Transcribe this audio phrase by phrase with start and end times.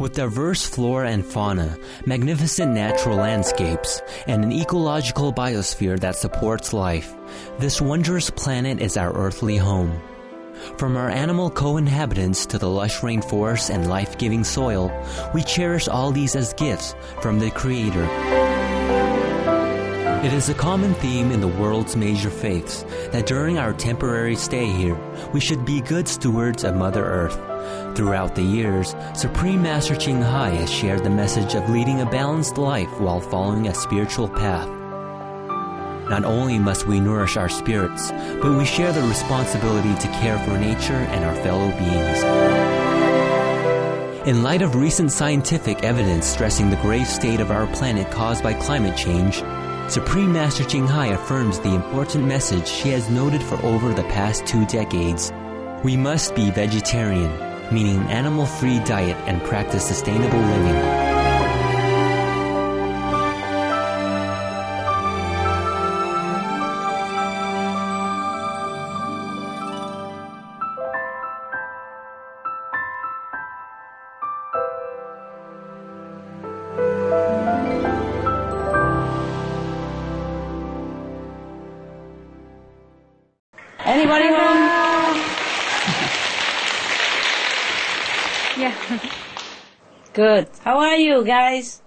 [0.00, 7.14] With diverse flora and fauna, magnificent natural landscapes, and an ecological biosphere that supports life,
[7.58, 10.00] this wondrous planet is our earthly home.
[10.78, 14.90] From our animal co-inhabitants to the lush rainforests and life-giving soil,
[15.34, 18.39] we cherish all these as gifts from the Creator.
[20.22, 24.66] It is a common theme in the world's major faiths that during our temporary stay
[24.66, 24.94] here,
[25.32, 27.40] we should be good stewards of Mother Earth.
[27.96, 32.58] Throughout the years, Supreme Master Ching Hai has shared the message of leading a balanced
[32.58, 34.68] life while following a spiritual path.
[36.10, 38.10] Not only must we nourish our spirits,
[38.42, 42.22] but we share the responsibility to care for nature and our fellow beings.
[44.28, 48.52] In light of recent scientific evidence stressing the grave state of our planet caused by
[48.52, 49.42] climate change,
[49.90, 54.46] Supreme Master Ching Hai affirms the important message she has noted for over the past
[54.46, 55.32] two decades.
[55.82, 57.32] We must be vegetarian,
[57.74, 60.99] meaning an animal free diet and practice sustainable living.
[90.20, 90.48] Good.
[90.64, 91.80] How are you guys?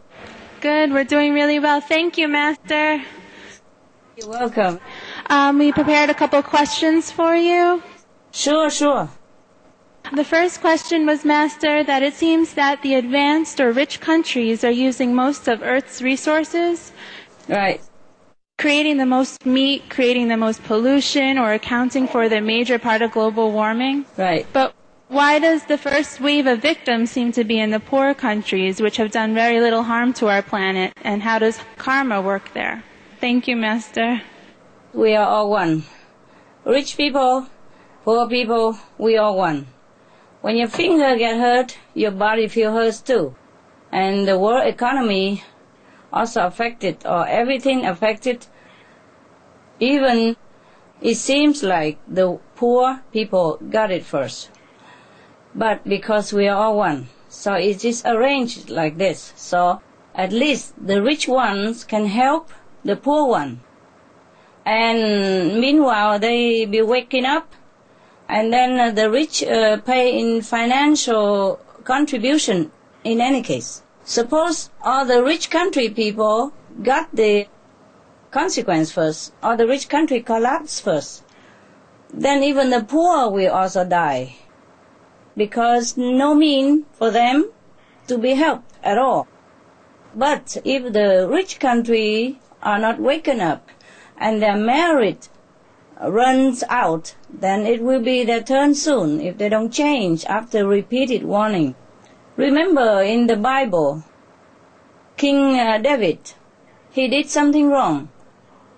[0.59, 0.91] Good.
[0.91, 1.81] We're doing really well.
[1.81, 2.99] Thank you, Master.
[4.17, 4.79] You're welcome.
[5.29, 7.83] Um, we prepared a couple questions for you.
[8.31, 9.07] Sure, sure.
[10.15, 14.71] The first question was, Master, that it seems that the advanced or rich countries are
[14.87, 16.91] using most of Earth's resources,
[17.47, 17.81] Right.
[18.57, 23.11] creating the most meat, creating the most pollution, or accounting for the major part of
[23.11, 24.05] global warming.
[24.17, 24.47] Right.
[24.51, 24.73] But
[25.13, 28.97] why does the first wave of victims seem to be in the poor countries, which
[28.97, 30.91] have done very little harm to our planet?
[31.03, 32.83] And how does karma work there?
[33.21, 34.23] Thank you, Master.
[34.91, 35.83] We are all one.
[36.65, 37.47] Rich people,
[38.03, 39.67] poor people, we all one.
[40.41, 43.35] When your finger get hurt, your body feel hurt too.
[43.91, 45.43] And the world economy
[46.11, 48.47] also affected or everything affected.
[49.79, 50.37] Even
[51.01, 54.49] it seems like the poor people got it first.
[55.55, 59.33] But because we are all one, so it is arranged like this.
[59.35, 59.81] So
[60.15, 62.49] at least the rich ones can help
[62.83, 63.61] the poor one.
[64.65, 67.53] And meanwhile, they be waking up,
[68.29, 72.71] and then the rich uh, pay in financial contribution
[73.03, 73.83] in any case.
[74.05, 77.47] Suppose all the rich country people got the
[78.31, 81.23] consequence first, or the rich country collapse first,
[82.11, 84.35] then even the poor will also die,
[85.35, 87.51] because no mean for them
[88.07, 89.27] to be helped at all.
[90.15, 93.69] But if the rich country are not waken up
[94.17, 95.29] and their merit
[96.01, 101.23] runs out, then it will be their turn soon if they don't change after repeated
[101.23, 101.75] warning.
[102.37, 104.03] Remember in the Bible,
[105.17, 106.33] King uh, David,
[106.91, 108.09] he did something wrong.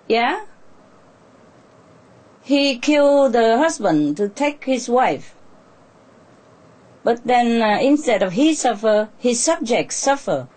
[0.08, 0.44] Yeah?
[2.42, 5.35] He killed the husband to take his wife.
[7.06, 10.48] But then uh, instead of he suffer, his subjects suffer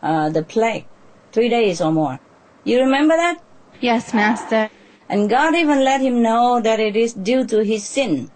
[0.00, 0.84] uh, the plague,
[1.32, 2.20] three days or more.
[2.62, 3.42] You remember that?
[3.80, 4.70] Yes, Master.
[5.08, 8.30] And God even let him know that it is due to his sin.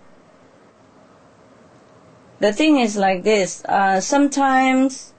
[2.40, 5.14] The thing is like this, uh, sometimes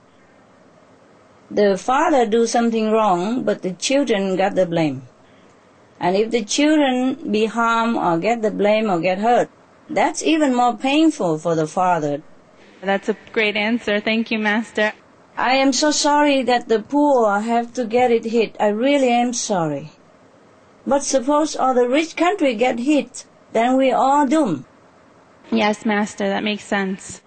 [1.50, 5.03] the father do something wrong, but the children got the blame.
[6.01, 9.50] And if the children be harmed or get the blame or get hurt,
[9.90, 12.22] that's even more painful for the father.
[12.82, 14.00] That's a great answer.
[14.00, 14.94] Thank you, Master.
[15.36, 18.56] I am so sorry that the poor have to get it hit.
[18.60, 19.92] I really am sorry.
[20.86, 24.66] But suppose all the rich country get hit, then we all doomed.
[25.52, 27.22] Yes, Master, that makes sense.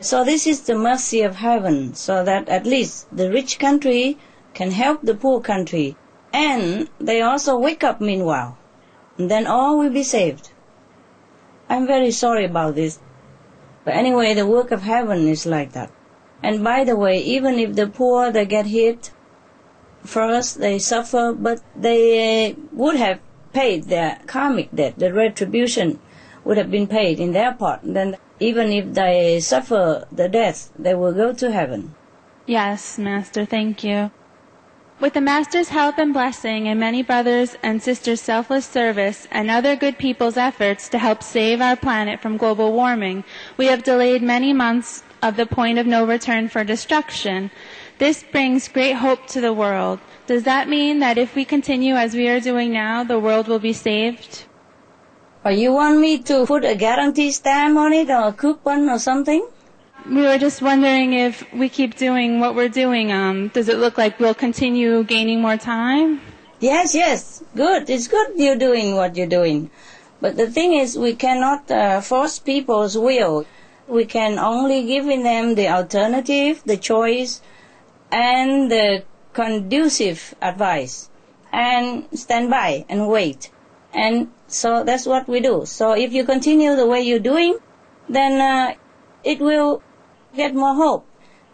[0.00, 4.18] So this is the mercy of heaven, so that at least the rich country
[4.52, 5.96] can help the poor country,
[6.32, 8.58] and they also wake up meanwhile.
[9.16, 10.50] And then all will be saved.
[11.72, 12.98] I'm very sorry about this.
[13.86, 15.90] But anyway, the work of heaven is like that.
[16.42, 19.10] And by the way, even if the poor they get hit,
[20.04, 23.20] first they suffer, but they uh, would have
[23.54, 25.98] paid their karmic debt, the retribution
[26.44, 27.80] would have been paid in their part.
[27.82, 31.94] Then even if they suffer the death, they will go to heaven.
[32.44, 34.10] Yes, Master, thank you.
[35.02, 39.74] With the Master's help and blessing and many brothers and sisters' selfless service and other
[39.74, 43.24] good people's efforts to help save our planet from global warming,
[43.56, 47.50] we have delayed many months of the point of no return for destruction.
[47.98, 49.98] This brings great hope to the world.
[50.28, 53.58] Does that mean that if we continue as we are doing now, the world will
[53.58, 54.44] be saved?
[55.44, 59.00] Or you want me to put a guarantee stamp on it or a coupon or
[59.00, 59.48] something?
[60.04, 63.96] We were just wondering if we keep doing what we're doing, um, does it look
[63.96, 66.20] like we'll continue gaining more time?
[66.58, 67.42] Yes, yes.
[67.54, 67.88] Good.
[67.88, 69.70] It's good you're doing what you're doing.
[70.20, 73.46] But the thing is, we cannot uh, force people's will.
[73.86, 77.40] We can only give them the alternative, the choice,
[78.10, 81.10] and the conducive advice.
[81.52, 83.50] And stand by and wait.
[83.92, 85.64] And so that's what we do.
[85.66, 87.58] So if you continue the way you're doing,
[88.08, 88.74] then uh,
[89.24, 89.82] it will
[90.34, 91.06] get more hope.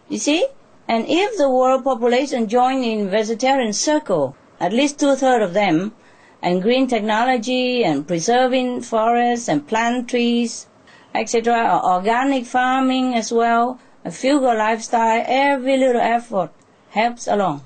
[0.07, 0.47] You see?
[0.87, 5.93] And if the world population join in vegetarian circle, at least two-thirds of them,
[6.41, 10.67] and green technology and preserving forests and plant trees,
[11.13, 16.51] etc., or organic farming as well, a frugal lifestyle, every little effort
[16.91, 17.61] helps along.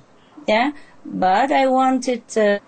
[0.47, 0.71] Yeah?
[1.05, 2.59] But I wanted uh,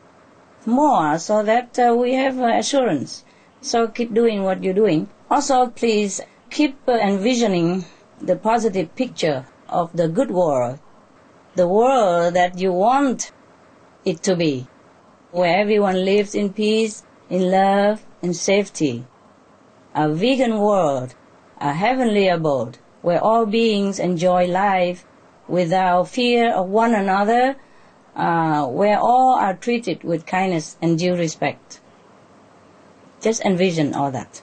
[0.65, 3.23] more so that uh, we have uh, assurance.
[3.61, 5.09] So keep doing what you're doing.
[5.29, 7.85] Also, please keep uh, envisioning
[8.21, 10.79] the positive picture of the good world,
[11.55, 13.31] the world that you want
[14.03, 14.67] it to be,
[15.31, 19.05] where everyone lives in peace, in love, and safety.
[19.93, 21.15] A vegan world,
[21.59, 25.05] a heavenly abode, where all beings enjoy life
[25.47, 27.55] without fear of one another,
[28.15, 31.79] uh, where all are treated with kindness and due respect.
[33.21, 34.41] Just envision all that.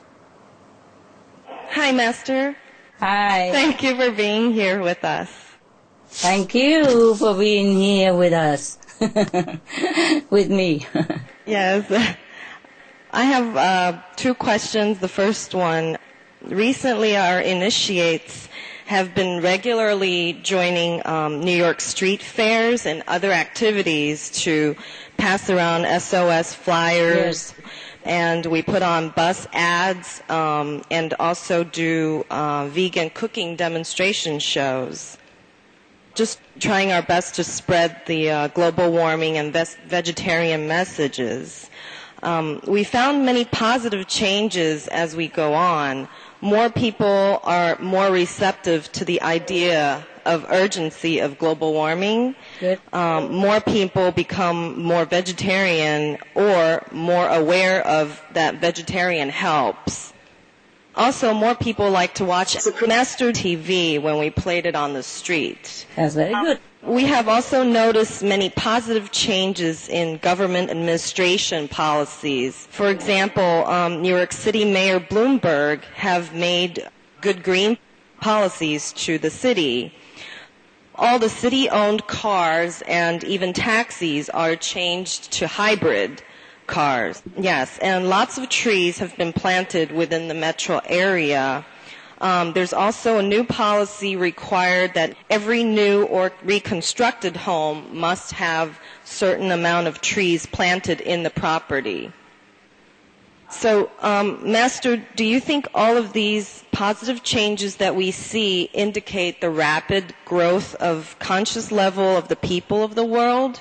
[1.70, 2.56] Hi, Master.
[3.02, 3.50] Hi.
[3.50, 5.28] Thank you for being here with us.
[6.06, 8.78] Thank you for being here with us.
[10.30, 10.86] with me.
[11.44, 11.90] Yes.
[13.10, 15.00] I have uh, two questions.
[15.00, 15.98] The first one,
[16.42, 18.48] recently our initiates
[18.86, 24.76] have been regularly joining um, New York street fairs and other activities to
[25.16, 27.16] pass around SOS flyers.
[27.16, 27.54] Yes.
[28.04, 35.16] And we put on bus ads um, and also do uh, vegan cooking demonstration shows.
[36.14, 41.70] Just trying our best to spread the uh, global warming and ves- vegetarian messages.
[42.22, 46.08] Um, we found many positive changes as we go on.
[46.40, 52.34] More people are more receptive to the idea of urgency of global warming.
[52.92, 60.12] Um, more people become more vegetarian or more aware of that vegetarian helps.
[60.94, 62.54] Also, more people like to watch
[62.86, 65.86] Master TV when we played it on the street.
[65.96, 66.58] That's very good.
[66.82, 72.66] We have also noticed many positive changes in government administration policies.
[72.70, 76.86] For example, um, New York City Mayor Bloomberg have made
[77.20, 77.78] good green
[78.20, 79.94] policies to the city.
[80.94, 86.22] All the city-owned cars and even taxis are changed to hybrid
[86.66, 87.22] cars.
[87.38, 91.64] Yes, and lots of trees have been planted within the metro area.
[92.20, 98.78] Um, there's also a new policy required that every new or reconstructed home must have
[99.04, 102.12] certain amount of trees planted in the property.
[103.52, 109.40] So, um, Master, do you think all of these positive changes that we see indicate
[109.40, 113.60] the rapid growth of conscious level of the people of the world?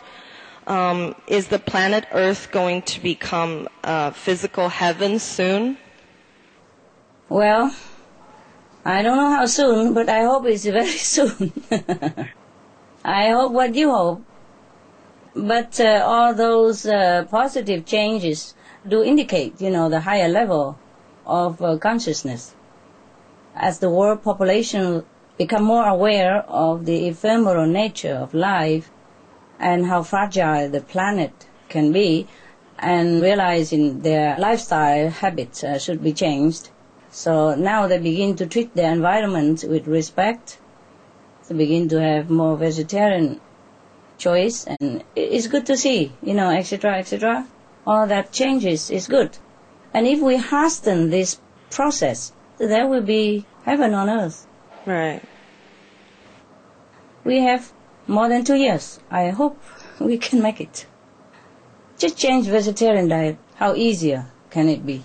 [0.66, 5.78] Um, is the planet Earth going to become uh, physical heaven soon?
[7.28, 7.76] Well,
[8.86, 11.52] I don't know how soon, but I hope it's very soon.
[13.04, 14.24] I hope what you hope.
[15.36, 18.56] But uh, all those uh, positive changes
[18.88, 20.78] do indicate, you know, the higher level
[21.26, 22.56] of uh, consciousness.
[23.56, 25.04] As the world population
[25.38, 28.90] become more aware of the ephemeral nature of life
[29.60, 32.28] and how fragile the planet can be,
[32.80, 36.70] and realizing their lifestyle habits uh, should be changed,
[37.12, 40.58] so now they begin to treat the environment with respect.
[41.48, 43.40] They begin to have more vegetarian
[44.18, 47.46] choice, and it's good to see, you know, etc., etc.
[47.86, 49.38] All that changes is good.
[49.94, 54.48] And if we hasten this process, there will be heaven on earth.
[54.86, 55.22] Right.
[57.24, 57.72] We have
[58.08, 59.00] more than two years.
[59.10, 59.62] I hope
[60.00, 60.86] we can make it.
[61.98, 63.38] Just change vegetarian diet.
[63.56, 65.04] How easier can it be?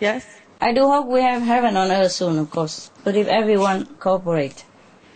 [0.00, 0.26] Yes?
[0.60, 2.90] I do hope we have heaven on earth soon, of course.
[3.04, 4.64] But if everyone cooperate.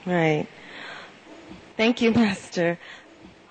[0.06, 0.46] Right.
[1.76, 2.78] Thank you, Master.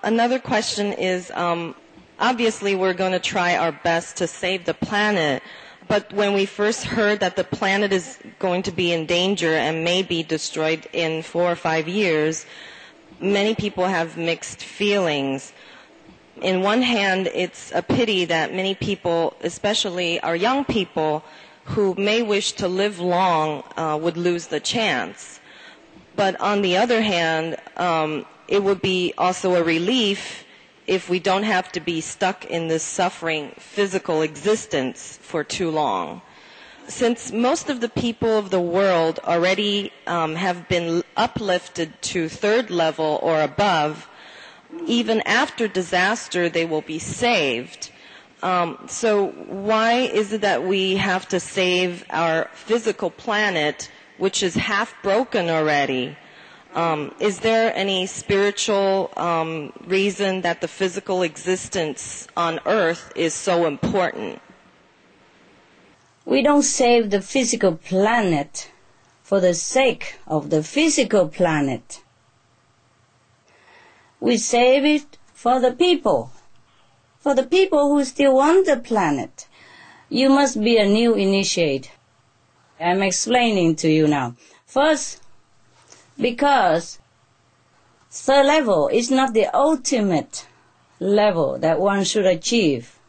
[0.03, 1.75] Another question is, um,
[2.19, 5.41] obviously we're going to try our best to save the planet,
[5.87, 9.83] but when we first heard that the planet is going to be in danger and
[9.83, 12.45] may be destroyed in four or five years,
[13.19, 15.51] many people have mixed feelings.
[16.41, 21.23] In one hand, it's a pity that many people, especially our young people,
[21.65, 25.39] who may wish to live long, uh, would lose the chance.
[26.15, 30.45] But on the other hand, um, it would be also a relief
[30.89, 36.19] if we don't have to be stuck in this suffering physical existence for too long.
[36.87, 42.71] Since most of the people of the world already um, have been uplifted to third
[42.71, 44.09] level or above,
[44.87, 47.91] even after disaster they will be saved.
[48.41, 54.55] Um, so why is it that we have to save our physical planet, which is
[54.55, 56.17] half broken already?
[56.75, 63.65] Um, is there any spiritual um, reason that the physical existence on Earth is so
[63.65, 64.39] important?
[66.25, 68.71] We don't save the physical planet
[69.23, 72.03] for the sake of the physical planet.
[74.19, 76.31] We save it for the people,
[77.19, 79.47] for the people who still want the planet.
[80.09, 81.91] You must be a new initiate.
[82.79, 84.35] I'm explaining to you now.
[84.65, 85.21] First,
[86.19, 86.99] because
[88.11, 90.47] third level is not the ultimate
[90.99, 92.99] level that one should achieve.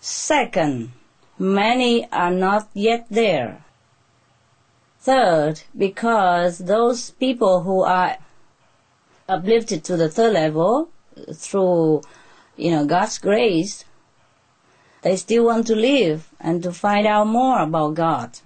[0.00, 0.92] Second,
[1.38, 3.64] many are not yet there.
[5.00, 8.16] Third, because those people who are
[9.28, 10.88] uplifted to the third level
[11.34, 12.02] through,
[12.56, 13.84] you know, God's grace,
[15.02, 18.38] they still want to live and to find out more about God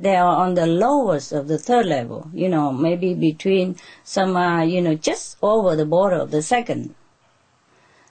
[0.00, 4.62] they are on the lowest of the third level, you know, maybe between some, uh,
[4.62, 6.94] you know, just over the border of the second.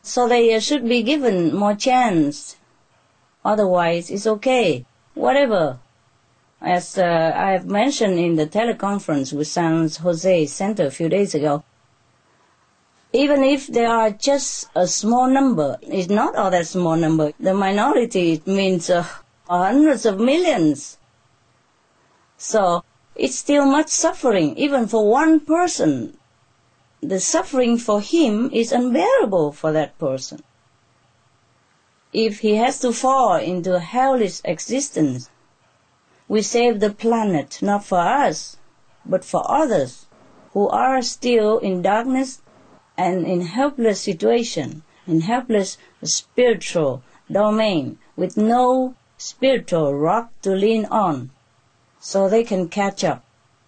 [0.04, 2.58] So they uh, should be given more chance.
[3.44, 4.86] Otherwise, it's okay.
[5.16, 5.80] Whatever.
[6.62, 11.34] As uh, I have mentioned in the teleconference with San Jose Center a few days
[11.34, 11.64] ago,
[13.14, 17.34] even if they are just a small number, it's not all that small number.
[17.40, 19.08] The minority, it means uh,
[19.48, 20.99] hundreds of millions
[22.42, 26.18] so it's still much suffering, even for one person.
[27.02, 30.42] The suffering for him is unbearable for that person.
[32.14, 35.30] If he has to fall into hellish existence,
[36.30, 38.56] we save the planet not for us,
[39.06, 40.06] but for others
[40.54, 42.42] who are still in darkness
[42.98, 51.32] and in helpless situation, in helpless spiritual domain, with no spiritual rock to lean on
[52.00, 53.24] so they can catch up.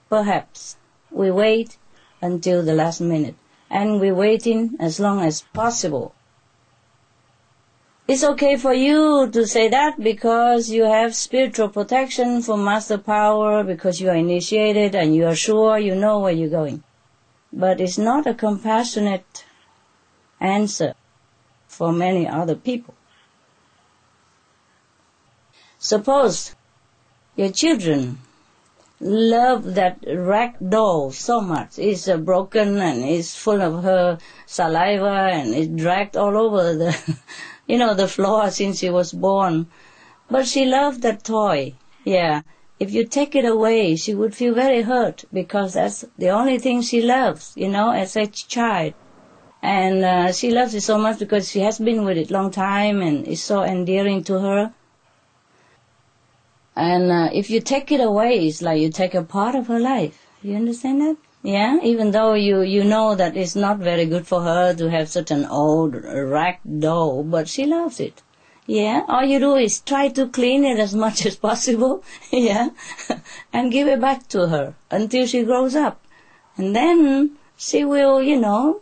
[0.09, 0.77] Perhaps
[1.09, 1.77] we wait
[2.21, 3.35] until the last minute,
[3.69, 6.13] and we're waiting as long as possible.
[8.07, 13.63] It's okay for you to say that because you have spiritual protection from master power,
[13.63, 16.83] because you are initiated and you are sure you know where you're going.
[17.53, 19.45] But it's not a compassionate
[20.39, 20.93] answer
[21.67, 22.95] for many other people.
[25.79, 26.55] Suppose
[27.41, 28.19] your children
[28.99, 31.79] love that rag doll so much.
[31.79, 37.17] It's uh, broken and it's full of her saliva and it's dragged all over the,
[37.67, 39.67] you know, the floor since she was born.
[40.29, 41.73] But she loved that toy.
[42.05, 42.43] Yeah.
[42.79, 46.83] If you take it away, she would feel very hurt because that's the only thing
[46.83, 48.93] she loves, you know, as a child.
[49.63, 53.01] And uh, she loves it so much because she has been with it long time
[53.01, 54.73] and it's so endearing to her.
[56.75, 59.79] And uh, if you take it away, it's like you take a part of her
[59.79, 60.25] life.
[60.41, 61.17] You understand that?
[61.43, 65.09] Yeah, even though you, you know that it's not very good for her to have
[65.09, 68.21] such an old rag doll, but she loves it.
[68.67, 72.69] Yeah, all you do is try to clean it as much as possible, yeah,
[73.53, 75.99] and give it back to her until she grows up.
[76.57, 78.81] And then she will, you know,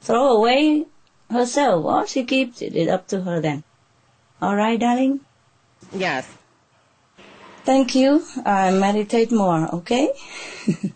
[0.00, 0.86] throw away
[1.30, 2.76] herself or she keeps it.
[2.76, 3.64] It's up to her then.
[4.42, 5.20] Alright, darling?
[5.92, 6.35] Yes.
[7.66, 8.24] Thank you.
[8.44, 10.12] I meditate more, okay?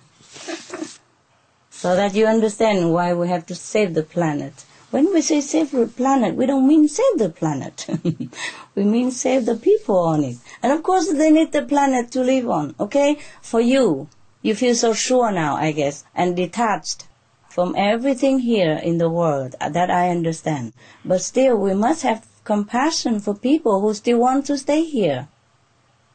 [1.71, 4.65] so that you understand why we have to save the planet.
[4.93, 7.89] When we say save the planet, we don't mean save the planet.
[8.77, 10.37] we mean save the people on it.
[10.62, 13.19] And of course they need the planet to live on, okay?
[13.43, 14.09] For you,
[14.41, 17.09] you feel so sure now, I guess, and detached
[17.49, 20.73] from everything here in the world uh, that I understand.
[21.05, 25.27] But still, we must have compassion for people who still want to stay here.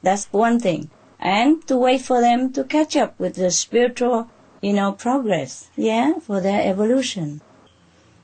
[0.06, 0.92] That's one thing.
[1.20, 4.30] And to wait for them to catch up with the spiritual,
[4.62, 5.68] you know, progress.
[5.76, 7.42] Yeah, for their evolution.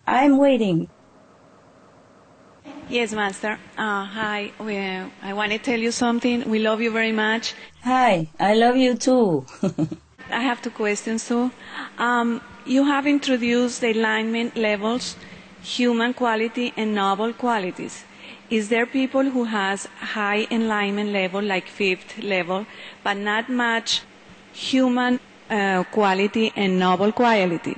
[0.05, 0.89] I'm waiting.
[2.87, 3.57] Yes, Master.
[3.79, 4.51] Uh, hi.
[4.59, 6.47] We, uh, I want to tell you something.
[6.47, 7.55] We love you very much.
[7.83, 9.47] Hi, I love you too.
[10.29, 11.49] I have two questions too.
[11.97, 15.15] Um, you have introduced the enlightenment levels,
[15.63, 18.03] human quality and noble qualities.
[18.51, 22.65] Is there people who has high enlightenment level, like fifth level,
[23.03, 24.01] but not much
[24.53, 27.77] human uh, quality and noble quality?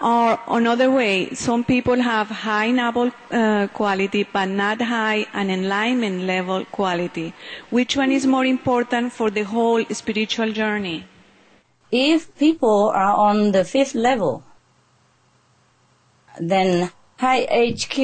[0.00, 6.22] Or another way, some people have high noble uh, quality but not high an enlightenment
[6.22, 7.34] level quality.
[7.70, 11.06] Which one is more important for the whole spiritual journey?
[11.90, 14.44] if people are on the fifth level,
[16.38, 17.96] then high HQ,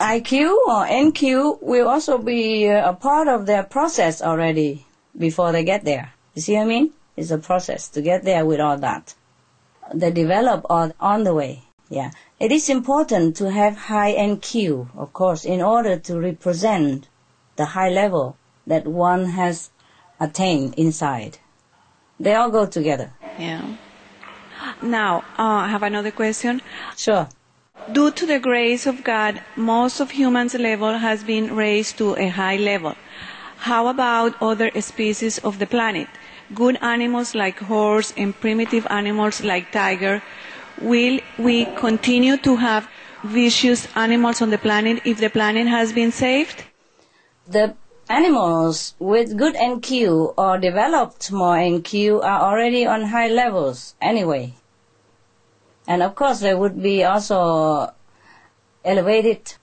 [0.00, 5.64] IQ or NQ will also be uh, a part of their process already before they
[5.64, 6.12] get there.
[6.34, 6.92] You see what I mean?
[7.16, 9.14] It's a process to get there with all that.
[9.92, 11.62] They develop on, on the way.
[11.90, 12.10] Yeah.
[12.40, 17.08] It is important to have high NQ, of course, in order to represent
[17.56, 19.70] the high level that one has
[20.18, 21.38] attained inside.
[22.18, 23.12] They all go together.
[23.38, 23.76] Yeah.
[24.82, 26.62] Now, uh, I have another question.
[26.96, 27.28] Sure.
[27.92, 32.28] Due to the grace of God, most of humans' level has been raised to a
[32.28, 32.94] high level.
[33.58, 36.08] How about other species of the planet?
[36.54, 40.22] Good animals like horse and primitive animals like tiger.
[40.80, 42.88] Will we continue to have
[43.22, 46.64] vicious animals on the planet if the planet has been saved?
[47.46, 47.74] The
[48.08, 54.54] animals with good NQ or developed more NQ are already on high levels anyway.
[55.86, 57.92] And of course they would be also
[58.84, 59.54] elevated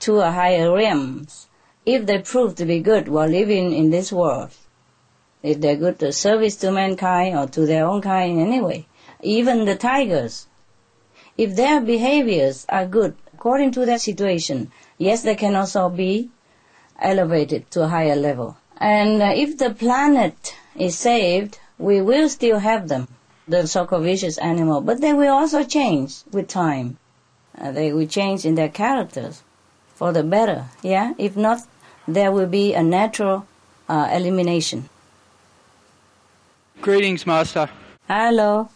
[0.00, 1.48] to a higher realms
[1.84, 4.50] if they prove to be good while living in this world.
[5.42, 8.86] If they're good to service to mankind or to their own kind anyway.
[9.22, 10.46] Even the tigers.
[11.36, 16.30] If their behaviors are good according to their situation, yes, they can also be
[17.00, 18.56] elevated to a higher level.
[18.78, 23.06] And uh, if the planet is saved, we will still have them,
[23.48, 26.98] the so-called vicious animal, but they will also change with time.
[27.58, 29.42] Uh, they will change in their characters
[29.94, 31.14] for the better, yeah?
[31.18, 31.60] If not,
[32.06, 33.46] there will be a natural
[33.88, 34.88] uh, elimination.
[36.80, 37.68] Greetings, Master.
[38.06, 38.68] Hello.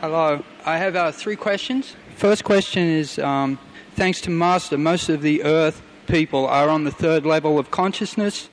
[0.00, 0.44] Hello.
[0.64, 1.96] I have uh, three questions.
[2.16, 3.58] First question is um,
[3.96, 8.48] thanks to Master, most of the Earth people are on the third level of consciousness.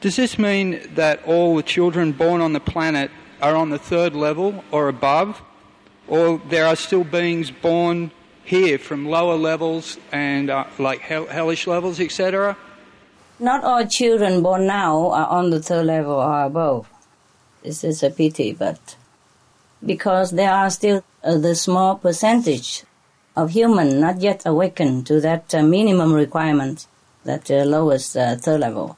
[0.00, 3.10] Does this mean that all the children born on the planet
[3.44, 5.42] are on the third level or above?
[6.08, 8.10] Or there are still beings born
[8.44, 12.56] here from lower levels and uh, like hell- hellish levels, etc.?
[13.38, 16.88] Not all children born now are on the third level or above.
[17.62, 18.96] This is a pity, but
[19.84, 22.84] because there are still uh, the small percentage
[23.36, 26.86] of human not yet awakened to that uh, minimum requirement,
[27.24, 28.96] that uh, lowest uh, third level.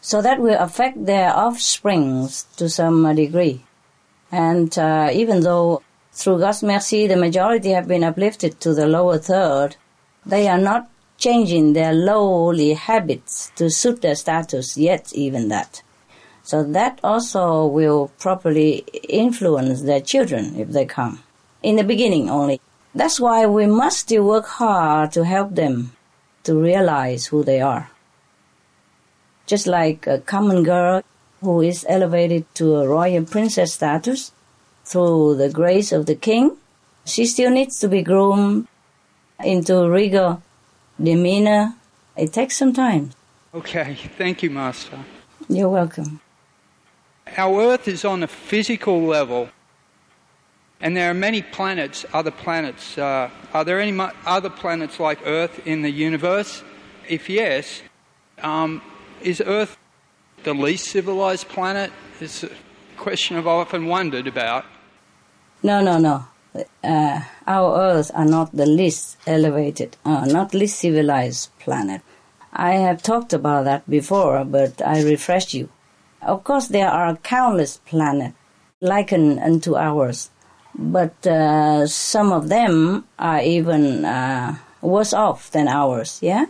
[0.00, 3.64] So that will affect their offsprings to some uh, degree.
[4.32, 5.82] And uh, even though
[6.12, 9.76] through God's mercy the majority have been uplifted to the lower third,
[10.24, 15.82] they are not changing their lowly habits to suit their status yet, even that.
[16.42, 21.22] So that also will properly influence their children if they come.
[21.62, 22.60] In the beginning only.
[22.94, 25.92] That's why we must still work hard to help them
[26.44, 27.90] to realize who they are.
[29.50, 31.02] Just like a common girl
[31.40, 34.30] who is elevated to a royal princess status
[34.84, 36.56] through the grace of the king,
[37.04, 38.68] she still needs to be groomed
[39.42, 40.40] into regal
[41.02, 41.74] demeanor.
[42.16, 43.10] It takes some time.
[43.52, 45.00] Okay, thank you, Master.
[45.48, 46.20] You're welcome.
[47.36, 49.48] Our Earth is on a physical level,
[50.80, 52.96] and there are many planets, other planets.
[52.96, 56.62] Uh, are there any other planets like Earth in the universe?
[57.08, 57.82] If yes,
[58.44, 58.80] um,
[59.22, 59.76] is Earth
[60.44, 61.92] the least civilized planet?
[62.20, 62.50] It's a
[62.96, 64.64] question I've often wondered about.
[65.62, 66.24] No, no, no.
[66.82, 72.02] Uh, our Earth are not the least elevated, uh, not least civilized planet.
[72.52, 75.68] I have talked about that before, but I refresh you.
[76.22, 78.36] Of course, there are countless planets
[78.80, 80.30] likened unto ours,
[80.74, 86.18] but uh, some of them are even uh, worse off than ours.
[86.20, 86.46] Yeah,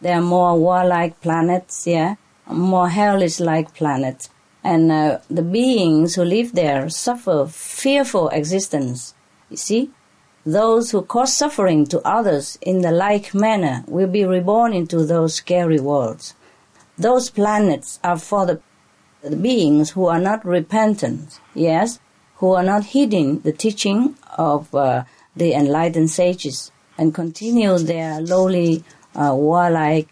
[0.00, 1.86] they are more warlike planets.
[1.86, 2.16] Yeah,
[2.50, 4.30] more hellish-like planets,
[4.64, 9.14] and uh, the beings who live there suffer fearful existence.
[9.50, 9.90] You see,
[10.46, 15.34] those who cause suffering to others in the like manner will be reborn into those
[15.34, 16.34] scary worlds.
[16.96, 18.60] Those planets are for the,
[19.22, 22.00] the beings who are not repentant, yes,
[22.36, 25.04] who are not heeding the teaching of uh,
[25.36, 28.82] the enlightened sages and continue their lowly
[29.18, 30.08] uh, warlike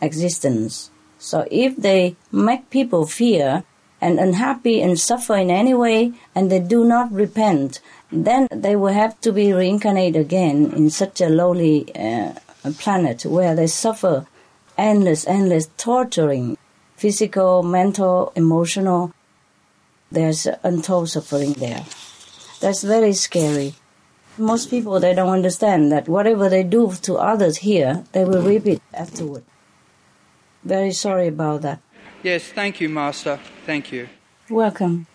[0.00, 0.90] existence.
[1.18, 3.62] So if they make people fear
[4.00, 8.92] and unhappy and suffer in any way and they do not repent, then they will
[8.92, 12.32] have to be reincarnated again in such a lowly uh,
[12.78, 14.26] planet where they suffer
[14.76, 16.58] endless, endless torturing,
[16.96, 19.12] physical, mental, emotional.
[20.10, 21.84] There's untold suffering there.
[22.60, 23.74] That's very scary.
[24.38, 28.80] Most people, they don't understand that whatever they do to others here, they will repeat
[28.94, 29.44] afterward.
[30.64, 31.80] Very sorry about that.
[32.22, 33.40] Yes, thank you, Master.
[33.66, 34.08] Thank you.
[34.48, 35.06] Welcome.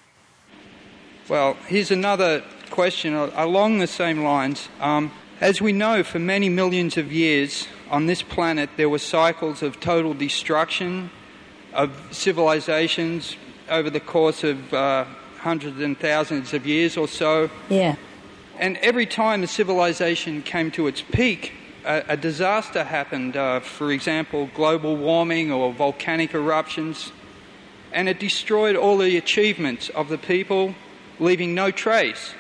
[1.30, 4.70] Well, here's another question along the same lines.
[4.80, 9.64] Um, as we know, for many millions of years on this planet, there were cycles
[9.64, 11.10] of total destruction
[11.74, 13.36] of civilizations
[13.70, 15.06] over the course of uh,
[15.40, 17.50] hundreds and thousands of years or so.
[17.70, 17.96] Yeah.
[18.60, 21.54] And every time a civilization came to its peak,
[21.86, 27.12] a, a disaster happened, uh, for example, global warming or volcanic eruptions,
[27.93, 30.74] and it destroyed all the achievements of the people,
[31.20, 32.34] leaving no trace.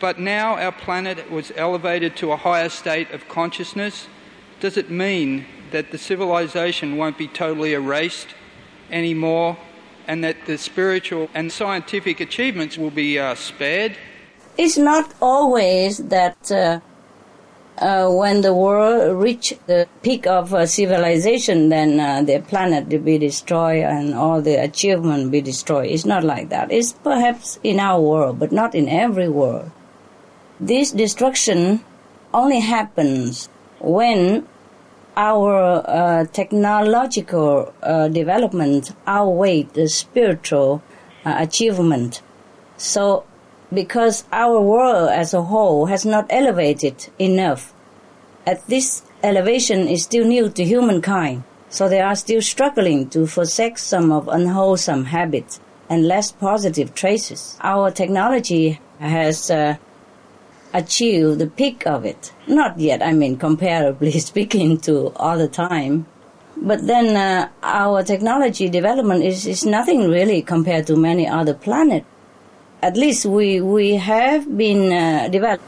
[0.00, 4.06] But now our planet was elevated to a higher state of consciousness.
[4.60, 8.28] Does it mean that the civilization won't be totally erased
[8.90, 9.56] anymore
[10.06, 13.96] and that the spiritual and scientific achievements will be uh, spared?
[14.58, 16.80] It's not always that uh,
[17.78, 23.00] uh, when the world reach the peak of uh, civilization, then uh, the planet will
[23.00, 25.90] be destroyed and all the achievement be destroyed.
[25.90, 26.72] It's not like that.
[26.72, 29.70] It's perhaps in our world, but not in every world.
[30.58, 31.84] This destruction
[32.32, 34.46] only happens when
[35.16, 40.82] our uh, technological uh, development outweigh the spiritual
[41.24, 42.22] uh, achievement.
[42.76, 43.24] So
[43.72, 47.72] because our world as a whole has not elevated enough.
[48.46, 53.78] At this elevation is still new to humankind, so they are still struggling to forsake
[53.78, 57.58] some of unwholesome habits and less positive traces.
[57.60, 59.76] Our technology has uh,
[60.72, 62.32] achieved the peak of it.
[62.46, 66.06] Not yet, I mean, comparably speaking to other time.
[66.56, 72.06] But then uh, our technology development is, is nothing really compared to many other planets
[72.82, 75.64] at least we we have been uh, developed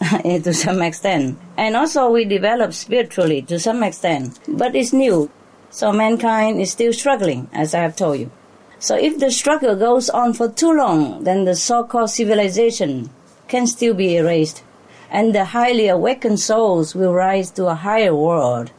[0.22, 4.38] to some extent, and also we develop spiritually to some extent.
[4.46, 5.30] But it's new,
[5.70, 8.30] so mankind is still struggling, as I have told you.
[8.78, 13.10] So if the struggle goes on for too long, then the so-called civilization
[13.48, 14.62] can still be erased,
[15.10, 18.70] and the highly awakened souls will rise to a higher world.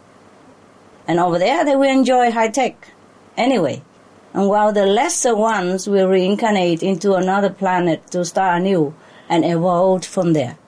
[1.07, 2.89] And over there, they will enjoy high tech.
[3.35, 3.81] Anyway,
[4.37, 8.93] and while the lesser ones will reincarnate into another planet to start anew
[9.27, 10.59] and evolve from there.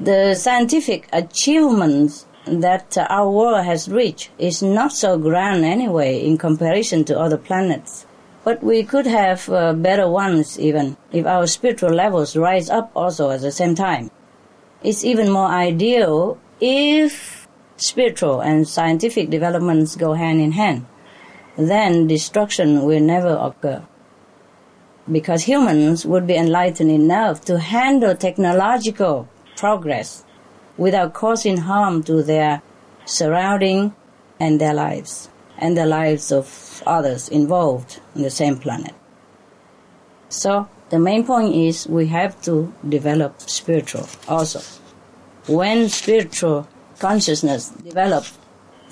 [0.00, 7.04] The scientific achievements that our world has reached is not so grand anyway in comparison
[7.04, 8.04] to other planets.
[8.42, 13.30] But we could have uh, better ones even if our spiritual levels rise up also
[13.30, 14.10] at the same time.
[14.82, 17.46] It's even more ideal if
[17.76, 20.86] spiritual and scientific developments go hand in hand
[21.56, 23.82] then destruction will never occur.
[25.10, 30.24] Because humans would be enlightened enough to handle technological progress
[30.76, 32.62] without causing harm to their
[33.04, 33.94] surrounding
[34.38, 38.94] and their lives and the lives of others involved in the same planet.
[40.28, 44.60] So the main point is we have to develop spiritual also.
[45.46, 48.36] When spiritual consciousness develops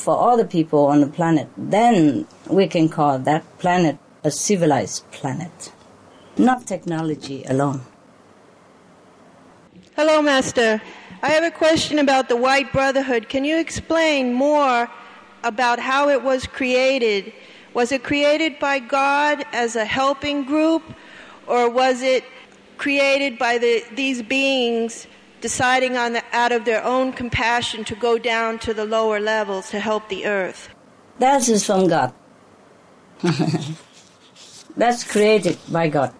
[0.04, 5.10] for all the people on the planet, then we can call that planet a civilized
[5.12, 5.72] planet,
[6.36, 7.80] not technology alone.
[9.96, 10.82] Hello, Master.
[11.22, 13.30] I have a question about the White Brotherhood.
[13.30, 14.90] Can you explain more
[15.42, 17.32] about how it was created?
[17.72, 20.82] Was it created by God as a helping group,
[21.46, 22.24] or was it
[22.76, 25.06] created by the, these beings
[25.44, 29.68] deciding on the, out of their own compassion to go down to the lower levels
[29.68, 30.70] to help the earth?
[31.18, 32.14] That is from God.
[34.78, 36.14] That's created by God.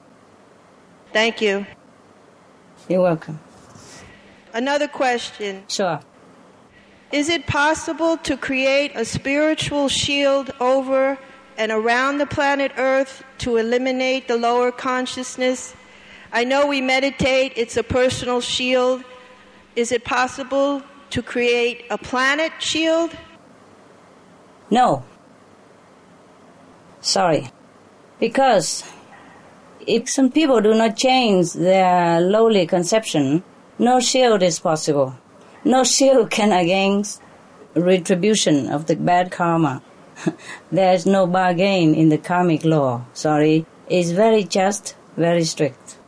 [1.14, 1.64] Thank you.
[2.86, 3.40] You're welcome.
[4.52, 5.64] Another question.
[5.68, 6.00] Sure.
[7.10, 11.16] Is it possible to create a spiritual shield over
[11.56, 15.74] and around the planet Earth to eliminate the lower consciousness?
[16.30, 19.02] I know we meditate, it's a personal shield,
[19.76, 23.16] is it possible to create a planet shield?
[24.70, 25.04] No.
[27.00, 27.50] Sorry.
[28.18, 28.84] Because
[29.86, 33.42] if some people do not change their lowly conception,
[33.78, 35.16] no shield is possible.
[35.64, 37.20] No shield can against
[37.74, 39.82] retribution of the bad karma.
[40.72, 43.04] There's no bargain in the karmic law.
[43.12, 43.66] Sorry.
[43.88, 45.98] It's very just, very strict.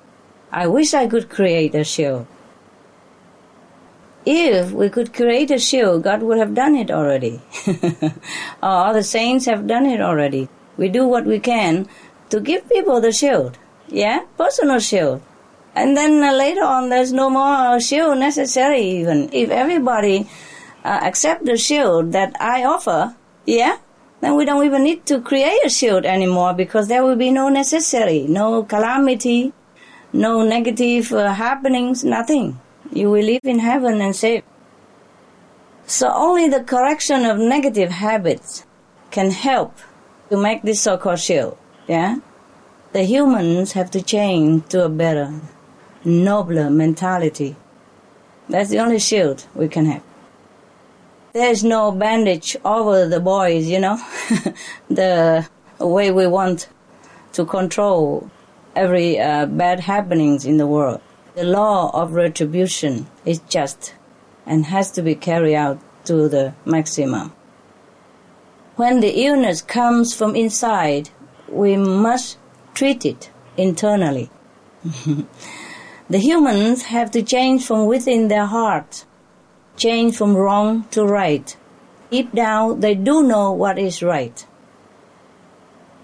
[0.52, 2.26] I wish I could create a shield.
[4.26, 7.40] If we could create a shield, God would have done it already.
[8.62, 10.48] All the saints have done it already.
[10.76, 11.88] We do what we can
[12.30, 13.56] to give people the shield.
[13.86, 14.24] Yeah?
[14.36, 15.22] Personal shield.
[15.76, 19.30] And then uh, later on, there's no more shield necessary even.
[19.32, 20.28] If everybody
[20.84, 23.14] uh, accept the shield that I offer,
[23.46, 23.78] yeah,
[24.20, 27.48] then we don't even need to create a shield anymore because there will be no
[27.48, 29.52] necessary, no calamity,
[30.12, 32.58] no negative uh, happenings, nothing.
[32.92, 34.44] You will live in heaven and safe.
[35.86, 38.64] So only the correction of negative habits
[39.10, 39.78] can help
[40.30, 41.56] to make this so-called shield.
[41.86, 42.18] Yeah,
[42.92, 45.40] the humans have to change to a better,
[46.04, 47.54] nobler mentality.
[48.48, 50.02] That's the only shield we can have.
[51.32, 54.00] There's no bandage over the boys, you know,
[54.88, 55.46] the
[55.78, 56.68] way we want
[57.34, 58.30] to control
[58.74, 61.00] every uh, bad happenings in the world.
[61.36, 63.92] The law of retribution is just
[64.46, 67.34] and has to be carried out to the maximum.
[68.76, 71.10] When the illness comes from inside,
[71.46, 72.38] we must
[72.72, 74.30] treat it internally.
[76.08, 79.04] the humans have to change from within their heart,
[79.76, 81.54] change from wrong to right.
[82.10, 84.46] Deep down, they do know what is right.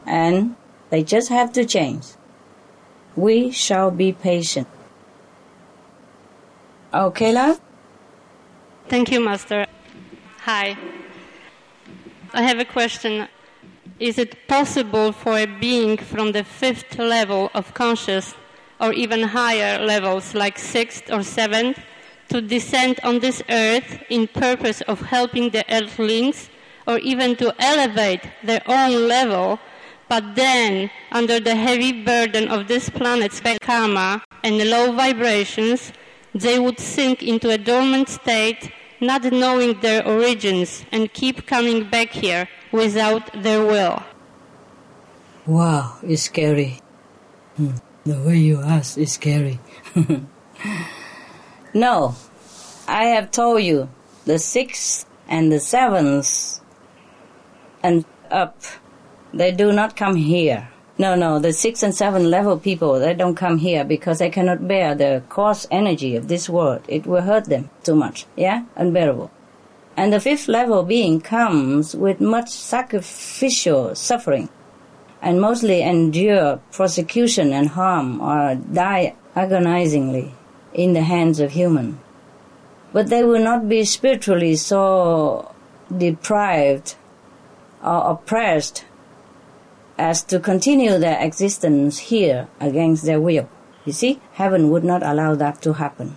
[0.04, 0.56] And
[0.90, 2.04] they just have to change.
[3.16, 4.68] We shall be patient.
[6.94, 7.58] Okay, love?
[8.88, 9.66] Thank you, Master.
[10.40, 10.76] Hi.
[12.34, 13.28] I have a question.
[13.98, 18.34] Is it possible for a being from the fifth level of conscious
[18.78, 21.78] or even higher levels like sixth or seventh
[22.28, 26.50] to descend on this earth in purpose of helping the earthlings
[26.86, 29.58] or even to elevate their own level
[30.08, 35.92] but then under the heavy burden of this planet's karma and low vibrations
[36.34, 42.10] they would sink into a dormant state not knowing their origins and keep coming back
[42.10, 44.02] here without their will.
[45.44, 46.80] Wow, it's scary.
[47.56, 47.72] Hmm.
[48.04, 49.58] The way you ask is scary.
[51.74, 52.16] no,
[52.88, 53.88] I have told you
[54.24, 56.60] the sixth and the seventh
[57.82, 58.60] and up,
[59.34, 60.71] they do not come here.
[61.02, 64.68] No, no, the six and seven level people, they don't come here because they cannot
[64.68, 66.82] bear the coarse energy of this world.
[66.86, 68.24] It will hurt them too much.
[68.36, 68.66] Yeah?
[68.76, 69.28] Unbearable.
[69.96, 74.48] And the fifth level being comes with much sacrificial suffering
[75.20, 80.32] and mostly endure persecution and harm or die agonizingly
[80.72, 81.98] in the hands of human.
[82.92, 85.52] But they will not be spiritually so
[85.90, 86.94] deprived
[87.82, 88.84] or oppressed
[90.02, 93.48] as to continue their existence here against their will.
[93.84, 96.16] You see, heaven would not allow that to happen.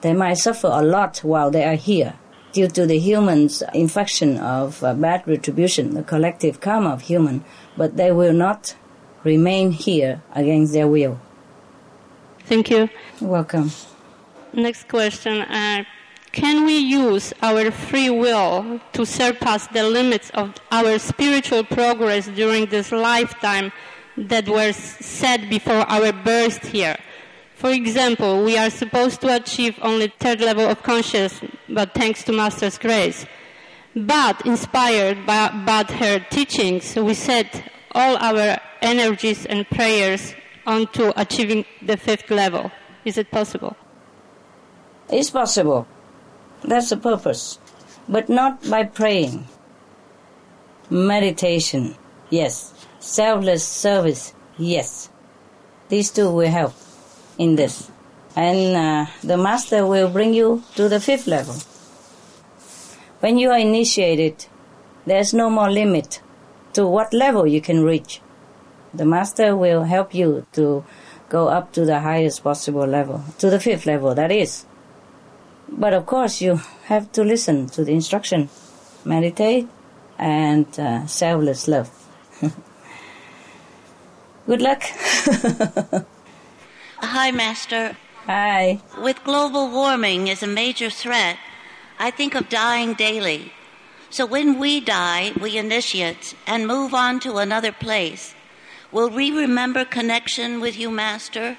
[0.00, 2.14] They might suffer a lot while they are here
[2.52, 7.44] due to the human's infection of uh, bad retribution, the collective karma of human,
[7.76, 8.74] but they will not
[9.24, 11.20] remain here against their will.
[12.40, 12.88] Thank you.
[13.20, 13.70] Welcome.
[14.52, 15.42] Next question.
[15.42, 15.84] Uh,
[16.32, 22.66] can we use our free will to surpass the limits of our spiritual progress during
[22.66, 23.70] this lifetime
[24.16, 26.96] that were set before our birth here?
[27.54, 32.32] For example, we are supposed to achieve only third level of consciousness, but thanks to
[32.32, 33.26] Master's grace.
[33.94, 40.34] But inspired by, by her teachings, we set all our energies and prayers
[40.66, 42.72] onto achieving the fifth level.
[43.04, 43.76] Is it possible?
[45.10, 45.86] It's possible.
[46.64, 47.58] That's the purpose.
[48.08, 49.46] But not by praying.
[50.90, 51.96] Meditation,
[52.30, 52.72] yes.
[52.98, 55.10] Selfless service, yes.
[55.88, 56.74] These two will help
[57.38, 57.90] in this.
[58.34, 61.56] And uh, the master will bring you to the fifth level.
[63.20, 64.46] When you are initiated,
[65.06, 66.20] there's no more limit
[66.72, 68.20] to what level you can reach.
[68.94, 70.84] The master will help you to
[71.28, 74.66] go up to the highest possible level, to the fifth level, that is.
[75.76, 78.50] But of course, you have to listen to the instruction,
[79.04, 79.68] meditate,
[80.18, 81.90] and uh, selfless love.
[84.46, 84.82] Good luck.
[86.98, 87.96] Hi, Master.
[88.26, 88.80] Hi.
[89.00, 91.38] With global warming as a major threat,
[91.98, 93.52] I think of dying daily.
[94.10, 98.34] So when we die, we initiates, and move on to another place,
[98.92, 101.56] will we remember connection with you, Master?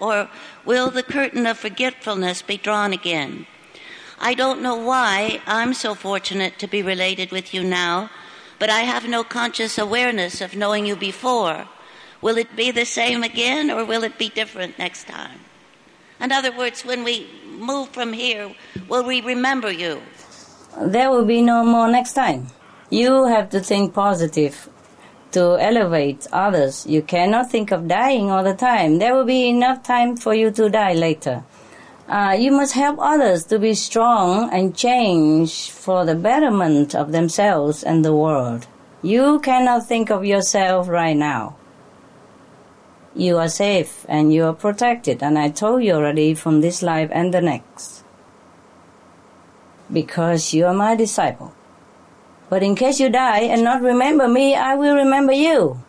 [0.00, 0.28] Or
[0.64, 3.46] will the curtain of forgetfulness be drawn again?
[4.20, 8.10] I don't know why I'm so fortunate to be related with you now,
[8.58, 11.68] but I have no conscious awareness of knowing you before.
[12.20, 15.40] Will it be the same again or will it be different next time?
[16.20, 18.52] In other words, when we move from here,
[18.88, 20.02] will we remember you?
[20.80, 22.48] There will be no more next time.
[22.90, 24.68] You have to think positive
[25.32, 26.86] to elevate others.
[26.86, 28.98] You cannot think of dying all the time.
[28.98, 31.44] There will be enough time for you to die later.
[32.08, 37.82] Uh, you must help others to be strong and change for the betterment of themselves
[37.82, 38.66] and the world.
[39.02, 41.56] You cannot think of yourself right now.
[43.14, 47.10] You are safe and you are protected, and I told you already from this life
[47.12, 48.04] and the next.
[49.92, 51.52] Because you are my disciple.
[52.48, 55.82] But in case you die and not remember me, I will remember you.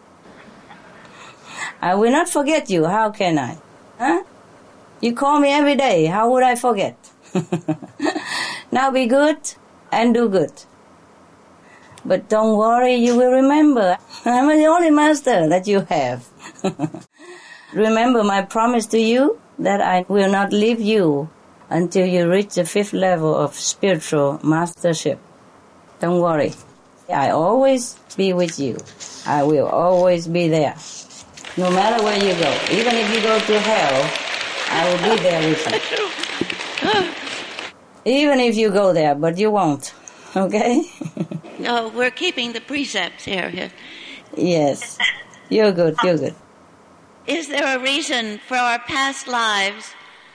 [1.81, 2.85] I will not forget you.
[2.85, 3.57] How can I?
[3.97, 4.23] Huh?
[5.01, 6.05] You call me every day.
[6.05, 6.97] How would I forget?
[8.71, 9.37] now be good
[9.91, 10.51] and do good.
[12.03, 13.97] But don't worry, you will remember.
[14.25, 16.27] I'm the only master that you have.
[17.73, 21.29] remember my promise to you that I will not leave you
[21.69, 25.19] until you reach the fifth level of spiritual mastership.
[25.99, 26.53] Don't worry.
[27.13, 28.77] I always be with you.
[29.25, 30.75] I will always be there.
[31.57, 32.51] No matter where you go.
[32.71, 34.09] Even if you go to hell,
[34.69, 35.65] I will be there with
[36.85, 37.09] you.
[38.11, 39.93] Even if you go there, but you won't.
[40.35, 40.83] Okay?
[41.59, 43.71] no, we're keeping the precepts here.
[44.35, 44.97] Yes.
[45.49, 46.35] You're good, you're good.
[47.27, 49.93] Is there a reason for our past lives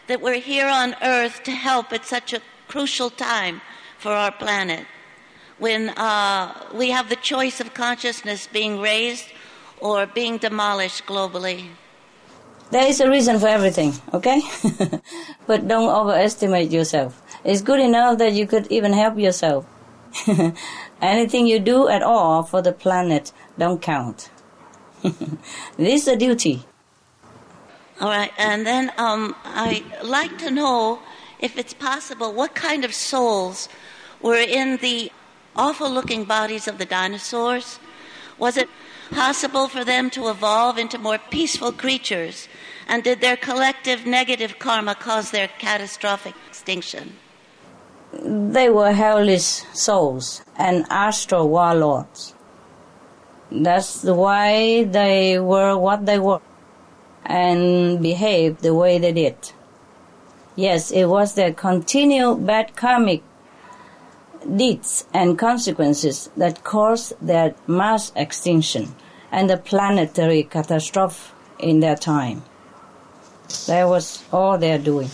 [0.08, 3.60] that we're here on earth to help at such a crucial time
[3.98, 4.86] for our planet?
[5.58, 9.26] When uh, we have the choice of consciousness being raised
[9.80, 11.68] or being demolished globally?
[12.70, 14.42] There is a reason for everything, okay?
[15.46, 17.22] but don't overestimate yourself.
[17.44, 19.66] It's good enough that you could even help yourself.
[21.02, 24.30] Anything you do at all for the planet don't count.
[25.76, 26.64] this is a duty.
[28.00, 30.98] All right, and then um, I'd like to know
[31.38, 33.68] if it's possible what kind of souls
[34.20, 35.12] were in the
[35.56, 37.78] awful looking bodies of the dinosaurs.
[38.38, 38.68] Was it
[39.10, 42.48] possible for them to evolve into more peaceful creatures?
[42.88, 47.16] And did their collective negative karma cause their catastrophic extinction?
[48.12, 52.34] They were hellish souls and astral warlords.
[53.50, 56.40] That's why they were what they were
[57.24, 59.36] and behaved the way they did.
[60.56, 63.22] Yes, it was their continued bad karmic
[64.56, 68.94] deeds and consequences that caused their mass extinction
[69.32, 72.42] and the planetary catastrophe in their time.
[73.66, 75.10] That was all they're doing.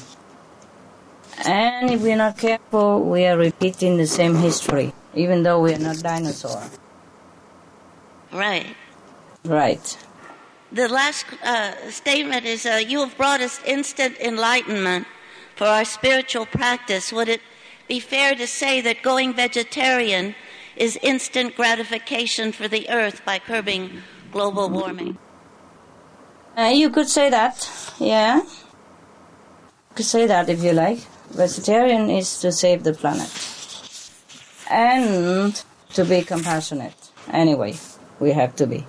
[1.45, 5.79] And if we're not careful, we are repeating the same history, even though we are
[5.79, 6.79] not dinosaurs.
[8.33, 8.77] Right.
[9.45, 9.99] Right.
[10.73, 15.07] The last uh, statement is uh, You have brought us instant enlightenment
[15.57, 17.13] for our spiritual practice.
[17.13, 17.41] Would it
[17.91, 20.37] be fair to say that going vegetarian
[20.77, 23.83] is instant gratification for the earth by curbing
[24.31, 25.19] global warming?
[26.57, 27.57] Uh, you could say that,
[27.99, 28.37] yeah.
[28.37, 31.01] You could say that if you like.
[31.31, 33.33] Vegetarian is to save the planet
[34.71, 35.61] and
[35.95, 37.01] to be compassionate.
[37.33, 37.75] Anyway,
[38.21, 38.87] we have to be.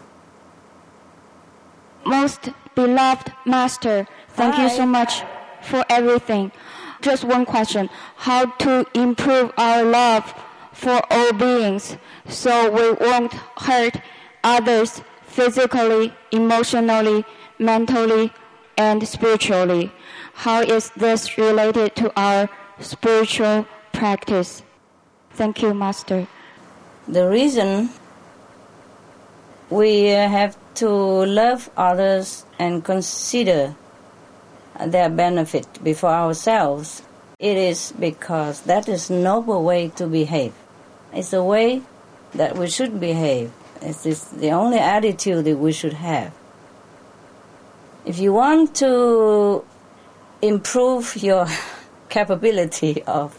[2.06, 4.64] Most beloved Master, thank Hi.
[4.64, 5.24] you so much
[5.62, 6.52] for everything.
[7.02, 10.34] Just one question How to improve our love
[10.72, 14.00] for all beings so we won't hurt
[14.44, 17.26] others physically, emotionally,
[17.60, 18.32] mentally,
[18.78, 19.92] and spiritually?
[20.34, 24.64] How is this related to our spiritual practice?
[25.32, 26.28] Thank you, Master.
[27.08, 27.90] The reason
[29.70, 33.76] we have to love others and consider
[34.86, 37.02] their benefit before ourselves,
[37.40, 40.54] it is because that is noble way to behave.
[41.14, 41.82] It's the way
[42.34, 43.52] that we should behave.
[43.82, 46.34] It's the only attitude that we should have.
[48.06, 49.64] If you want to
[50.42, 51.48] improve your
[52.10, 53.38] capability of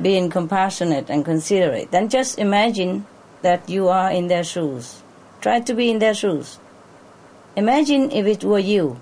[0.00, 3.06] being compassionate and considerate, then just imagine
[3.42, 5.02] that you are in their shoes.
[5.40, 6.58] Try to be in their shoes.
[7.56, 9.00] Imagine if it were you.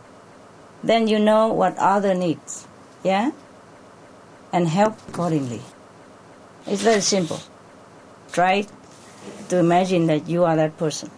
[0.83, 2.67] Then you know what other needs.
[3.03, 3.33] Yeah?
[4.53, 5.63] And help accordingly.
[6.67, 7.41] It's very simple.
[8.33, 8.67] Try
[9.49, 11.11] to imagine that you are that person.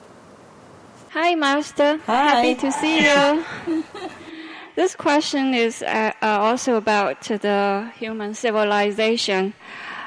[1.11, 1.99] Hi, Master.
[2.07, 2.29] Hi.
[2.29, 3.45] Happy to see you.
[4.81, 9.53] This question is uh, uh, also about the human civilization.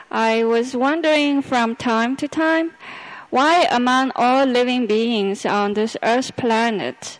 [0.10, 2.72] I was wondering from time to time
[3.30, 7.20] why, among all living beings on this Earth planet,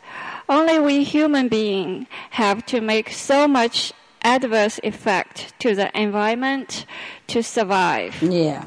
[0.50, 6.86] only we human beings have to make so much adverse effect to the environment
[7.28, 8.22] to survive.
[8.22, 8.66] Yeah.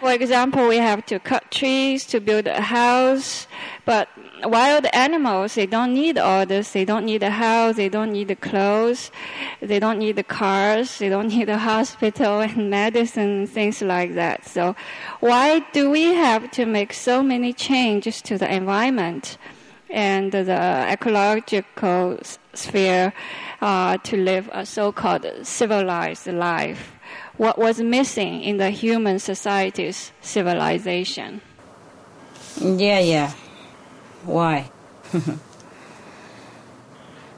[0.00, 3.48] For example, we have to cut trees to build a house,
[3.84, 4.08] but
[4.44, 6.70] wild animals, they don't need all this.
[6.70, 9.10] They don't need a house, they don't need the clothes,
[9.60, 14.46] they don't need the cars, they don't need a hospital and medicine, things like that.
[14.46, 14.76] So
[15.18, 19.36] why do we have to make so many changes to the environment
[19.90, 22.18] and the ecological
[22.54, 23.12] sphere
[23.60, 26.92] uh, to live a so-called civilized life?
[27.38, 31.40] what was missing in the human society's civilization.
[32.60, 33.32] Yeah, yeah.
[34.24, 34.70] Why?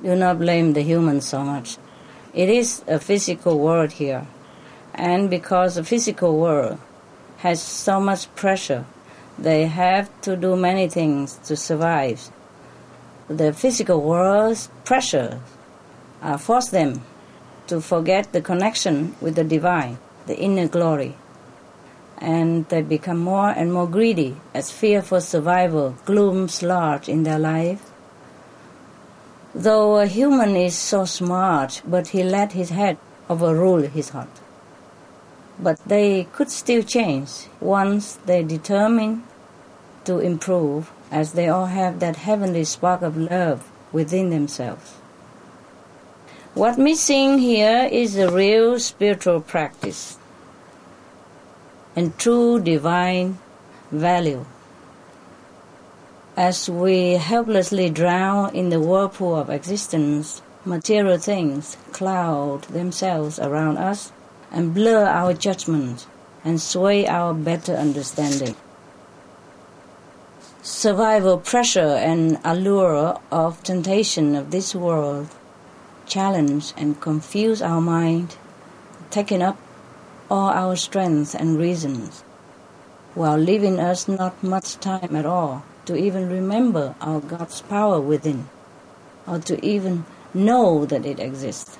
[0.03, 1.76] Do not blame the humans so much.
[2.32, 4.26] It is a physical world here.
[4.94, 6.78] And because the physical world
[7.38, 8.86] has so much pressure,
[9.38, 12.30] they have to do many things to survive.
[13.31, 15.39] The physical world's pressure
[16.20, 17.05] uh, force them
[17.68, 21.14] to forget the connection with the divine, the inner glory.
[22.18, 27.39] And they become more and more greedy as fear for survival glooms large in their
[27.39, 27.93] life.
[29.55, 34.41] Though a human is so smart, but he let his head overrule his heart.
[35.57, 39.22] But they could still change once they determine
[40.07, 44.94] to improve, as they all have that heavenly spark of love within themselves.
[46.54, 50.18] What missing here is a real spiritual practice
[51.96, 53.38] and true divine
[53.90, 54.44] value.
[56.36, 64.12] As we helplessly drown in the whirlpool of existence, material things cloud themselves around us
[64.50, 66.06] and blur our judgment
[66.44, 68.56] and sway our better understanding.
[70.72, 75.28] Survival pressure and allure of temptation of this world
[76.06, 78.36] challenge and confuse our mind,
[79.10, 79.58] taking up
[80.30, 82.22] all our strength and reasons,
[83.14, 88.48] while leaving us not much time at all to even remember our God's power within,
[89.26, 91.78] or to even know that it exists.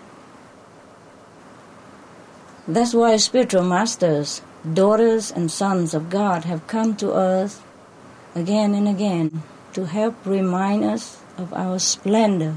[2.67, 4.43] That's why spiritual masters,
[4.75, 7.65] daughters and sons of God have come to earth
[8.35, 12.57] again and again to help remind us of our splendor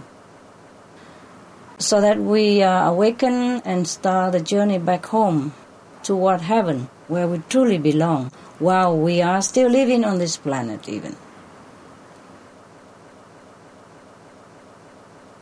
[1.78, 5.53] so that we uh, awaken and start the journey back home
[6.01, 11.15] toward heaven, where we truly belong, while we are still living on this planet, even.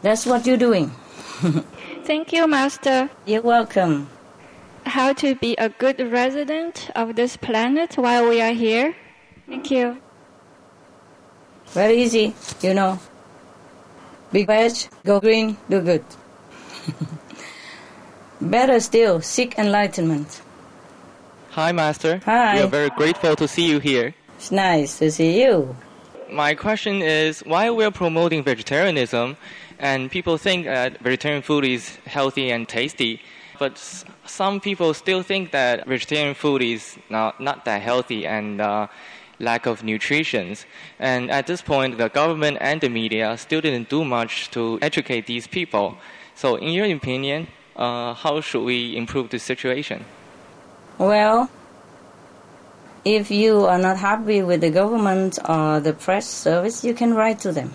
[0.02, 0.90] That's what you're doing.
[2.06, 3.10] Thank you, Master.
[3.26, 4.10] You're welcome.
[4.86, 8.96] How to be a good resident of this planet while we are here?
[9.48, 9.98] Thank you.
[11.74, 13.00] Very easy, you know.
[14.32, 14.74] Be veg,
[15.06, 16.04] go green, do good.
[18.42, 20.42] Better still, seek enlightenment.
[21.52, 22.22] Hi, Master.
[22.26, 22.56] Hi.
[22.56, 24.14] We are very grateful to see you here.
[24.38, 25.76] It's nice to see you.
[26.30, 29.38] My question is why we're promoting vegetarianism
[29.80, 33.22] and people think that vegetarian food is healthy and tasty,
[33.60, 33.78] but
[34.26, 38.88] some people still think that vegetarian food is not, not that healthy and uh,
[39.42, 40.56] lack of nutrition.
[41.00, 45.26] And at this point, the government and the media still didn't do much to educate
[45.26, 45.98] these people.
[46.36, 50.06] So, in your opinion, uh, how should we improve the situation?
[50.98, 51.50] Well,
[53.04, 57.40] if you are not happy with the government or the press service, you can write
[57.40, 57.70] to them.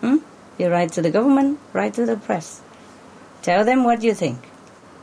[0.00, 0.18] Hmm?
[0.58, 2.62] You write to the government, write to the press.
[3.42, 4.38] Tell them what you think.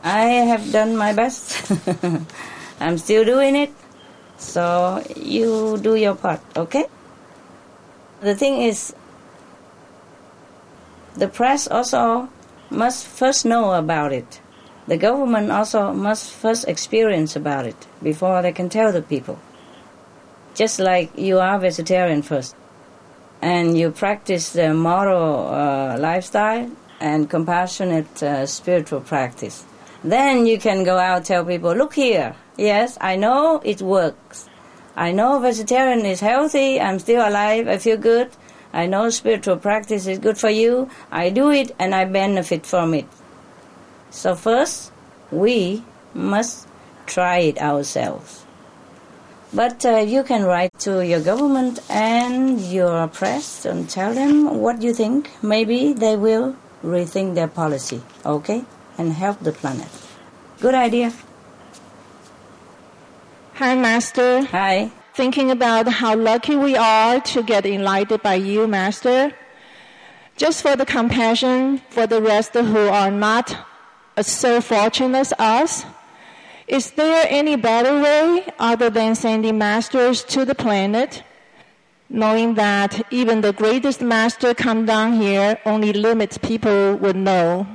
[0.02, 1.70] I have done my best.
[2.80, 3.70] I'm still doing it.
[4.40, 6.86] So you do your part, okay?
[8.22, 8.94] The thing is,
[11.14, 12.28] the press also
[12.70, 14.40] must first know about it.
[14.88, 19.38] The government also must first experience about it before they can tell the people.
[20.54, 22.56] Just like you are vegetarian first,
[23.42, 29.64] and you practice the moral uh, lifestyle and compassionate uh, spiritual practice.
[30.02, 34.48] Then you can go out tell people, look here, yes, I know it works.
[34.96, 38.30] I know vegetarian is healthy, I'm still alive, I feel good,
[38.72, 40.88] I know spiritual practice is good for you.
[41.10, 43.06] I do it and I benefit from it.
[44.10, 44.92] So, first,
[45.30, 45.82] we
[46.14, 46.68] must
[47.06, 48.44] try it ourselves.
[49.52, 54.82] But uh, you can write to your government and your press and tell them what
[54.82, 55.30] you think.
[55.42, 56.54] Maybe they will
[56.84, 58.64] rethink their policy, okay?
[58.96, 59.88] And help the planet.
[60.60, 61.12] Good idea.
[63.60, 64.42] Hi, Master.
[64.46, 64.90] Hi.
[65.12, 69.34] Thinking about how lucky we are to get enlightened by you, Master.
[70.38, 73.54] Just for the compassion for the rest who are not
[74.22, 75.84] so fortunate as us,
[76.68, 81.22] is there any better way other than sending masters to the planet?
[82.08, 87.66] Knowing that even the greatest master come down here, only limits people would know.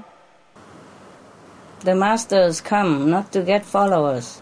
[1.82, 4.42] The masters come not to get followers,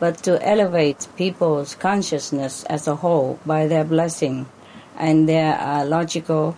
[0.00, 4.46] but to elevate people's consciousness as a whole by their blessing
[4.96, 6.56] and their uh, logical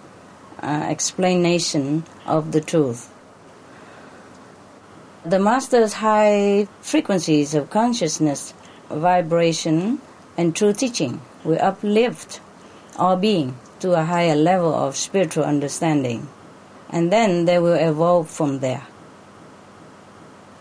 [0.63, 3.13] uh, explanation of the truth.
[5.25, 8.55] The Master's high frequencies of consciousness,
[8.89, 10.01] vibration,
[10.37, 12.41] and true teaching will uplift
[12.97, 16.29] our being to a higher level of spiritual understanding,
[16.91, 18.87] and then they will evolve from there.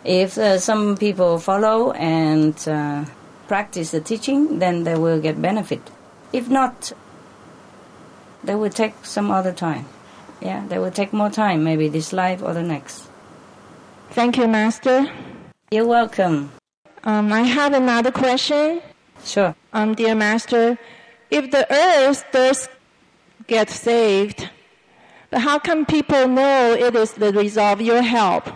[0.03, 3.05] If uh, some people follow and uh,
[3.47, 5.81] practice the teaching, then they will get benefit.
[6.33, 6.91] If not,
[8.43, 9.85] they will take some other time.
[10.41, 13.07] Yeah, they will take more time, maybe this life or the next.
[14.11, 15.07] Thank you, Master.
[15.69, 16.51] You're welcome.
[17.03, 18.81] Um, I have another question.
[19.23, 19.55] Sure.
[19.73, 20.77] Um, dear Master,
[21.29, 22.67] if the earth does
[23.47, 24.49] get saved,
[25.29, 28.49] but how can people know it is the result of your help?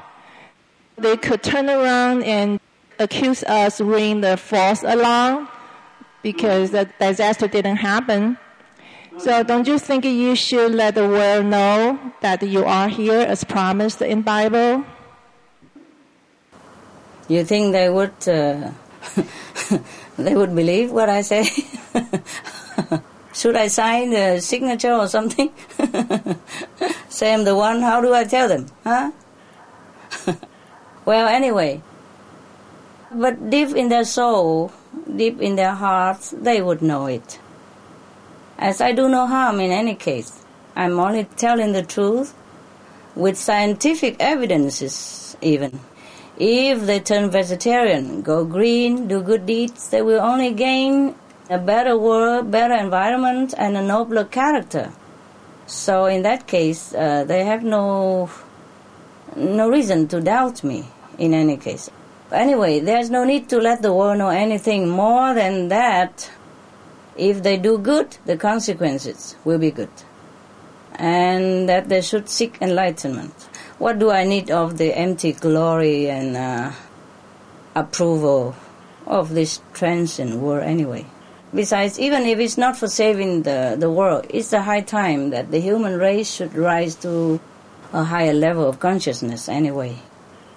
[0.97, 2.59] They could turn around and
[2.99, 5.49] accuse us ringing the false alarm
[6.21, 8.37] because the disaster didn't happen.
[9.17, 13.43] So don't you think you should let the world know that you are here as
[13.43, 14.83] promised in Bible?
[17.27, 18.71] You think they would uh,
[20.17, 21.45] they would believe what I say?
[23.33, 25.51] Should I sign a signature or something?
[27.09, 27.81] say I'm the one.
[27.81, 28.67] How do I tell them?
[28.83, 29.11] Huh?
[31.05, 31.81] Well, anyway.
[33.11, 34.71] But deep in their soul,
[35.15, 37.39] deep in their hearts, they would know it.
[38.57, 40.43] As I do no harm in any case,
[40.75, 42.33] I'm only telling the truth
[43.15, 45.79] with scientific evidences, even.
[46.37, 51.15] If they turn vegetarian, go green, do good deeds, they will only gain
[51.49, 54.91] a better world, better environment, and a nobler character.
[55.67, 58.29] So in that case, uh, they have no
[59.35, 60.85] no reason to doubt me.
[61.17, 61.89] In any case,
[62.31, 66.29] anyway, there's no need to let the world know anything more than that.
[67.15, 69.89] If they do good, the consequences will be good,
[70.95, 73.47] and that they should seek enlightenment
[73.77, 76.71] what do I need of the empty glory and uh,
[77.75, 78.55] approval
[79.05, 81.05] of this transcendent world anyway?
[81.53, 85.51] Besides, even if it's not for saving the, the world, it's a high time that
[85.51, 87.39] the human race should rise to
[87.91, 89.99] a higher level of consciousness anyway.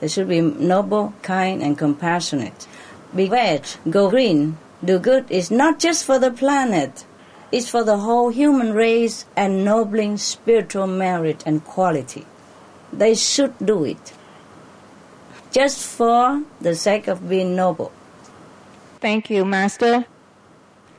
[0.00, 2.66] They should be noble, kind, and compassionate.
[3.14, 7.04] Be veg, go green, do good is not just for the planet,
[7.50, 12.26] it's for the whole human race ennobling spiritual merit and quality
[12.92, 14.12] they should do it
[15.50, 17.90] just for the sake of being noble.
[19.00, 20.04] Thank you, Master.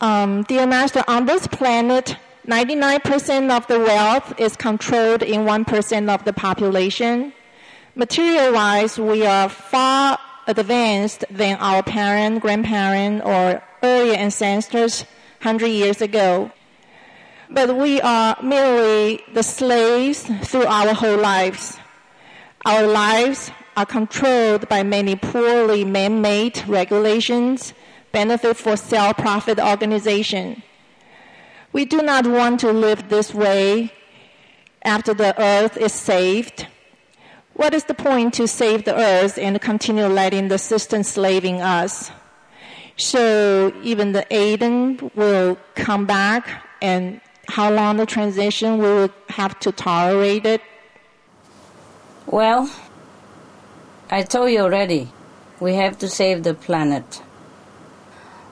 [0.02, 2.16] Um, dear Master, on this planet,
[2.48, 7.34] 99% of the wealth is controlled in 1% of the population.
[7.96, 15.02] Material wise, we are far advanced than our parent, grandparent, or earlier ancestors
[15.42, 16.52] 100 years ago.
[17.50, 21.78] But we are merely the slaves through our whole lives.
[22.66, 27.74] Our lives are controlled by many poorly man-made regulations,
[28.12, 30.62] benefit for self-profit organization.
[31.74, 33.94] We do not want to live this way
[34.84, 36.68] after the earth is saved.
[37.60, 42.10] What is the point to save the earth and continue letting the system slaving us?
[42.96, 46.48] So even the Eden will come back
[46.82, 50.62] and how long the transition we will have to tolerate it
[52.32, 52.70] well,
[54.12, 55.10] I told you already,
[55.60, 57.24] we have to save the planet.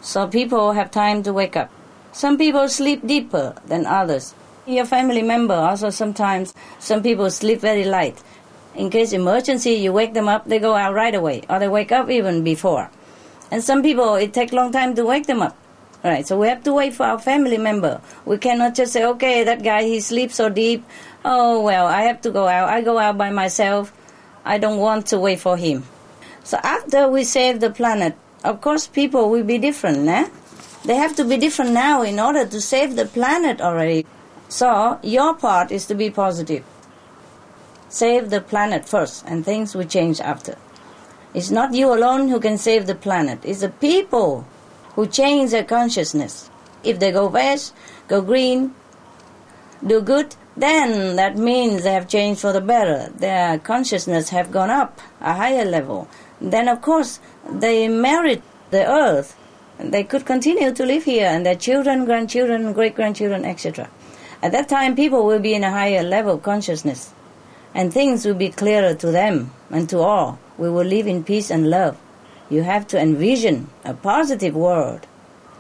[0.01, 1.69] So people have time to wake up.
[2.11, 4.33] Some people sleep deeper than others.
[4.65, 8.23] Your family member also sometimes, some people sleep very light.
[8.77, 11.91] In case emergency, you wake them up, they go out right away, or they wake
[11.91, 12.91] up even before.
[13.49, 15.57] And some people, it takes long time to wake them up.
[16.03, 17.99] Right, so we have to wait for our family member.
[18.23, 20.85] We cannot just say, okay, that guy, he sleeps so deep,
[21.25, 22.69] oh well, I have to go out.
[22.69, 23.91] I go out by myself.
[24.45, 25.83] I don't want to wait for him.
[26.43, 30.29] So after we save the planet, of course people will be different, eh?
[30.85, 34.05] They have to be different now in order to save the planet already.
[34.49, 36.63] So your part is to be positive.
[37.89, 40.57] Save the planet first, and things will change after.
[41.33, 43.39] It's not you alone who can save the planet.
[43.43, 44.45] It's the people
[44.95, 46.49] who change their consciousness.
[46.83, 47.73] If they go west,
[48.07, 48.73] go green,
[49.85, 53.11] do good, then that means they have changed for the better.
[53.15, 56.07] Their consciousness have gone up a higher level.
[56.41, 57.19] Then of course
[57.49, 59.37] they merit the earth.
[59.79, 63.89] They could continue to live here and their children, grandchildren, great grandchildren, etc.
[64.41, 67.13] At that time people will be in a higher level consciousness
[67.73, 70.39] and things will be clearer to them and to all.
[70.57, 71.97] We will live in peace and love.
[72.49, 75.05] You have to envision a positive world,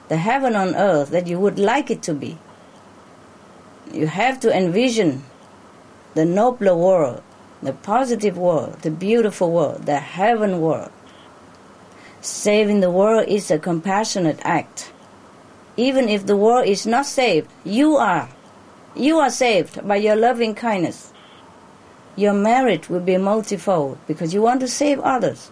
[0.07, 2.37] the heaven on earth that you would like it to be.
[3.93, 5.23] You have to envision
[6.13, 7.21] the nobler world,
[7.61, 10.91] the positive world, the beautiful world, the heaven world.
[12.21, 14.91] Saving the world is a compassionate act.
[15.75, 18.29] Even if the world is not saved, you are.
[18.95, 21.13] You are saved by your loving kindness.
[22.17, 25.51] Your merit will be multifold because you want to save others.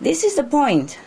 [0.00, 0.98] This is the point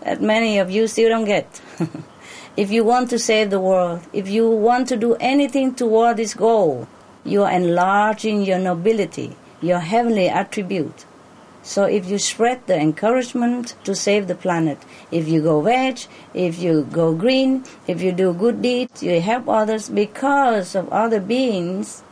[0.00, 1.60] that many of you still don't get.
[2.56, 6.32] if you want to save the world, if you want to do anything toward this
[6.32, 6.88] goal,
[7.22, 11.04] you are enlarging your nobility, your heavenly attribute.
[11.62, 14.78] So if you spread the encouragement to save the planet,
[15.10, 16.00] if you go veg,
[16.32, 21.20] if you go green, if you do good deeds, you help others because of other
[21.20, 22.02] beings'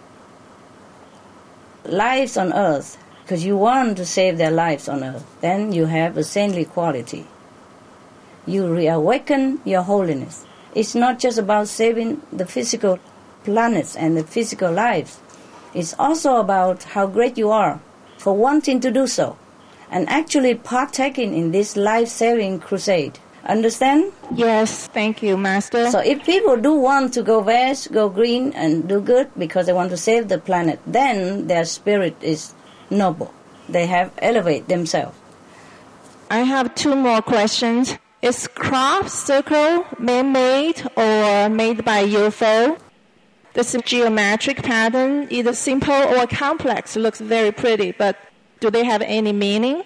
[1.89, 6.16] lives on earth, because you want to save their lives on earth, then you have
[6.16, 7.26] a saintly quality.
[8.47, 10.47] You reawaken your holiness.
[10.74, 12.99] It's not just about saving the physical
[13.45, 15.18] planets and the physical lives.
[15.74, 17.80] It's also about how great you are
[18.18, 19.37] for wanting to do so
[19.91, 23.18] and actually partaking in this life-saving crusade.
[23.47, 24.12] Understand?
[24.34, 25.88] Yes, thank you, Master.
[25.90, 29.72] So if people do want to go west, go green, and do good because they
[29.72, 32.55] want to save the planet, then their spirit is
[32.90, 33.32] noble.
[33.68, 35.16] They have elevate themselves.
[36.28, 37.97] I have two more questions.
[38.20, 42.76] Is crop circle man-made or made by UFO?
[43.53, 48.16] The geometric pattern, either simple or complex, looks very pretty, but
[48.59, 49.84] do they have any meaning?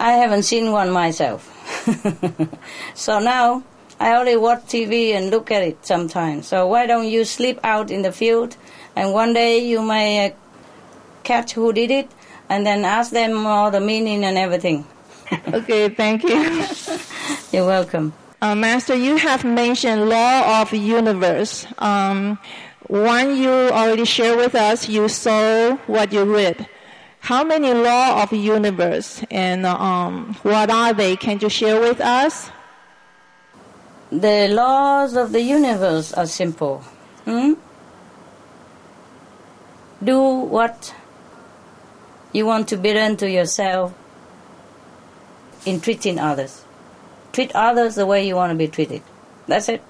[0.00, 1.51] I haven't seen one myself.
[2.94, 3.62] so now
[3.98, 6.48] I only watch TV and look at it sometimes.
[6.48, 8.56] So why don't you sleep out in the field
[8.96, 10.30] and one day you may uh,
[11.22, 12.10] catch who did it
[12.48, 14.86] and then ask them all the meaning and everything.
[15.48, 16.66] okay, thank you.
[17.52, 18.12] You're welcome.
[18.40, 21.64] Uh, Master, you have mentioned law of universe.
[21.78, 22.38] Um,
[22.88, 26.68] one you already shared with us, you saw what you read.
[27.22, 31.14] How many law of universe and um, what are they?
[31.14, 32.50] Can you share with us?
[34.10, 36.78] The laws of the universe are simple.
[37.24, 37.52] Hmm?
[40.02, 40.92] Do what
[42.32, 43.94] you want to be done to yourself
[45.64, 46.64] in treating others.
[47.32, 49.00] Treat others the way you want to be treated.
[49.46, 49.80] That's it.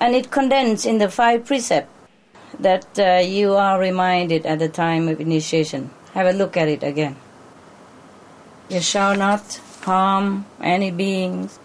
[0.00, 1.92] And it condensed in the five precepts
[2.58, 5.90] that uh, you are reminded at the time of initiation.
[6.14, 7.16] Have a look at it again.
[8.68, 11.58] You shall not harm any beings.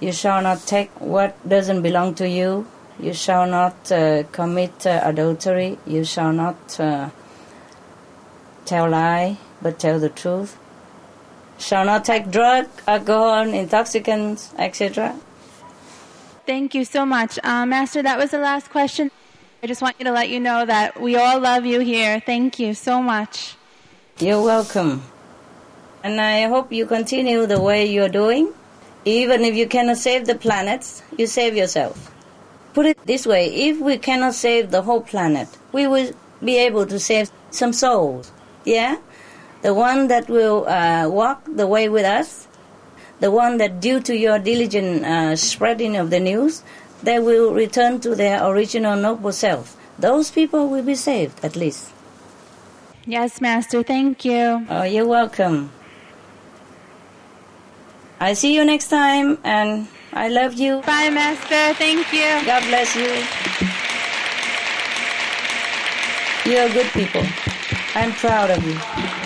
[0.00, 2.66] You shall not take what doesn't belong to you.
[2.98, 5.78] You shall not uh, commit uh, adultery.
[5.86, 7.10] You shall not uh,
[8.64, 10.56] tell lie, but tell the truth.
[11.58, 15.16] Shall not take drug, alcohol, intoxicants, etc.
[16.46, 17.38] Thank you so much.
[17.42, 19.10] Uh, Master, that was the last question.
[19.64, 22.20] I just want you to let you know that we all love you here.
[22.20, 23.56] Thank you so much.
[24.18, 25.02] You're welcome.
[26.02, 28.52] And I hope you continue the way you're doing.
[29.06, 32.12] Even if you cannot save the planets, you save yourself.
[32.74, 36.12] Put it this way if we cannot save the whole planet, we will
[36.44, 38.32] be able to save some souls.
[38.66, 38.98] Yeah?
[39.62, 42.48] The one that will uh, walk the way with us,
[43.20, 46.62] the one that, due to your diligent uh, spreading of the news,
[47.04, 49.76] they will return to their original noble self.
[49.98, 51.90] Those people will be saved, at least.
[53.06, 54.66] Yes, Master, thank you.
[54.68, 55.70] Oh, you're welcome.
[58.18, 60.80] I see you next time, and I love you.
[60.82, 61.74] Bye, Master.
[61.74, 62.40] Thank you.
[62.46, 63.12] God bless you.
[66.50, 67.24] You're good people.
[67.94, 69.23] I'm proud of you.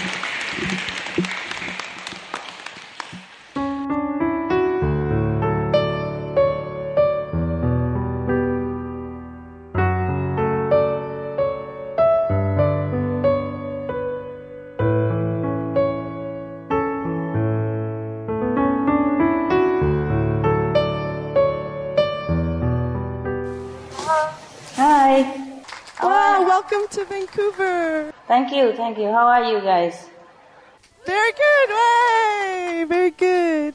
[26.93, 28.13] To Vancouver.
[28.27, 29.07] Thank you, thank you.
[29.07, 30.09] How are you guys?
[31.05, 31.69] Very good.
[31.71, 33.75] Way, very good.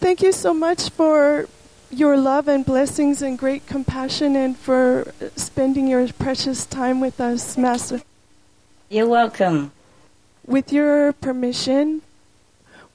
[0.00, 1.48] Thank you so much for
[1.90, 7.56] your love and blessings and great compassion and for spending your precious time with us,
[7.56, 8.02] Master.
[8.88, 9.72] You're welcome.
[10.46, 12.02] With your permission,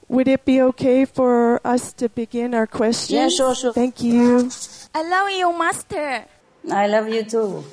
[0.08, 3.10] would it be okay for us to begin our questions?
[3.10, 3.72] Yeah, sure, sure.
[3.72, 4.50] Thank you.
[4.94, 6.24] I love you, Master.
[6.70, 7.64] I love you too.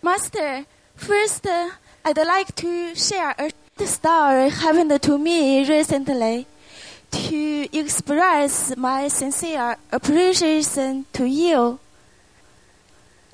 [0.00, 1.70] Master, first, uh,
[2.04, 3.50] I'd like to share a
[3.84, 6.46] story happened to me recently
[7.10, 11.80] to express my sincere appreciation to you.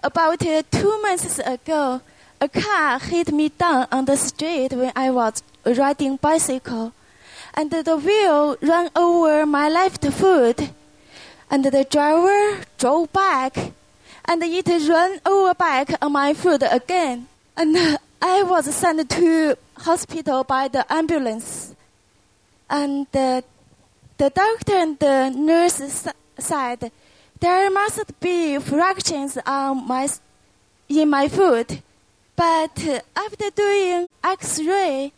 [0.02, 2.00] About uh, two months ago,
[2.40, 6.94] a car hit me down on the street when I was riding bicycle,
[7.52, 10.70] and the wheel ran over my left foot,
[11.50, 13.72] and the driver drove back,
[14.26, 20.44] and it ran over back on my foot again, and I was sent to hospital
[20.44, 21.74] by the ambulance,
[22.70, 23.42] and uh,
[24.16, 26.08] the doctor and the nurse
[26.38, 26.90] said
[27.40, 30.08] there must be fractures on my
[30.88, 31.80] in my foot.
[32.36, 35.12] But after doing X-ray,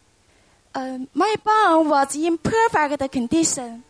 [0.75, 3.83] uh, my bone was in perfect condition,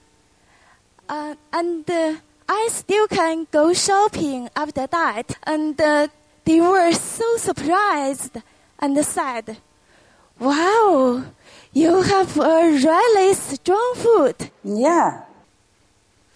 [1.08, 2.14] uh, and uh,
[2.48, 5.36] I still can go shopping after that.
[5.44, 6.08] And uh,
[6.44, 8.36] they were so surprised
[8.78, 9.56] and said,
[10.38, 11.24] "Wow,
[11.72, 15.22] you have a really strong foot." Yeah.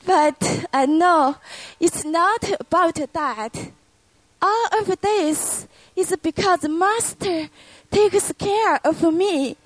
[0.04, 1.36] But I know
[1.78, 3.70] it's not about that.
[4.42, 7.48] All of this is because Master
[7.90, 9.56] takes care of me,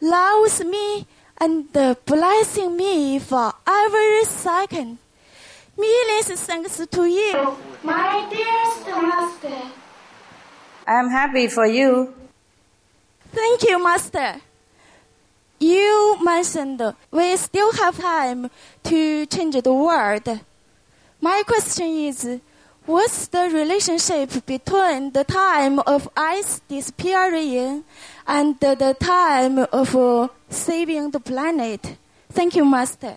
[0.00, 1.06] loves me,
[1.38, 1.70] and
[2.06, 4.98] blessing me for every second.
[4.98, 5.63] Millions thanks to you,
[7.82, 9.70] my dearest Master.
[10.86, 12.14] I'm happy for you.
[13.32, 14.40] Thank you, Master.
[15.58, 18.50] You mentioned we still have time
[18.84, 20.40] to change the world.
[21.20, 22.40] My question is,
[22.86, 27.84] what's the relationship between the time of ice disappearing
[28.26, 31.96] and the time of uh, saving the planet?
[32.30, 33.16] Thank you, Master.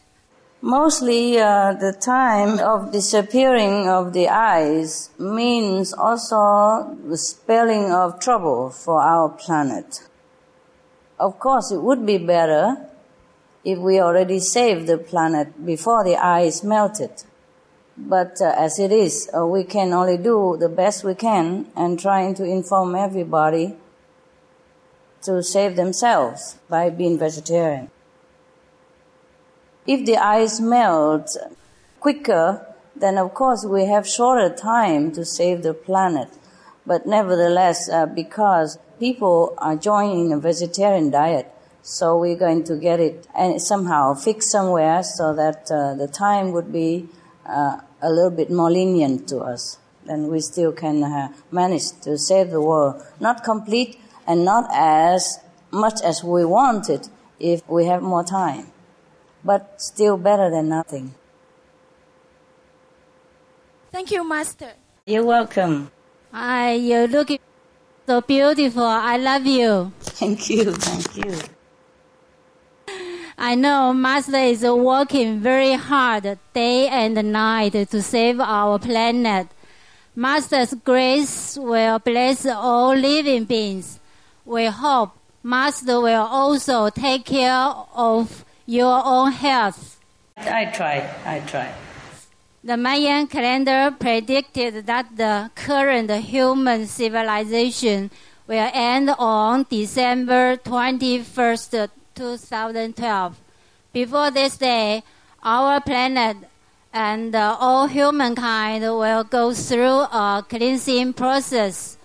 [0.68, 8.70] Mostly, uh, the time of disappearing of the ice means also the spelling of trouble
[8.72, 10.03] for our planet.
[11.18, 12.86] Of course, it would be better
[13.63, 17.24] if we already saved the planet before the ice melted.
[17.95, 21.97] But uh, as it is, uh, we can only do the best we can and
[21.97, 23.78] trying to inform everybody
[25.22, 27.89] to save themselves by being vegetarian.
[29.88, 31.38] If the ice melts
[32.02, 36.28] quicker, then of course we have shorter time to save the planet.
[36.86, 41.50] But nevertheless, uh, because people are joining a vegetarian diet,
[41.82, 46.52] so we're going to get it and somehow fixed somewhere so that uh, the time
[46.52, 47.08] would be
[47.46, 49.78] uh, a little bit more lenient to us.
[50.06, 53.02] Then we still can uh, manage to save the world.
[53.22, 55.40] Not complete and not as
[55.72, 57.08] much as we wanted
[57.40, 58.68] if we have more time.
[59.48, 61.16] But still better than nothing.
[63.93, 64.74] Thank you, Master.
[65.06, 65.89] You're welcome.
[66.34, 67.30] Hi, you uh, look
[68.06, 68.84] so beautiful.
[68.84, 69.93] I love you.
[70.02, 71.39] Thank you, thank you.
[73.38, 79.48] I know Master is working very hard day and night to save our planet.
[80.14, 84.02] Master's grace will bless all living beings.
[84.43, 89.99] We hope Master will also take care of your own health.
[90.38, 91.74] I try, I try.
[92.63, 98.11] The Mayan calendar predicted that the current human civilization
[98.45, 103.38] will end on December 21st, 2012.
[103.93, 105.01] Before this day,
[105.41, 106.38] our planet
[106.91, 111.97] and uh, all humankind will go through a cleansing process,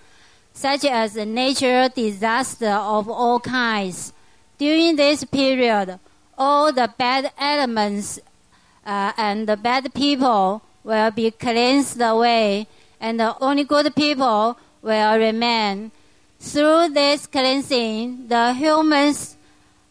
[0.53, 4.13] such as natural disaster of all kinds.
[4.59, 5.99] During this period,
[6.37, 8.21] all the bad elements
[8.85, 12.67] uh, and the bad people will be cleansed away,
[13.01, 15.93] and the only good people will remain.
[16.41, 19.37] Through this cleansing, the human's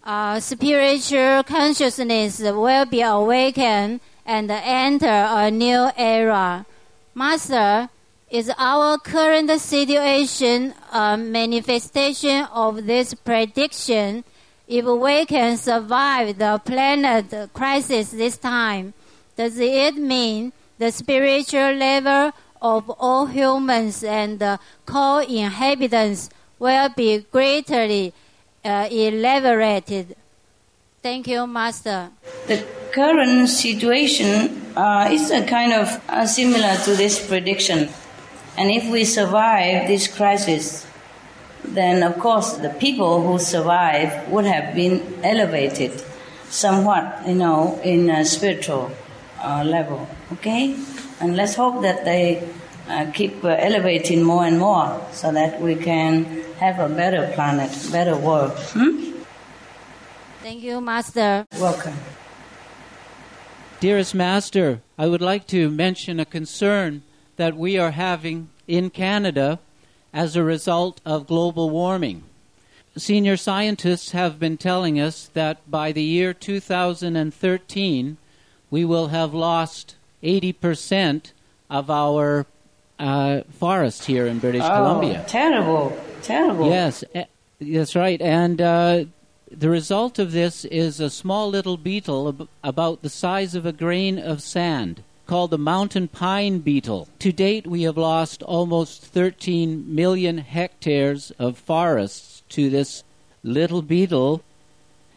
[0.03, 6.65] uh, spiritual consciousness will be awakened and enter a new era.
[7.15, 7.89] Master,
[8.29, 14.23] is our current situation a manifestation of this prediction?
[14.71, 18.93] If we can survive the planet crisis this time,
[19.35, 24.41] does it mean the spiritual level of all humans and
[24.85, 28.13] co-inhabitants will be greatly
[28.63, 30.15] uh, elaborated.
[31.03, 32.09] Thank you, Master.
[32.47, 32.63] The
[32.93, 37.89] current situation uh, is a kind of uh, similar to this prediction.
[38.55, 40.85] And if we survive this crisis,
[41.63, 46.03] then of course the people who survive would have been elevated
[46.49, 48.91] somewhat, you know, in a spiritual
[49.39, 50.07] uh, level.
[50.33, 50.75] Okay?
[51.19, 52.47] And let's hope that they
[52.89, 56.25] uh, keep uh, elevating more and more so that we can
[56.59, 58.51] have a better planet, better world.
[58.73, 59.11] Hmm?
[60.41, 61.45] Thank you, Master.
[61.59, 61.93] Welcome.
[63.79, 67.03] Dearest Master, I would like to mention a concern
[67.37, 69.59] that we are having in Canada
[70.13, 72.23] as a result of global warming.
[72.97, 78.17] Senior scientists have been telling us that by the year 2013,
[78.69, 81.31] we will have lost 80%
[81.69, 82.45] of our
[82.99, 85.23] uh, forest here in British oh, Columbia.
[85.27, 86.67] Terrible, terrible.
[86.67, 87.25] Yes, eh,
[87.61, 88.21] that's right.
[88.21, 89.05] And uh,
[89.49, 93.71] the result of this is a small little beetle ab- about the size of a
[93.71, 97.07] grain of sand called the mountain pine beetle.
[97.19, 103.05] To date, we have lost almost 13 million hectares of forests to this
[103.41, 104.43] little beetle.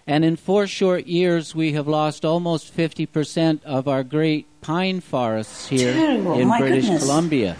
[0.06, 5.66] And in four short years, we have lost almost 50% of our great pine forests
[5.66, 6.38] here Terrible.
[6.38, 7.02] in My British goodness.
[7.02, 7.56] Columbia.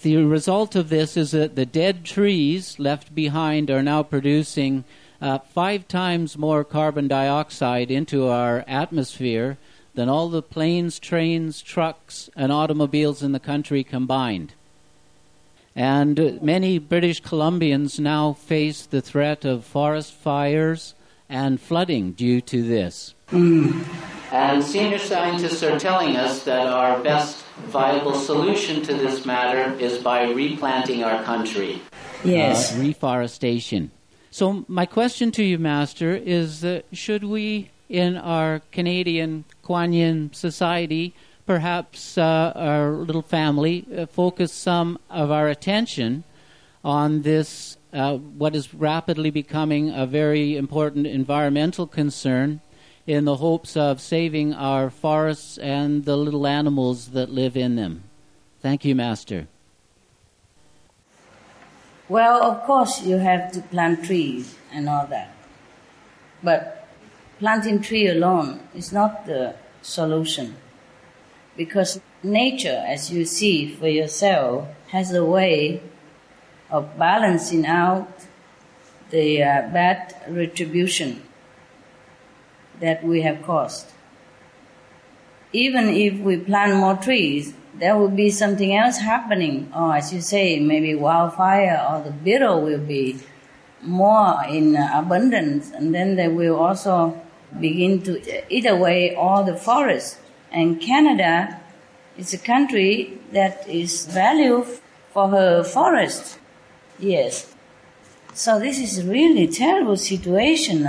[0.00, 4.84] The result of this is that the dead trees left behind are now producing
[5.20, 9.58] uh, five times more carbon dioxide into our atmosphere
[9.94, 14.54] than all the planes, trains, trucks, and automobiles in the country combined.
[15.76, 20.94] And uh, many British Columbians now face the threat of forest fires
[21.28, 23.14] and flooding due to this.
[23.32, 29.98] And senior scientists are telling us that our best viable solution to this matter is
[29.98, 31.80] by replanting our country.
[32.24, 32.74] Yes.
[32.74, 33.90] Uh, reforestation.
[34.30, 40.30] So, my question to you, Master, is uh, should we, in our Canadian Kuan Yin
[40.32, 41.14] society,
[41.46, 46.24] perhaps uh, our little family, uh, focus some of our attention
[46.82, 52.60] on this, uh, what is rapidly becoming a very important environmental concern,
[53.06, 58.02] in the hopes of saving our forests and the little animals that live in them?
[58.60, 59.46] Thank you, Master.
[62.08, 65.30] Well, of course, you have to plant trees and all that.
[66.42, 66.83] But
[67.44, 70.56] planting tree alone is not the solution.
[71.58, 75.82] Because nature, as you see for yourself, has a way
[76.70, 78.08] of balancing out
[79.10, 81.22] the uh, bad retribution
[82.80, 83.92] that we have caused.
[85.52, 90.22] Even if we plant more trees, there will be something else happening, or as you
[90.22, 93.18] say, maybe wildfire or the beetle will be
[93.82, 97.20] more in abundance, and then they will also
[97.60, 100.18] begin to eat away all the forests.
[100.50, 101.60] And Canada
[102.16, 104.66] is a country that is valued
[105.12, 106.38] for her forests.
[106.98, 107.52] Yes.
[108.34, 110.88] So this is really terrible situation.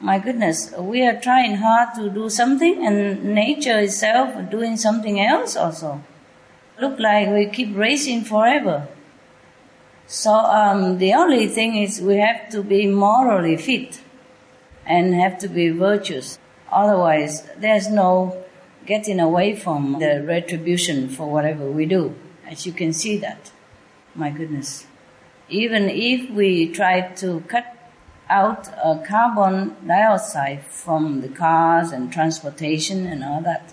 [0.00, 5.56] My goodness, we are trying hard to do something, and nature itself doing something else
[5.56, 6.02] also.
[6.80, 8.88] Look like we keep racing forever.
[10.06, 14.00] So um, the only thing is we have to be morally fit
[14.86, 16.38] and have to be virtuous.
[16.70, 18.44] Otherwise, there's no
[18.86, 22.14] getting away from the retribution for whatever we do.
[22.46, 23.50] As you can see that.
[24.14, 24.86] My goodness.
[25.48, 27.76] Even if we try to cut
[28.28, 33.72] out uh, carbon dioxide from the cars and transportation and all that.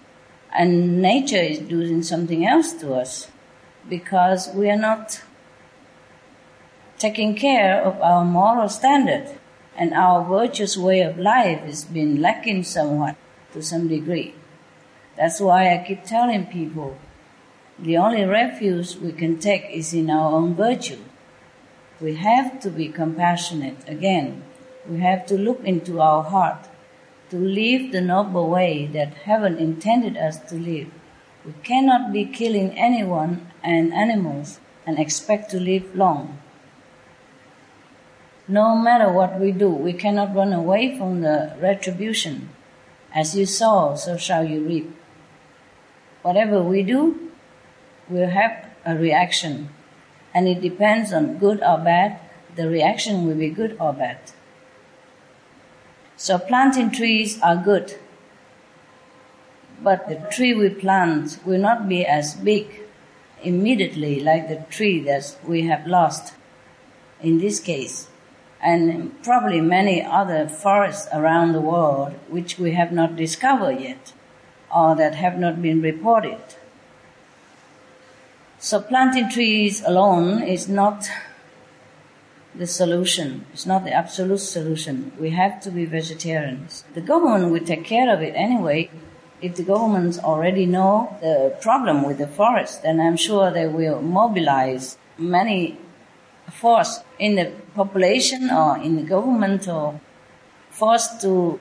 [0.51, 3.29] And nature is doing something else to us
[3.89, 5.23] because we are not
[6.99, 9.39] taking care of our moral standard
[9.77, 13.15] and our virtuous way of life has been lacking somewhat
[13.53, 14.35] to some degree.
[15.17, 16.97] That's why I keep telling people
[17.79, 20.99] the only refuge we can take is in our own virtue.
[21.99, 24.43] We have to be compassionate again.
[24.87, 26.67] We have to look into our heart
[27.29, 30.91] to live the noble way that heaven intended us to live.
[31.45, 36.39] We cannot be killing anyone and animals and expect to live long.
[38.47, 42.49] No matter what we do, we cannot run away from the retribution.
[43.15, 44.93] As you sow, so shall you reap.
[46.23, 47.31] Whatever we do,
[48.09, 49.69] we'll have a reaction.
[50.33, 52.19] And it depends on good or bad,
[52.55, 54.19] the reaction will be good or bad.
[56.17, 57.97] So planting trees are good.
[59.81, 62.81] But the tree we plant will not be as big
[63.41, 66.33] immediately like the tree that we have lost
[67.21, 68.07] in this case.
[68.63, 74.13] And probably many other forests around the world which we have not discovered yet
[74.73, 76.39] or that have not been reported.
[78.59, 81.09] So planting trees alone is not
[82.55, 83.45] the solution.
[83.51, 85.11] It's not the absolute solution.
[85.19, 86.85] We have to be vegetarians.
[86.93, 88.89] The government will take care of it anyway.
[89.41, 94.01] If the governments already know the problem with the forest, then I'm sure they will
[94.01, 95.77] mobilize many
[96.51, 99.99] force in the population or in the government or
[100.69, 101.59] force to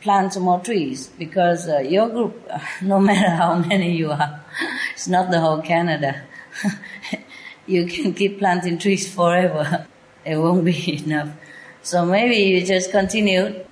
[0.00, 2.48] plant more trees because uh, your group,
[2.82, 4.40] no matter how many you are,
[4.92, 6.22] it's not the whole Canada.
[7.66, 9.86] you can keep planting trees forever.
[10.24, 11.30] It won't be enough.
[11.82, 13.64] So maybe you just continue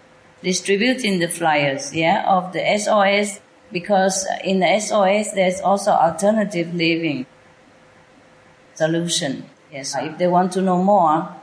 [0.42, 3.40] distributing the flyers, yeah, of the SOS
[3.72, 7.26] because in the SOS there's also alternative living
[8.74, 9.48] solution.
[9.76, 11.36] Yes, if they want to know more,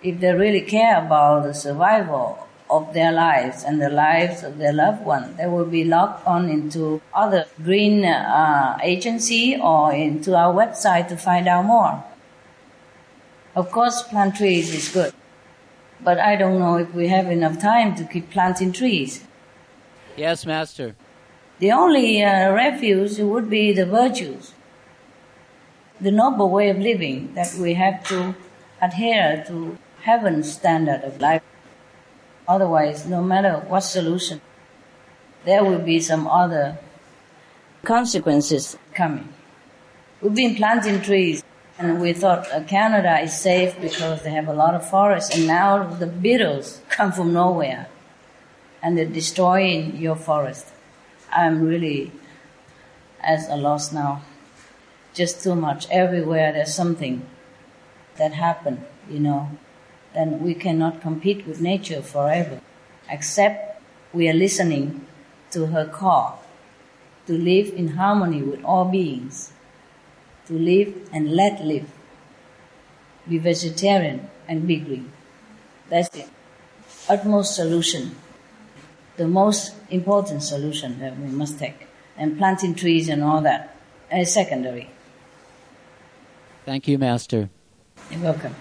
[0.00, 4.72] if they really care about the survival of their lives and the lives of their
[4.72, 10.54] loved one, they will be logged on into other green uh, agency or into our
[10.54, 12.04] website to find out more.
[13.56, 15.12] Of course, plant trees is good,
[16.00, 19.24] but I don't know if we have enough time to keep planting trees.
[20.16, 20.94] Yes, Master.
[21.58, 24.52] The only uh, refuge would be the virtues,
[26.00, 28.34] the noble way of living that we have to
[28.80, 31.42] adhere to heaven's standard of life.
[32.46, 34.40] Otherwise, no matter what solution,
[35.44, 36.78] there will be some other
[37.84, 39.32] consequences coming.
[40.20, 41.42] We've been planting trees
[41.78, 45.46] and we thought uh, Canada is safe because they have a lot of forests and
[45.46, 47.88] now the beetles come from nowhere
[48.82, 50.66] and they're destroying your forest.
[51.32, 52.12] I'm really
[53.20, 54.22] at a loss now.
[55.14, 55.88] Just too much.
[55.90, 57.26] Everywhere there's something
[58.18, 59.50] that happened, you know
[60.14, 62.60] then we cannot compete with nature forever,
[63.10, 65.04] except we are listening
[65.50, 66.42] to her call
[67.26, 69.52] to live in harmony with all beings,
[70.46, 71.90] to live and let live,
[73.28, 75.10] be vegetarian and be green.
[75.88, 76.26] That's the
[77.08, 78.14] utmost solution,
[79.16, 81.88] the most important solution that we must take.
[82.16, 83.76] And planting trees and all that
[84.12, 84.90] is secondary.
[86.64, 87.50] Thank you, Master.
[88.10, 88.54] You're welcome.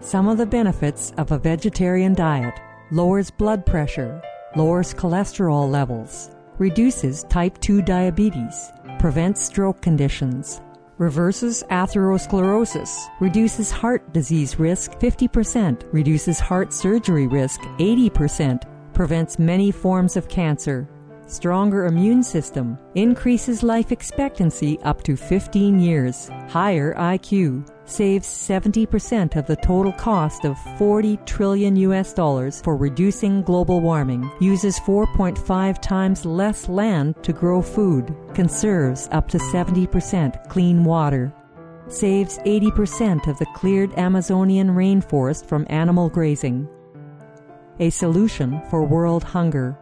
[0.00, 2.58] Some of the benefits of a vegetarian diet
[2.90, 4.20] lowers blood pressure,
[4.56, 10.60] lowers cholesterol levels, reduces type 2 diabetes, prevents stroke conditions,
[11.00, 20.18] reverses atherosclerosis, reduces heart disease risk 50%, reduces heart surgery risk 80%, prevents many forms
[20.18, 20.86] of cancer,
[21.26, 29.46] stronger immune system, increases life expectancy up to 15 years, higher IQ, saves 70% of
[29.46, 36.24] the total cost of 40 trillion US dollars for reducing global warming, uses 4.5 times
[36.24, 41.32] less land to grow food, conserves up to 70% clean water,
[41.88, 46.68] saves 80% of the cleared Amazonian rainforest from animal grazing.
[47.80, 49.76] A solution for world hunger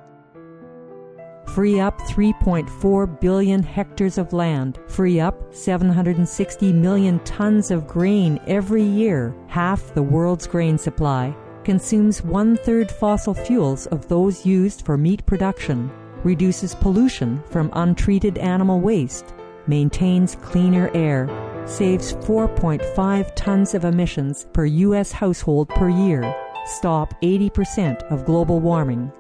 [1.55, 8.83] free up 3.4 billion hectares of land, free up 760 million tons of grain every
[8.83, 11.35] year, half the world's grain supply,
[11.65, 15.91] consumes one third fossil fuels of those used for meat production,
[16.25, 19.35] reduces pollution from untreated animal waste,
[19.67, 21.29] maintains cleaner air,
[21.67, 25.13] saves 4.5 tons of emissions per U.S.
[25.13, 26.35] household per year,
[26.67, 29.13] stop 80% of global warming,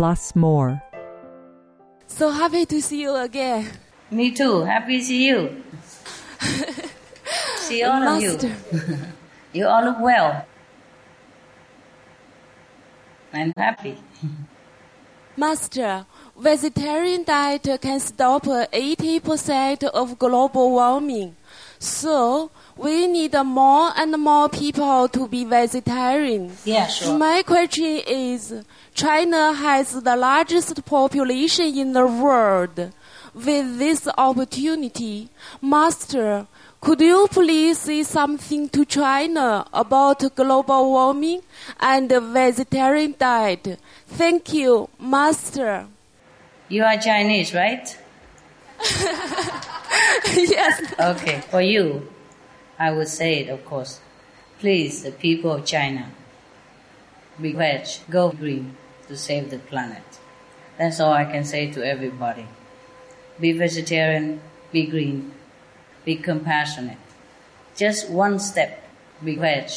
[0.00, 0.80] plus more.
[2.06, 3.68] So happy to see you again.
[4.10, 4.62] Me too.
[4.64, 5.62] Happy to see you.
[7.58, 8.46] see all Master.
[8.46, 8.96] of you.
[9.60, 10.46] you all look well.
[13.34, 13.98] I'm happy.
[15.36, 21.36] Master, vegetarian diet can stop 80% of global warming.
[21.78, 22.50] So,
[22.80, 26.50] we need more and more people to be vegetarian.
[26.64, 27.18] Yeah, sure.
[27.18, 28.54] My question is,
[28.94, 32.92] China has the largest population in the world.
[33.34, 35.28] With this opportunity,
[35.60, 36.46] Master,
[36.80, 41.42] could you please say something to China about global warming
[41.78, 43.78] and vegetarian diet?
[44.06, 45.86] Thank you, Master.
[46.68, 47.96] You are Chinese, right?
[50.34, 50.94] yes.
[50.98, 52.08] Okay, for you,
[52.80, 54.00] I will say it, of course.
[54.58, 56.10] Please, the people of China,
[57.40, 58.74] be veg, go green
[59.06, 60.02] to save the planet.
[60.78, 62.46] That's all I can say to everybody.
[63.38, 64.40] Be vegetarian,
[64.72, 65.32] be green,
[66.06, 66.96] be compassionate.
[67.76, 68.82] Just one step,
[69.22, 69.70] be veg,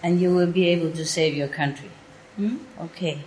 [0.00, 1.90] and you will be able to save your country.
[2.36, 2.58] Hmm?
[2.80, 3.22] Okay.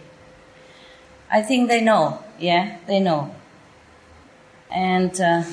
[1.30, 3.36] I think they know, yeah, they know.
[4.72, 5.44] And uh,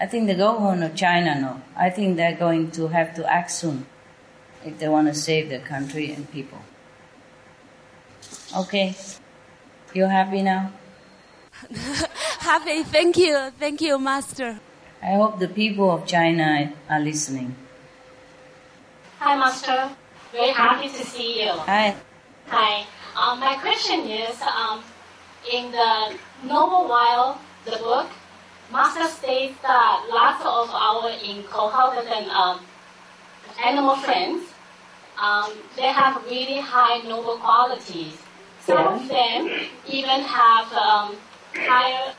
[0.00, 1.60] I think the government of China know.
[1.76, 3.86] I think they're going to have to act soon
[4.64, 6.58] if they want to save their country and people.
[8.56, 8.96] Okay.
[9.92, 10.72] You happy now?
[12.40, 12.82] Happy.
[12.82, 13.50] Thank you.
[13.58, 14.58] Thank you, Master.
[15.02, 17.54] I hope the people of China are listening.
[19.18, 19.90] Hi, Master.
[20.32, 21.52] Very happy to see you.
[21.52, 21.94] Hi.
[22.46, 22.86] Hi.
[23.14, 24.82] Um, my question is, um,
[25.52, 28.08] in the Noble Wilds the book,
[28.72, 32.60] Master states that lots of our incoherent um,
[33.64, 34.52] animal friends,
[35.20, 38.16] um, they have really high noble qualities.
[38.60, 39.50] Some of them
[39.88, 41.16] even have um,
[41.54, 42.14] higher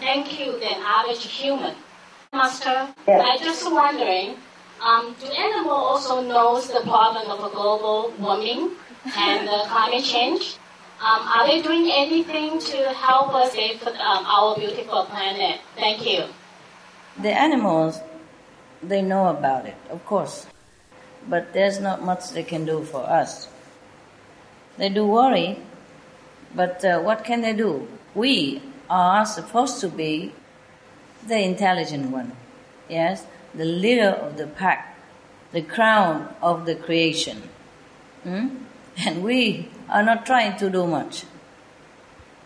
[0.00, 1.74] IQ than average human.
[2.32, 3.20] Master, Yes.
[3.24, 4.36] I just wondering,
[4.80, 8.70] um, do animal also knows the problem of global warming
[9.16, 10.56] and uh, climate change?
[11.02, 15.60] Um, are they doing anything to help us save um, our beautiful planet?
[15.74, 16.26] Thank you.
[17.20, 17.98] The animals,
[18.80, 20.46] they know about it, of course.
[21.28, 23.48] But there's not much they can do for us.
[24.78, 25.58] They do worry,
[26.54, 27.88] but uh, what can they do?
[28.14, 30.32] We are supposed to be
[31.26, 32.30] the intelligent one.
[32.88, 33.26] Yes?
[33.56, 34.96] The leader of the pack,
[35.50, 37.42] the crown of the creation.
[38.22, 38.48] Hmm?
[39.04, 41.24] And we are not trying to do much.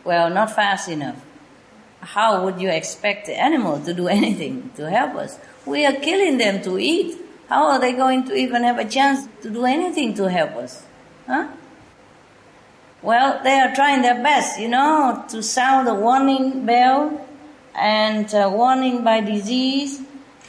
[0.04, 1.24] Well, not fast enough.
[2.00, 5.38] How would you expect the animal to do anything to help us?
[5.64, 7.16] We are killing them to eat.
[7.48, 10.84] How are they going to even have a chance to do anything to help us?
[11.26, 11.48] Huh?
[13.02, 17.26] Well, they are trying their best, you know, to sound the warning bell
[17.74, 20.00] and uh, warning by disease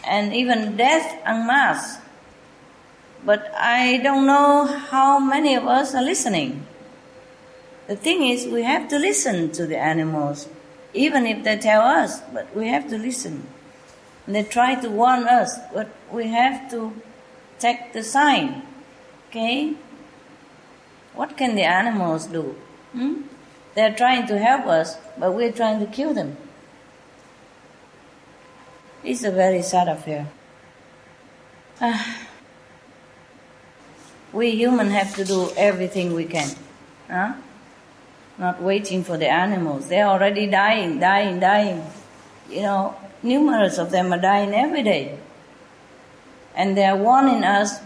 [0.03, 1.99] and even death en masse.
[3.25, 6.66] But I don't know how many of us are listening.
[7.87, 10.49] The thing is, we have to listen to the animals,
[10.93, 13.47] even if they tell us, but we have to listen.
[14.27, 16.93] They try to warn us, but we have to
[17.59, 18.63] take the sign.
[19.29, 19.75] Okay?
[21.15, 22.55] What can the animals do?
[22.91, 23.21] Hmm?
[23.73, 26.35] They're trying to help us, but we're trying to kill them.
[29.03, 30.27] It's a very sad affair.
[31.79, 32.27] Ah.
[34.33, 36.49] we humans have to do everything we can.
[37.09, 37.33] Huh?
[38.37, 39.87] Not waiting for the animals.
[39.87, 41.83] They're already dying, dying, dying.
[42.49, 45.17] You know, numerous of them are dying every day.
[46.55, 47.79] And they're warning us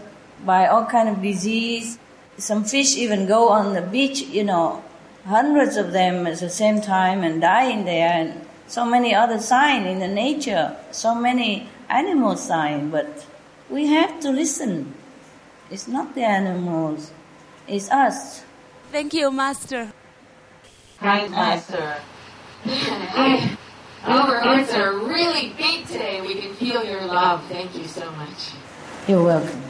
[0.44, 1.98] by all kind of disease.
[2.38, 4.82] Some fish even go on the beach, you know,
[5.24, 9.86] hundreds of them at the same time and dying there and so many other signs
[9.86, 13.26] in the nature, so many animal signs, but
[13.68, 14.94] we have to listen.
[15.70, 17.12] It's not the animals,
[17.68, 18.42] it's us.
[18.90, 19.92] Thank you, Master.
[21.02, 21.96] Hi, Master.
[22.64, 23.58] Hi.
[24.04, 26.20] Our hearts are really big today.
[26.20, 27.44] We can feel your love.
[27.48, 28.52] Thank you so much.
[29.08, 29.60] You're welcome.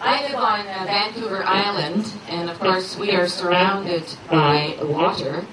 [0.00, 5.44] I live on uh, Vancouver Island, and of course, we are surrounded by water.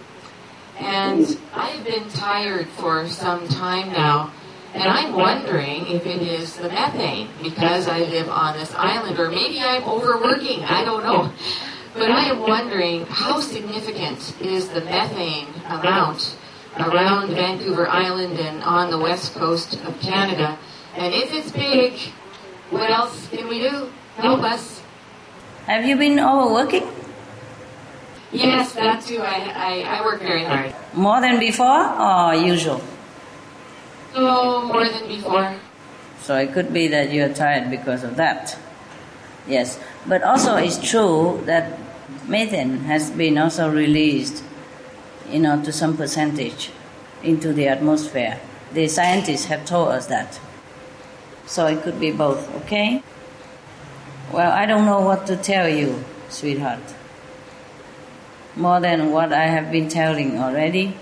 [0.80, 4.32] And I've been tired for some time now,
[4.74, 9.30] and I'm wondering if it is the methane because I live on this island, or
[9.30, 10.64] maybe I'm overworking.
[10.64, 11.34] I don't know.
[11.96, 16.36] But I am wondering how significant is the methane amount
[16.78, 20.60] around Vancouver Island and on the west coast of Canada?
[20.98, 21.94] And if it's big,
[22.70, 23.90] what else can we do?
[24.18, 24.82] Help us.
[25.68, 26.86] Have you been overworking?
[28.34, 29.22] Yes, that too.
[29.22, 30.76] I, I, I work very hard.
[30.94, 32.82] More than before or usual?
[34.14, 35.56] So, more than before.
[36.22, 38.58] So it could be that you're tired because of that.
[39.48, 39.80] Yes.
[40.08, 41.80] But also it's true that
[42.28, 44.44] methane has been also released,
[45.30, 46.72] you know, to some percentage
[47.24, 48.40] into the atmosphere.
[48.74, 50.40] The scientists have told us that.
[51.46, 53.04] So it could be both, okay?
[54.32, 56.82] Well, I don't know what to tell you, sweetheart.
[58.56, 60.98] More than what I have been telling already.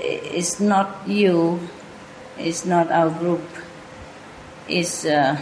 [0.00, 1.68] It's not you,
[2.38, 3.46] it's not our group,
[4.68, 5.38] it's uh,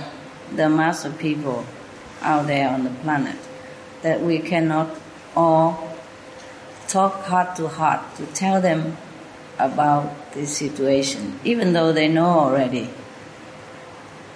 [0.54, 1.64] the mass of people
[2.20, 3.36] out there on the planet
[4.02, 4.88] that we cannot
[5.34, 5.96] all
[6.88, 8.96] talk heart to heart to tell them
[9.58, 12.90] about this situation, even though they know already.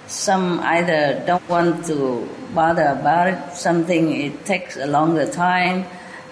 [0.07, 5.85] Some either don't want to bother about it, something it takes a longer time,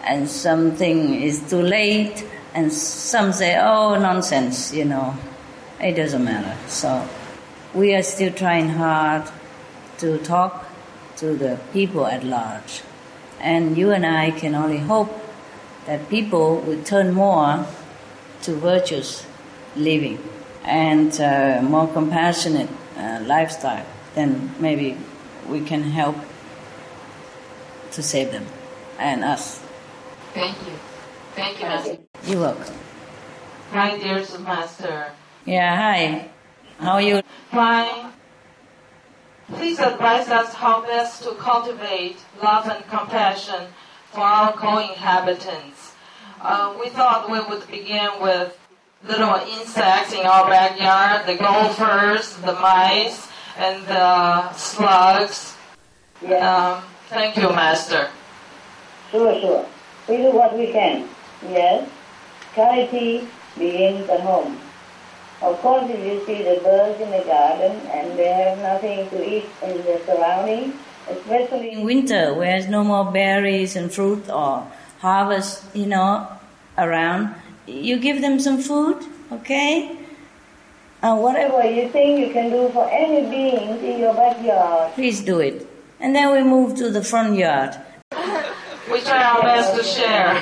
[0.04, 5.16] and something is too late, and some say, oh, nonsense, you know,
[5.82, 6.56] it doesn't matter.
[6.70, 7.08] So
[7.74, 9.24] we are still trying hard
[9.98, 10.66] to talk
[11.18, 12.82] to the people at large.
[13.46, 15.12] And you and I can only hope
[15.86, 17.68] that people will turn more
[18.42, 19.26] to virtuous
[19.76, 20.18] living
[20.64, 23.86] and uh, more compassionate uh, lifestyle,
[24.16, 24.98] then maybe
[25.48, 26.16] we can help
[27.92, 28.48] to save them
[28.98, 29.62] and us.
[30.34, 30.74] Thank you.
[31.36, 31.98] Thank you, Master.
[32.26, 32.76] You're welcome.
[33.72, 35.12] Hi, dear Master.
[35.46, 36.30] Yeah, hi.
[36.80, 37.22] How are you?
[37.52, 38.12] Fine.
[39.54, 43.68] Please advise us how best to cultivate love and compassion
[44.12, 45.94] for our co-inhabitants.
[46.42, 48.58] Uh, we thought we would begin with
[49.08, 55.56] little insects in our backyard, the gophers, the mice, and the slugs.
[56.24, 58.10] Um, thank you, Master.
[59.12, 59.66] Sure, sure.
[60.10, 61.08] We do what we can.
[61.50, 61.88] Yes.
[62.56, 63.28] Charity
[63.58, 64.60] begins at home.
[65.46, 69.18] Of course, if you see the birds in the garden and they have nothing to
[69.22, 70.74] eat in the surrounding,
[71.08, 74.66] especially in winter, where there's no more berries and fruit or
[75.02, 76.28] harvest, you know,
[76.80, 77.36] around,
[77.68, 78.98] you give them some food,
[79.32, 79.96] okay?
[81.04, 84.94] Uh, whatever you think you can do for any beings in your backyard.
[84.94, 85.68] Please do it.
[86.00, 87.78] And then we move to the front yard.
[88.92, 90.42] we try our best to share.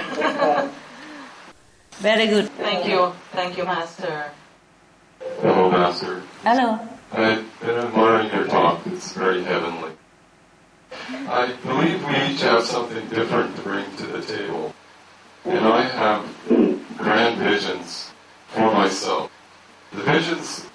[1.99, 2.47] Very good.
[2.51, 3.11] Thank you.
[3.33, 4.31] Thank you, Master.
[5.41, 6.21] Hello, Master.
[6.43, 6.79] Hello.
[7.11, 8.85] I've been admiring your talk.
[8.87, 9.91] It's very heavenly.
[11.09, 14.73] I believe we each have something different to bring to the table.
[15.45, 16.25] And I have
[16.97, 18.11] grand visions
[18.47, 19.31] for myself.
[19.91, 20.65] The visions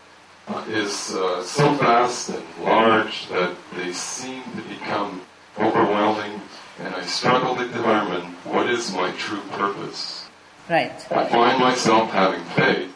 [0.48, 5.22] uh, is uh, so vast and large that they seem to become
[5.58, 6.40] overwhelming,
[6.78, 10.26] and I struggle to determine what is my true purpose.
[10.68, 10.92] Right.
[11.10, 12.94] I find myself having faith,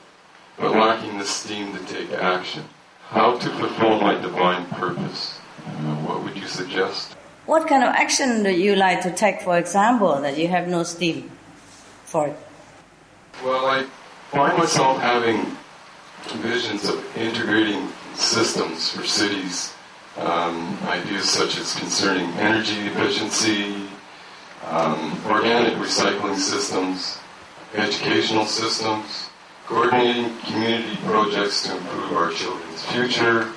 [0.63, 2.63] but lacking the steam to take action.
[3.09, 5.41] How to fulfill my divine purpose?
[5.67, 7.15] Uh, what would you suggest?
[7.47, 10.85] What kind of action do you like to take, for example, that you have no
[10.85, 11.33] steam
[12.05, 12.39] for it?
[13.45, 13.87] Well, I
[14.31, 15.57] find myself having
[16.41, 19.75] visions of integrating systems for cities,
[20.17, 23.89] um, ideas such as concerning energy efficiency,
[24.69, 27.19] um, organic recycling systems,
[27.75, 29.32] educational systems,
[29.67, 33.53] coordinating community projects to improve our children's future,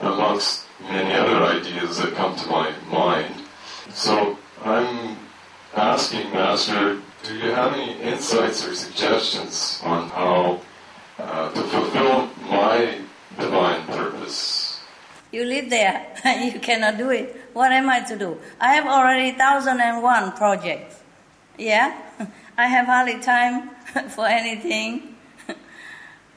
[0.00, 3.34] amongst many other ideas that come to my mind.
[3.90, 5.16] So I'm
[5.74, 10.60] asking, Master, do you have any insights or suggestions on how
[11.18, 12.98] uh, to fulfill my
[13.38, 14.80] divine purpose?
[15.32, 17.34] You live there, and you cannot do it.
[17.52, 18.38] What am I to do?
[18.60, 21.00] I have already 1001 projects.
[21.58, 21.96] Yeah?
[22.58, 23.70] I have hardly time
[24.10, 25.13] for anything.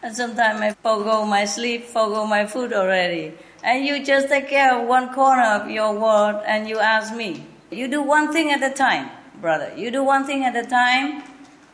[0.01, 3.33] And sometimes I forego my sleep, forego my food already.
[3.63, 7.45] And you just take care of one corner of your world and you ask me.
[7.71, 9.09] You do one thing at a time,
[9.41, 9.73] brother.
[9.75, 11.23] You do one thing at a time.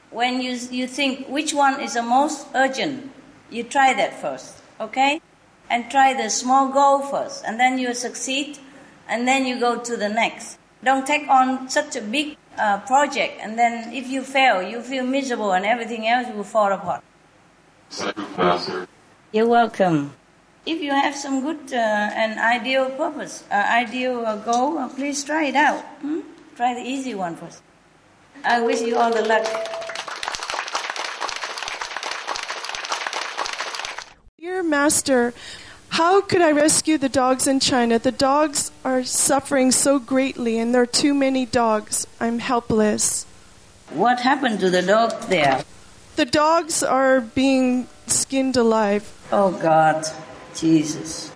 [0.09, 3.11] When you, you think which one is the most urgent,
[3.49, 5.21] you try that first, okay?
[5.69, 8.59] And try the small goal first, and then you succeed,
[9.07, 10.59] and then you go to the next.
[10.83, 15.03] Don't take on such a big uh, project, and then if you fail, you feel
[15.03, 17.03] miserable, and everything else will fall apart.
[18.37, 18.87] Master.
[19.31, 20.13] You're welcome.
[20.65, 25.23] If you have some good uh, and ideal purpose, uh, ideal uh, goal, uh, please
[25.23, 25.83] try it out.
[26.01, 26.21] Hmm?
[26.55, 27.61] Try the easy one first.
[28.43, 29.45] I wish you all the luck.
[34.39, 35.33] Dear Master,
[35.89, 37.99] how could I rescue the dogs in China?
[37.99, 42.07] The dogs are suffering so greatly, and there are too many dogs.
[42.19, 43.25] I'm helpless.
[43.91, 45.63] What happened to the dogs there?
[46.15, 49.09] The dogs are being skinned alive.
[49.31, 50.05] Oh, God.
[50.53, 51.33] Jesus.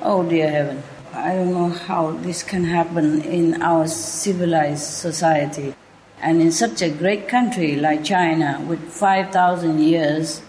[0.00, 0.82] Oh, dear heaven.
[1.12, 5.74] I don't know how this can happen in our civilized society.
[6.22, 10.40] And in such a great country like China, with 5,000 years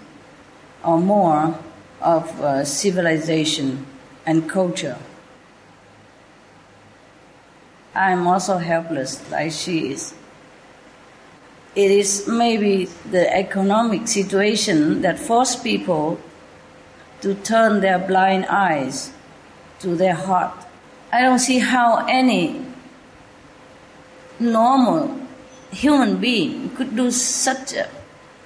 [0.82, 1.60] or more
[2.00, 3.86] of uh, civilization
[4.26, 4.98] and culture.
[7.94, 10.14] I'm also helpless, like she is.
[11.76, 16.20] It is maybe the economic situation that forced people
[17.22, 19.12] to turn their blind eyes
[19.80, 20.54] to their heart.
[21.12, 22.64] I don't see how any
[24.40, 25.20] normal
[25.72, 27.90] human being could do such a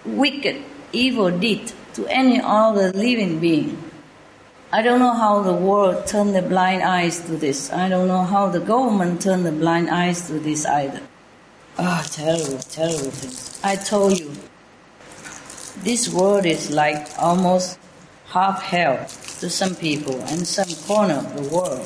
[0.06, 0.64] wicked
[0.94, 3.78] evil deed to any other living being.
[4.72, 7.72] I don't know how the world turned the blind eyes to this.
[7.72, 11.02] I don't know how the government turned the blind eyes to this either.
[11.80, 13.62] Ah, oh, terrible, terrible things.
[13.64, 14.32] I told you,
[15.84, 17.78] this world is like almost
[18.30, 19.06] half hell
[19.42, 21.86] to some people and some corner of the world.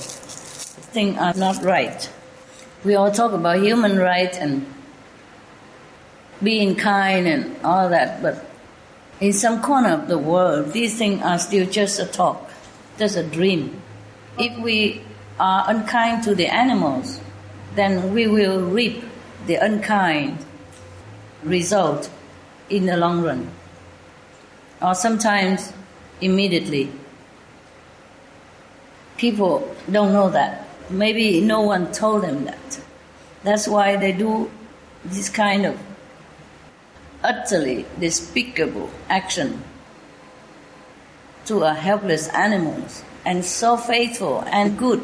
[0.95, 2.09] Things are not right.
[2.85, 4.65] We all talk about human rights and
[6.41, 8.45] being kind and all that, but
[9.19, 12.49] in some corner of the world, these things are still just a talk,
[12.97, 13.81] just a dream.
[14.39, 15.01] If we
[15.38, 17.19] are unkind to the animals,
[17.76, 19.10] then we will reap
[19.47, 20.45] the unkind
[21.43, 22.09] result
[22.69, 23.49] in the long run.
[24.81, 25.73] Or sometimes
[26.22, 26.91] immediately.
[29.18, 30.68] People don't know that.
[30.89, 32.81] Maybe no one told them that.
[33.43, 34.49] That's why they do
[35.03, 35.80] this kind of
[37.23, 39.63] utterly despicable action
[41.45, 45.01] to a helpless animals and so faithful and good,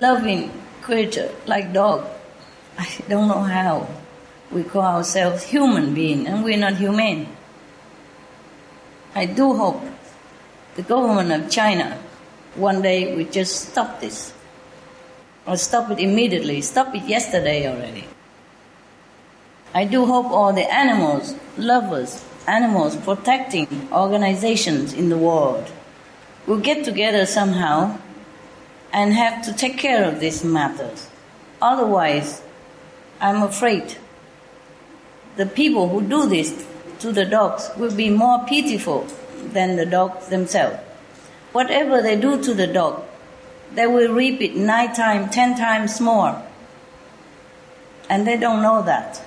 [0.00, 2.06] loving creature like dog.
[2.78, 3.88] I don't know how
[4.50, 7.28] we call ourselves human being and we're not humane.
[9.14, 9.82] I do hope
[10.74, 11.98] the government of China
[12.54, 14.32] one day will just stop this
[15.46, 18.06] or stop it immediately, stop it yesterday already.
[19.74, 25.70] I do hope all the animals, lovers, animals protecting organizations in the world
[26.46, 27.98] will get together somehow
[28.92, 31.08] and have to take care of these matters.
[31.60, 32.42] Otherwise,
[33.22, 33.96] I'm afraid
[35.36, 36.66] the people who do this
[36.98, 39.06] to the dogs will be more pitiful
[39.52, 40.78] than the dogs themselves.
[41.52, 43.04] Whatever they do to the dog,
[43.74, 46.42] they will reap it nine times, ten times more.
[48.10, 49.22] And they don't know that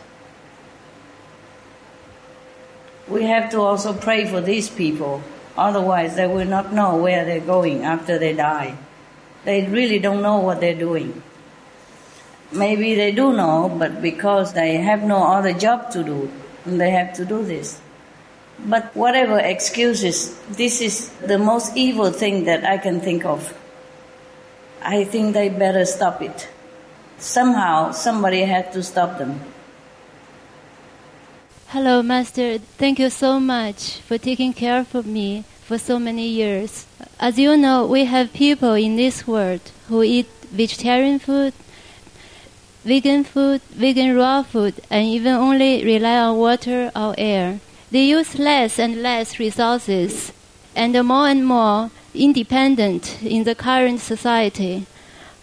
[3.08, 5.22] we have to also pray for these people.
[5.58, 8.78] Otherwise, they will not know where they're going after they die.
[9.46, 11.22] They really don't know what they're doing.
[12.52, 16.32] Maybe they do know, but because they have no other job to do,
[16.66, 17.82] they have to do this.
[18.60, 23.54] But whatever excuses, this is the most evil thing that I can think of.
[24.82, 26.48] I think they better stop it.
[27.18, 29.42] Somehow, somebody had to stop them.
[31.70, 32.60] Hello, Master.
[32.60, 36.86] Thank you so much for taking care of me for so many years.
[37.20, 41.54] As you know, we have people in this world who eat vegetarian food,
[42.86, 47.60] vegan food, vegan raw food, and even only rely on water or air.
[47.92, 50.32] They use less and less resources
[50.76, 54.86] and are more and more independent in the current society.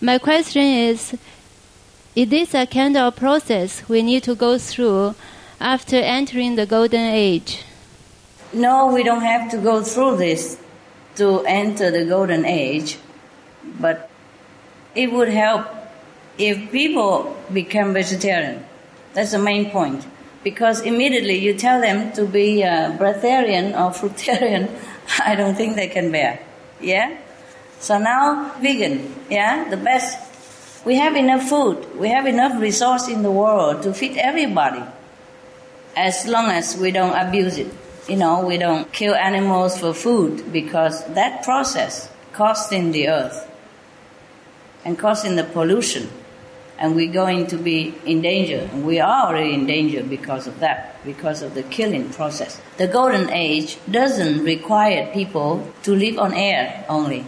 [0.01, 1.17] My question is,
[2.15, 5.15] is this a kind of process we need to go through
[5.61, 7.65] after entering the golden age?
[8.53, 10.59] No, we don't have to go through this
[11.17, 12.99] to enter the golden age,
[13.81, 14.11] but
[14.95, 15.82] it would help
[16.39, 18.65] if people become vegetarian.
[19.15, 20.07] That's the main point.
[20.43, 24.69] Because immediately you tell them to be a breatharian or fruitarian,
[25.25, 26.41] I don't think they can bear.
[26.81, 27.17] Yeah?
[27.79, 30.19] So now, vegan, yeah, the best.
[30.85, 34.83] We have enough food, we have enough resource in the world to feed everybody
[35.97, 37.73] as long as we don't abuse it.
[38.09, 43.49] You know, we don't kill animals for food because that process costing the earth
[44.85, 46.11] and causing the pollution.
[46.79, 48.69] And we're going to be in danger.
[48.75, 52.61] We are already in danger because of that, because of the killing process.
[52.77, 57.25] The golden age doesn't require people to live on air only.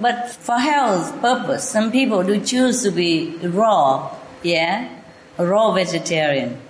[0.00, 4.88] But for health purpose, some people do choose to be raw, yeah,
[5.38, 6.60] a raw vegetarian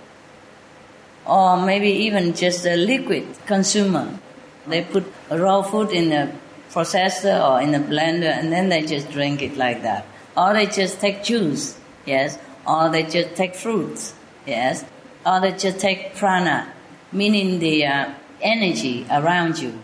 [1.25, 4.19] or maybe even just a liquid consumer.
[4.67, 6.33] They put raw food in a
[6.71, 10.05] processor or in a blender and then they just drink it like that.
[10.37, 12.37] Or they just take juice, yes.
[12.67, 14.13] Or they just take fruits,
[14.45, 14.83] yes.
[15.25, 16.71] Or they just take prana,
[17.11, 19.79] meaning the uh, energy around you,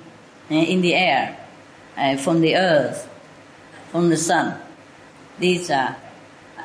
[0.50, 1.38] uh, in the air,
[1.98, 3.10] uh, from the earth,
[3.92, 4.60] from the sun.
[5.40, 5.96] These are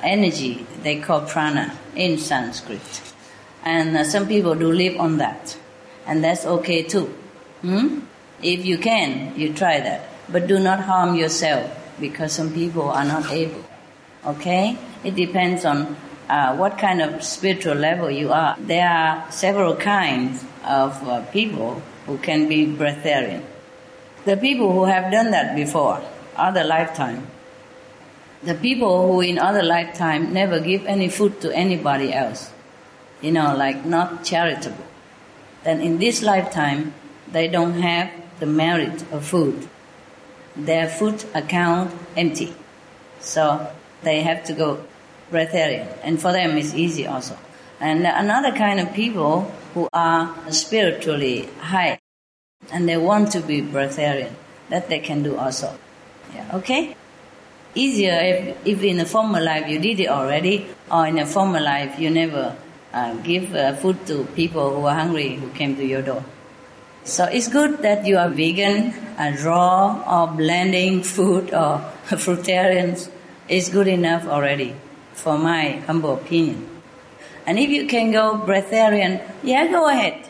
[0.02, 3.06] energy they call prana in Sanskrit
[3.66, 5.58] and uh, some people do live on that,
[6.06, 7.06] and that's okay too.
[7.62, 8.00] Hmm?
[8.40, 11.68] If you can, you try that, but do not harm yourself
[12.00, 13.64] because some people are not able.
[14.26, 15.96] Okay, it depends on
[16.28, 18.56] uh, what kind of spiritual level you are.
[18.58, 23.42] There are several kinds of uh, people who can be breatharian.
[24.24, 26.02] The people who have done that before,
[26.36, 27.28] other lifetime.
[28.42, 32.50] The people who in other lifetime never give any food to anybody else
[33.20, 34.84] you know, like not charitable.
[35.64, 36.94] then in this lifetime,
[37.32, 39.68] they don't have the merit of food.
[40.54, 42.54] Their food account empty.
[43.18, 43.68] So
[44.06, 44.82] they have to go
[45.30, 45.86] breatharian.
[46.02, 47.36] And for them, it's easy also.
[47.80, 51.98] And another kind of people who are spiritually high
[52.72, 54.32] and they want to be breatharian,
[54.70, 55.76] that they can do also.
[56.34, 56.96] Yeah, okay?
[57.74, 61.60] Easier if, if in a former life you did it already, or in a former
[61.60, 62.56] life you never
[62.92, 66.24] uh, give uh, food to people who are hungry who came to your door.
[67.04, 71.78] So it's good that you are vegan, and raw, or blending food, or
[72.08, 73.10] fruitarians.
[73.48, 74.74] It's good enough already,
[75.14, 76.68] for my humble opinion.
[77.46, 80.28] And if you can go breatharian, yeah, go ahead.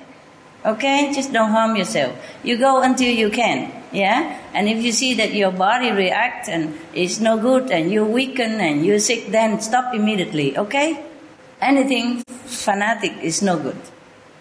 [0.66, 1.12] Okay?
[1.14, 2.12] Just don't harm yourself.
[2.42, 3.72] You go until you can.
[3.90, 4.38] Yeah?
[4.52, 8.60] And if you see that your body reacts and it's no good and you weaken
[8.60, 10.58] and you're sick, then stop immediately.
[10.58, 11.02] Okay?
[11.60, 13.80] Anything fanatic is no good.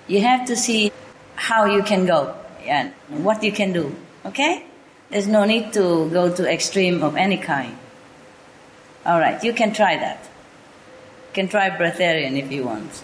[0.08, 0.92] You have to see
[1.36, 2.36] how you can go
[2.68, 3.96] and what you can do.
[4.26, 4.66] Okay?
[5.10, 7.78] There's no need to go to extreme of any kind.
[9.06, 10.18] All right, you can try that.
[10.24, 13.04] You can try breatharian if you want.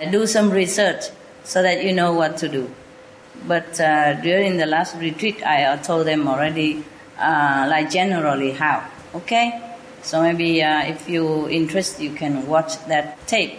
[0.00, 1.04] And do some research
[1.44, 2.70] so that you know what to do.
[3.46, 6.82] But uh, during the last retreat, I uh, told them already,
[7.18, 8.88] uh, like generally how.
[9.14, 9.60] Okay?
[10.00, 13.58] So maybe uh, if you interest, you can watch that tape.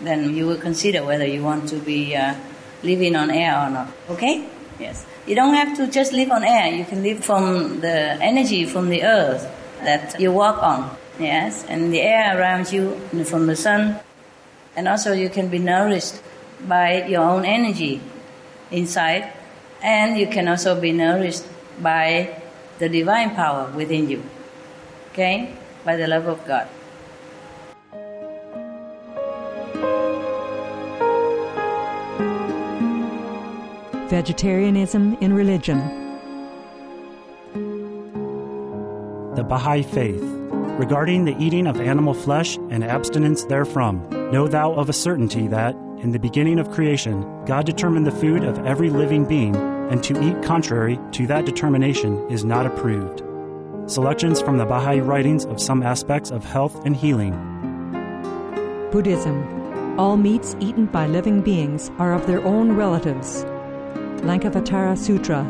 [0.00, 2.36] Then you will consider whether you want to be uh,
[2.84, 3.88] living on air or not.
[4.10, 4.46] Okay?
[4.78, 5.04] Yes.
[5.26, 6.72] You don't have to just live on air.
[6.72, 10.96] You can live from the energy from the earth that you walk on.
[11.18, 11.64] Yes.
[11.68, 12.94] And the air around you
[13.24, 13.98] from the sun.
[14.76, 16.22] And also you can be nourished
[16.66, 18.00] by your own energy
[18.70, 19.32] inside.
[19.82, 21.44] And you can also be nourished
[21.82, 22.40] by
[22.78, 24.22] the divine power within you.
[25.12, 25.54] Okay?
[25.84, 26.68] By the love of God.
[34.08, 35.97] Vegetarianism in religion.
[39.38, 40.20] The Baha'i Faith.
[40.80, 45.76] Regarding the eating of animal flesh and abstinence therefrom, know thou of a certainty that,
[46.02, 50.20] in the beginning of creation, God determined the food of every living being, and to
[50.20, 53.22] eat contrary to that determination is not approved.
[53.88, 57.30] Selections from the Baha'i writings of some aspects of health and healing.
[58.90, 60.00] Buddhism.
[60.00, 63.44] All meats eaten by living beings are of their own relatives.
[64.24, 65.46] Lankavatara Sutra.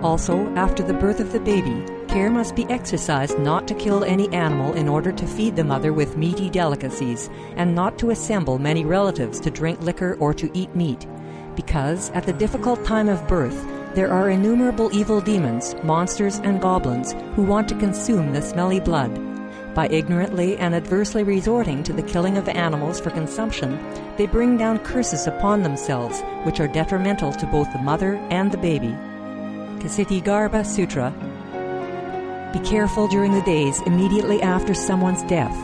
[0.00, 1.84] Also, after the birth of the baby,
[2.14, 5.92] care must be exercised not to kill any animal in order to feed the mother
[5.92, 10.72] with meaty delicacies, and not to assemble many relatives to drink liquor or to eat
[10.76, 11.08] meat,
[11.56, 13.66] because at the difficult time of birth,
[13.96, 19.12] there are innumerable evil demons, monsters, and goblins who want to consume the smelly blood.
[19.74, 23.76] By ignorantly and adversely resorting to the killing of animals for consumption,
[24.16, 28.58] they bring down curses upon themselves, which are detrimental to both the mother and the
[28.58, 28.94] baby.
[29.82, 31.12] Kshitigarbha Sutra
[32.54, 35.56] Be careful during the days immediately after someone's death,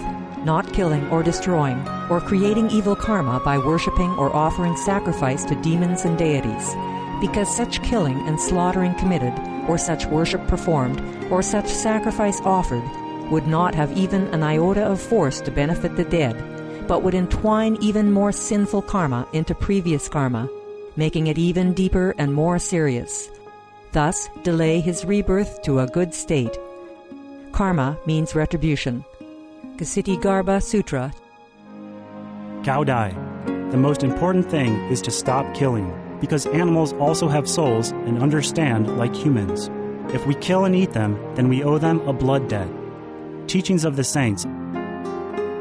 [0.44, 6.04] not killing or destroying, or creating evil karma by worshipping or offering sacrifice to demons
[6.04, 6.74] and deities,
[7.20, 9.32] because such killing and slaughtering committed,
[9.68, 11.00] or such worship performed,
[11.30, 12.82] or such sacrifice offered,
[13.30, 16.34] would not have even an iota of force to benefit the dead,
[16.88, 20.50] but would entwine even more sinful karma into previous karma,
[20.96, 23.30] making it even deeper and more serious.
[23.92, 26.58] Thus, delay his rebirth to a good state.
[27.60, 29.04] Karma means retribution.
[29.76, 31.12] Kshitigarbha Sutra.
[32.62, 33.10] Cao Dai.
[33.70, 35.92] The most important thing is to stop killing,
[36.22, 39.70] because animals also have souls and understand like humans.
[40.14, 42.70] If we kill and eat them, then we owe them a blood debt.
[43.46, 44.46] Teachings of the Saints.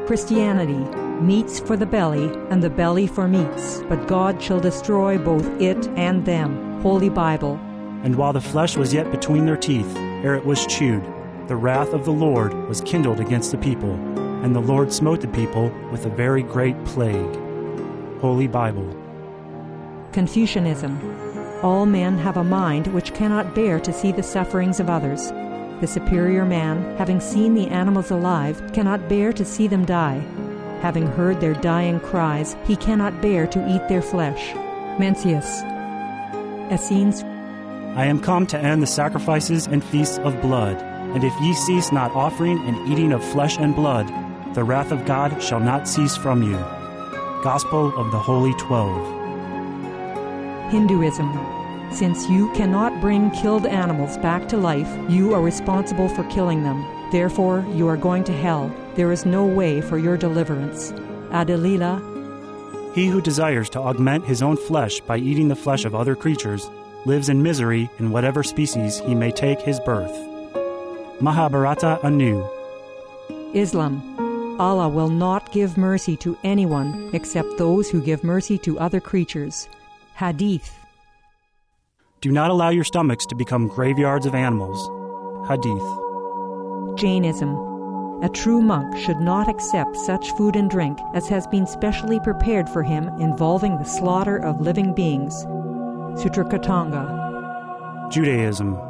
[0.06, 0.82] Christianity.
[1.20, 5.86] Meats for the belly, and the belly for meats, but God shall destroy both it
[5.98, 6.80] and them.
[6.80, 7.60] Holy Bible.
[8.04, 9.94] And while the flesh was yet between their teeth,
[10.24, 11.04] ere it was chewed,
[11.50, 13.94] the wrath of the Lord was kindled against the people,
[14.44, 17.36] and the Lord smote the people with a very great plague.
[18.20, 18.88] Holy Bible.
[20.12, 20.96] Confucianism.
[21.64, 25.32] All men have a mind which cannot bear to see the sufferings of others.
[25.80, 30.22] The superior man, having seen the animals alive, cannot bear to see them die.
[30.82, 34.52] Having heard their dying cries, he cannot bear to eat their flesh.
[35.00, 35.64] Mencius.
[36.70, 37.24] Essenes.
[37.96, 40.80] I am come to end the sacrifices and feasts of blood,
[41.14, 44.06] and if ye cease not offering and eating of flesh and blood,
[44.54, 46.56] the wrath of God shall not cease from you.
[47.42, 49.06] Gospel of the Holy Twelve.
[50.70, 51.30] Hinduism.
[51.92, 56.84] Since you cannot bring killed animals back to life, you are responsible for killing them.
[57.10, 58.72] Therefore, you are going to hell.
[58.94, 60.92] There is no way for your deliverance.
[61.32, 62.00] Adi-lila.
[62.94, 66.70] He who desires to augment his own flesh by eating the flesh of other creatures
[67.04, 70.29] lives in misery in whatever species he may take his birth.
[71.20, 72.48] Mahabharata anew.
[73.52, 74.58] Islam.
[74.58, 79.68] Allah will not give mercy to anyone except those who give mercy to other creatures.
[80.16, 80.76] Hadith.
[82.20, 84.78] Do not allow your stomachs to become graveyards of animals.
[85.48, 86.98] Hadith.
[86.98, 87.54] Jainism.
[88.22, 92.68] A true monk should not accept such food and drink as has been specially prepared
[92.68, 95.34] for him involving the slaughter of living beings.
[96.20, 98.10] Sutrakritanga.
[98.10, 98.89] Judaism.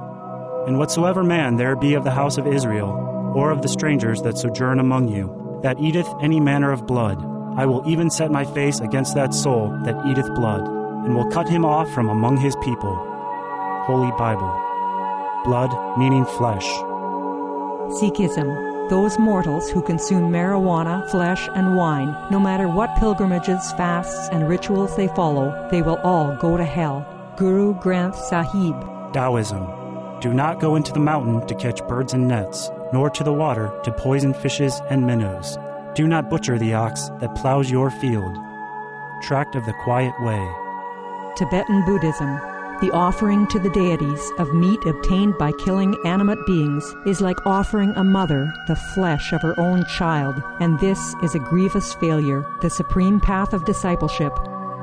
[0.66, 4.38] And whatsoever man there be of the house of Israel, or of the strangers that
[4.38, 7.18] sojourn among you, that eateth any manner of blood,
[7.56, 10.66] I will even set my face against that soul that eateth blood,
[11.04, 12.94] and will cut him off from among his people.
[13.86, 14.52] Holy Bible.
[15.44, 16.66] Blood meaning flesh.
[17.98, 18.68] Sikhism.
[18.90, 24.96] Those mortals who consume marijuana, flesh, and wine, no matter what pilgrimages, fasts, and rituals
[24.96, 27.06] they follow, they will all go to hell.
[27.36, 28.74] Guru Granth Sahib.
[29.12, 29.79] Taoism.
[30.20, 33.72] Do not go into the mountain to catch birds and nets, nor to the water
[33.84, 35.56] to poison fishes and minnows.
[35.94, 38.36] Do not butcher the ox that plows your field.
[39.22, 40.46] Tract of the Quiet Way.
[41.36, 42.38] Tibetan Buddhism.
[42.82, 47.92] The offering to the deities of meat obtained by killing animate beings is like offering
[47.96, 52.46] a mother the flesh of her own child, and this is a grievous failure.
[52.60, 54.32] The supreme path of discipleship.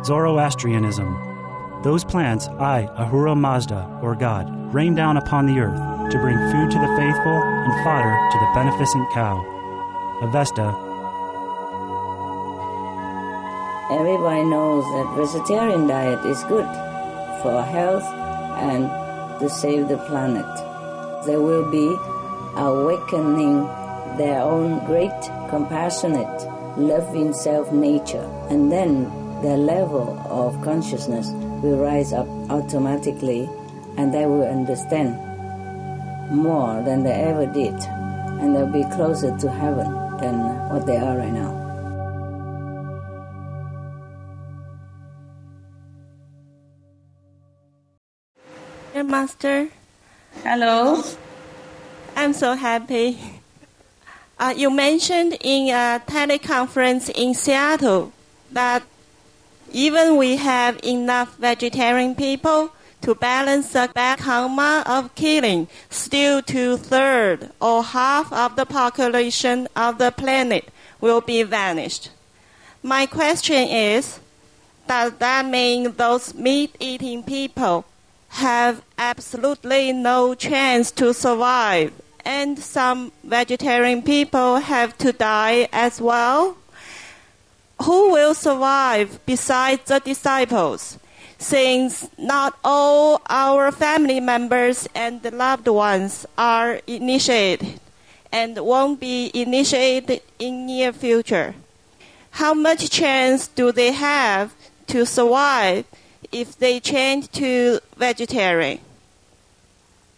[0.03, 1.36] Zoroastrianism.
[1.83, 5.77] Those plants I, Ahura Mazda, or God, rain down upon the earth
[6.11, 9.37] to bring food to the faithful and fodder to the beneficent cow.
[10.21, 10.73] Avesta.
[13.91, 16.65] Everybody knows that vegetarian diet is good
[17.43, 18.03] for health
[18.57, 18.89] and
[19.39, 20.45] to save the planet.
[21.27, 21.95] They will be
[22.55, 23.67] awakening
[24.17, 29.03] their own great, compassionate, loving self nature, and then
[29.43, 31.29] their level of consciousness
[31.61, 33.49] will rise up automatically
[33.97, 35.15] and they will understand
[36.31, 39.87] more than they ever did, and they'll be closer to heaven
[40.19, 40.37] than
[40.69, 41.53] what they are right now.
[48.93, 49.69] Dear Master.
[50.43, 51.03] Hello.
[52.15, 53.19] I'm so happy.
[54.39, 58.11] Uh, you mentioned in a teleconference in Seattle
[58.51, 58.83] that
[59.71, 62.71] even we have enough vegetarian people
[63.01, 63.89] to balance the
[64.19, 70.69] karma of killing, still two thirds or half of the population of the planet
[70.99, 72.09] will be vanished.
[72.81, 74.19] My question is,
[74.87, 77.85] does that mean those meat-eating people
[78.29, 81.93] have absolutely no chance to survive,
[82.25, 86.57] and some vegetarian people have to die as well?
[87.83, 90.97] Who will survive besides the disciples?
[91.37, 97.79] Since not all our family members and loved ones are initiated
[98.31, 101.53] and won't be initiated in near future.
[102.31, 104.53] How much chance do they have
[104.87, 105.85] to survive
[106.31, 108.79] if they change to vegetarian?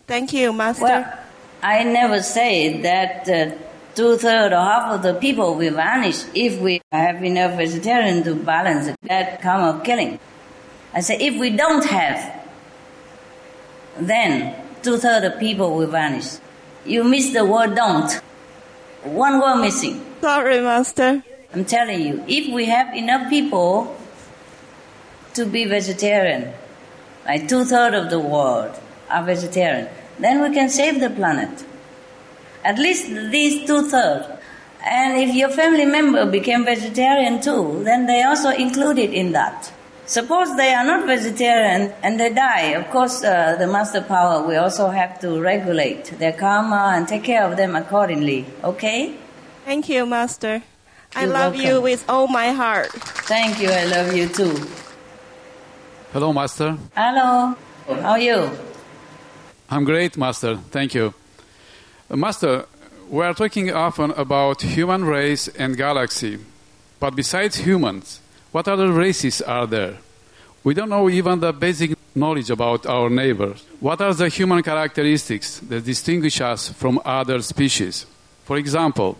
[0.07, 0.83] Thank you, Master.
[0.83, 1.19] Well,
[1.61, 3.55] I never say that uh,
[3.99, 8.33] two thirds or half of the people will vanish if we have enough vegetarian to
[8.33, 10.17] balance that karma of killing.
[10.93, 12.47] I say if we don't have,
[13.99, 16.37] then two thirds of people will vanish.
[16.85, 18.09] You miss the word don't.
[19.03, 19.99] One word missing.
[20.21, 21.21] Sorry, Master.
[21.53, 23.97] I'm telling you, if we have enough people
[25.33, 26.53] to be vegetarian,
[27.25, 29.89] like two thirds of the world are vegetarian,
[30.19, 31.65] then we can save the planet.
[32.63, 34.27] At least these two thirds.
[34.85, 39.71] And if your family member became vegetarian too, then they also included in that.
[40.05, 42.73] Suppose they are not vegetarian and they die.
[42.73, 47.23] Of course, uh, the master power will also have to regulate their karma and take
[47.23, 48.45] care of them accordingly.
[48.63, 49.15] Okay?
[49.65, 50.63] Thank you, Master.
[51.15, 52.91] I You're love you with all my heart.
[53.29, 53.69] Thank you.
[53.69, 54.55] I love you too.
[56.11, 56.75] Hello, Master.
[56.95, 57.55] Hello.
[57.87, 58.49] How are you?
[59.69, 60.57] I'm great, Master.
[60.71, 61.13] Thank you.
[62.15, 62.65] Master,
[63.07, 66.39] we are talking often about human race and galaxy.
[66.99, 68.19] But besides humans,
[68.51, 69.97] what other races are there?
[70.63, 73.63] We don't know even the basic knowledge about our neighbors.
[73.79, 78.07] What are the human characteristics that distinguish us from other species?
[78.43, 79.17] For example,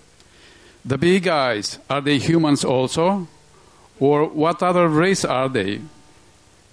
[0.83, 3.27] the big eyes, are they humans also?
[3.99, 5.81] Or what other race are they?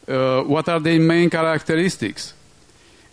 [0.09, 2.32] Uh, what are their main characteristics?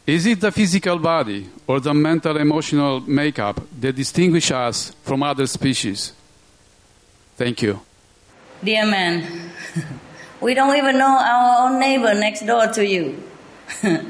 [0.06, 5.48] Is it the physical body or the mental emotional makeup that distinguish us from other
[5.48, 6.12] species?
[7.38, 7.80] Thank you.
[8.62, 9.52] Dear man,
[10.42, 13.24] we don't even know our own neighbor next door to you.
[13.84, 14.04] of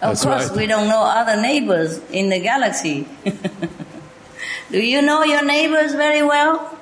[0.00, 0.56] That's course, right.
[0.56, 3.06] we don't know other neighbors in the galaxy.
[4.70, 6.76] Do you know your neighbors very well?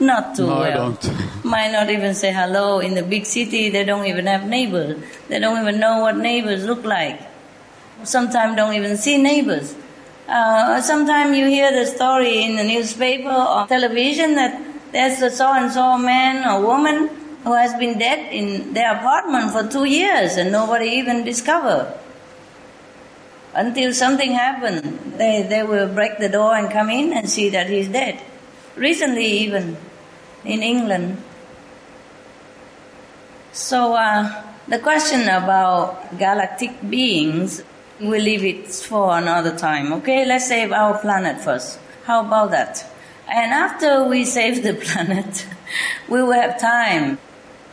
[0.00, 0.62] Not too No, well.
[0.62, 1.44] I don't.
[1.44, 2.80] Might not even say hello.
[2.80, 5.02] In the big city, they don't even have neighbors.
[5.28, 7.20] They don't even know what neighbors look like.
[8.04, 9.74] Sometimes don't even see neighbors.
[10.28, 14.62] Uh, sometimes you hear the story in the newspaper or television that
[14.92, 17.08] there's a so and so man or woman
[17.44, 21.92] who has been dead in their apartment for two years and nobody even discovered.
[23.54, 27.68] Until something happened, they, they will break the door and come in and see that
[27.68, 28.22] he's dead.
[28.76, 29.76] Recently, even
[30.44, 31.20] in England.
[33.52, 37.62] So, uh, the question about galactic beings,
[38.00, 40.24] we'll leave it for another time, okay?
[40.24, 41.78] Let's save our planet first.
[42.04, 42.84] How about that?
[43.28, 45.46] And after we save the planet,
[46.08, 47.18] we will have time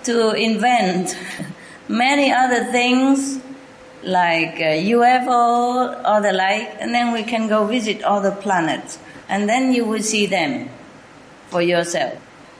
[0.04, 1.18] to invent
[1.88, 3.40] many other things
[4.04, 9.00] like uh, UFO or the like, and then we can go visit other planets,
[9.30, 10.70] and then you will see them
[11.48, 12.14] for yourself.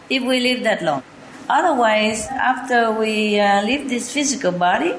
[0.10, 1.04] If we live that long.
[1.48, 4.96] Otherwise, after we uh, leave this physical body,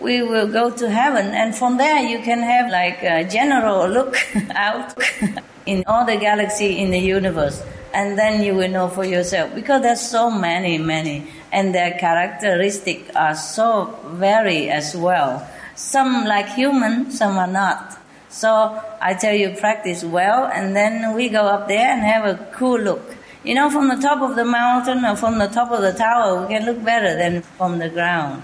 [0.00, 4.16] we will go to heaven, and from there you can have like a general look
[4.54, 4.94] out
[5.66, 7.62] in all the galaxy in the universe,
[7.94, 13.10] and then you will know for yourself because there's so many, many, and their characteristics
[13.16, 15.46] are so vary as well.
[15.74, 17.98] Some like human, some are not.
[18.28, 22.52] So I tell you, practice well, and then we go up there and have a
[22.52, 23.14] cool look.
[23.44, 26.42] You know, from the top of the mountain or from the top of the tower,
[26.42, 28.42] we can look better than from the ground.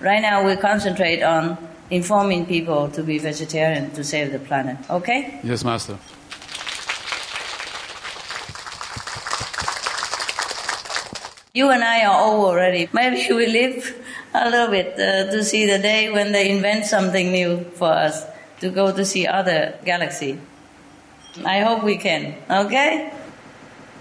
[0.00, 1.58] Right now, we concentrate on
[1.90, 4.78] informing people to be vegetarian to save the planet.
[4.88, 5.38] Okay?
[5.44, 5.98] Yes, Master.
[11.52, 12.88] You and I are old already.
[12.94, 13.94] Maybe we live
[14.32, 18.24] a little bit uh, to see the day when they invent something new for us
[18.60, 20.40] to go to see other galaxy.
[21.44, 22.36] I hope we can.
[22.48, 23.12] Okay?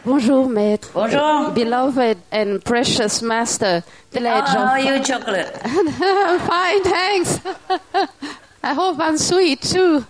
[0.09, 0.89] Bonjour, Maître.
[0.91, 1.51] Bonjour.
[1.51, 3.83] Beloved and precious Master.
[4.11, 5.55] Village Oh, how are you, chocolate?
[5.63, 7.39] I'm fine, thanks.
[8.63, 10.03] I hope I'm sweet too.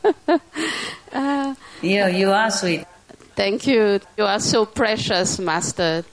[1.11, 2.85] uh, you, you are sweet.
[3.35, 3.99] Thank you.
[4.17, 6.05] You are so precious, Master.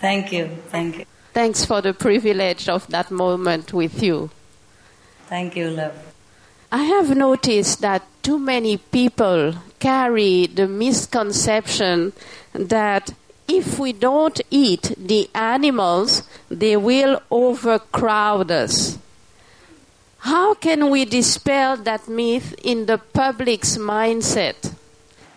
[0.00, 0.48] Thank you.
[0.70, 1.04] Thank you.
[1.32, 4.30] Thanks for the privilege of that moment with you.
[5.28, 5.94] Thank you, love.
[6.72, 12.12] I have noticed that too many people carry the misconception
[12.52, 13.12] that
[13.48, 18.96] if we don't eat the animals, they will overcrowd us.
[20.18, 24.72] How can we dispel that myth in the public's mindset?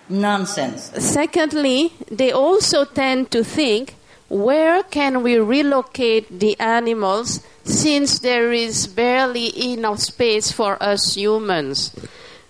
[0.07, 0.91] Nonsense.
[0.99, 3.95] Secondly, they also tend to think
[4.29, 11.91] where can we relocate the animals since there is barely enough space for us humans?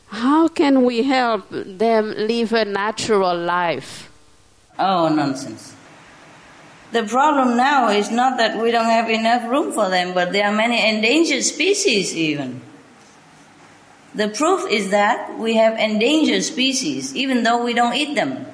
[0.08, 4.10] How can we help them live a natural life?
[4.78, 5.76] Oh, nonsense.
[6.92, 10.46] The problem now is not that we don't have enough room for them, but there
[10.46, 12.62] are many endangered species even.
[14.14, 18.46] The proof is that we have endangered species even though we don't eat them.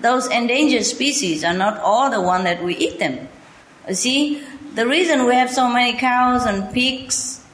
[0.00, 3.28] Those endangered species are not all the one that we eat them.
[3.88, 4.44] You see,
[4.74, 7.44] the reason we have so many cows and pigs,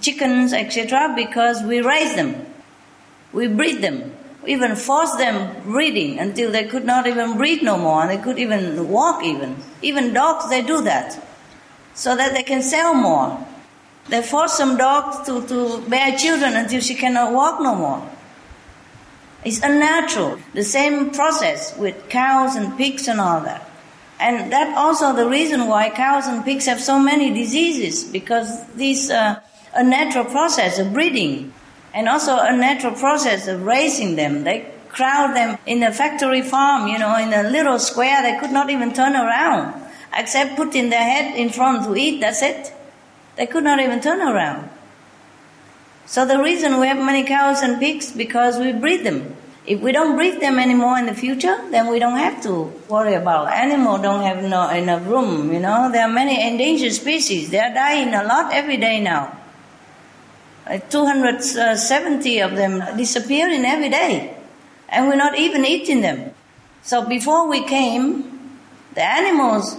[0.00, 2.46] chickens, etc., because we raise them.
[3.32, 4.12] We breed them.
[4.44, 8.22] We even force them breeding until they could not even breed no more and they
[8.22, 9.56] could even walk even.
[9.82, 11.18] Even dogs, they do that.
[11.94, 13.46] So that they can sell more.
[14.08, 18.10] They force some dogs to, to bear children until she cannot walk no more.
[19.44, 20.38] It's unnatural.
[20.54, 23.68] The same process with cows and pigs and all that.
[24.20, 29.10] And that also the reason why cows and pigs have so many diseases because this
[29.10, 29.40] uh,
[29.74, 31.52] unnatural process of breeding
[31.94, 34.44] and also a natural process of raising them.
[34.44, 38.22] They crowd them in a factory farm, you know, in a little square.
[38.22, 39.74] They could not even turn around
[40.14, 42.20] except putting their head in front to eat.
[42.20, 42.72] That's it.
[43.36, 44.68] They could not even turn around.
[46.06, 49.36] So the reason we have many cows and pigs because we breed them.
[49.64, 53.14] If we don't breed them anymore in the future, then we don't have to worry
[53.14, 55.52] about animal don't have no, enough room.
[55.52, 57.50] You know, there are many endangered species.
[57.50, 59.38] They are dying a lot every day now.
[60.72, 64.34] Like 270 of them disappearing every day,
[64.88, 66.32] and we're not even eating them.
[66.80, 68.56] So before we came,
[68.94, 69.76] the animals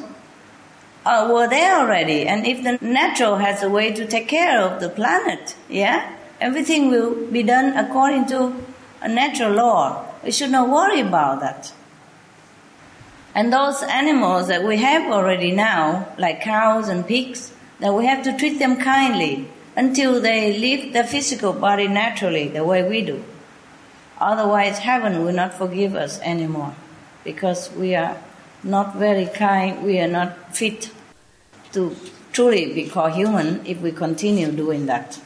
[1.03, 4.81] uh, were there already, and if the natural has a way to take care of
[4.81, 8.53] the planet, yeah, everything will be done according to
[9.01, 10.05] a natural law.
[10.23, 11.73] We should not worry about that.
[13.33, 18.23] And those animals that we have already now, like cows and pigs, that we have
[18.25, 23.23] to treat them kindly until they leave the physical body naturally the way we do.
[24.19, 26.75] Otherwise, heaven will not forgive us anymore
[27.23, 28.17] because we are
[28.63, 30.91] not very kind, we are not fit
[31.73, 31.95] to
[32.31, 35.19] truly be called human if we continue doing that.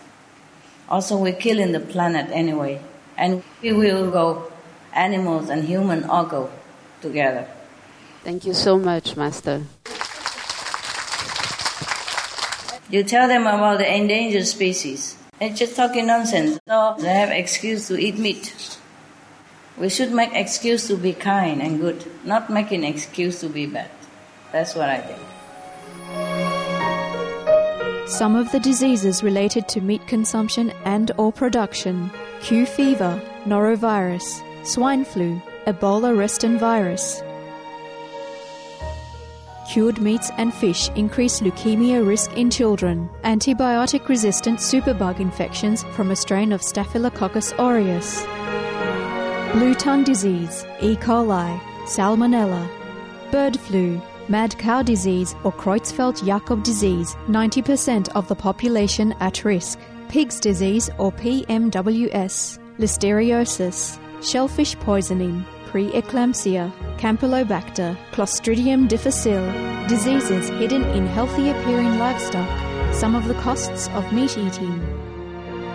[0.90, 2.82] Also, we're killing the planet anyway,
[3.18, 4.52] and we will go,
[4.94, 6.50] animals and human all go
[7.02, 7.48] together.
[8.24, 9.64] Thank you so much, Master.
[12.90, 15.18] You tell them about the endangered species.
[15.40, 16.58] They're just talking nonsense.
[16.66, 18.78] So they have excuse to eat meat.
[19.78, 23.92] We should make excuse to be kind and good, not making excuse to be bad.
[24.54, 25.20] That's what I think.
[28.08, 32.10] Some of the diseases related to meat consumption and or production:
[32.42, 37.22] Q fever, norovirus, swine flu, Ebola reston virus.
[39.68, 43.10] Cured meats and fish increase leukemia risk in children.
[43.26, 48.24] Antibiotic resistant superbug infections from a strain of Staphylococcus aureus.
[49.52, 50.96] Blue tongue disease, E.
[50.96, 52.66] coli, Salmonella.
[53.30, 59.80] Bird flu, mad cow disease or Creutzfeldt-Jakob disease, 90% of the population at risk.
[60.08, 69.46] Pig's disease or PMWS, listeriosis, shellfish poisoning, preeclampsia, Campylobacter, Clostridium difficile,
[69.88, 72.50] diseases hidden in healthy appearing livestock,
[72.94, 74.82] some of the costs of meat eating.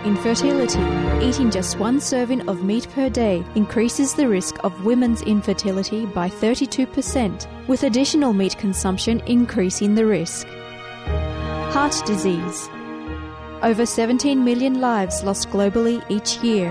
[0.05, 0.81] Infertility.
[1.25, 6.27] Eating just one serving of meat per day increases the risk of women's infertility by
[6.27, 10.45] 32%, with additional meat consumption increasing the risk.
[11.71, 12.69] Heart disease.
[13.61, 16.69] Over 17 million lives lost globally each year.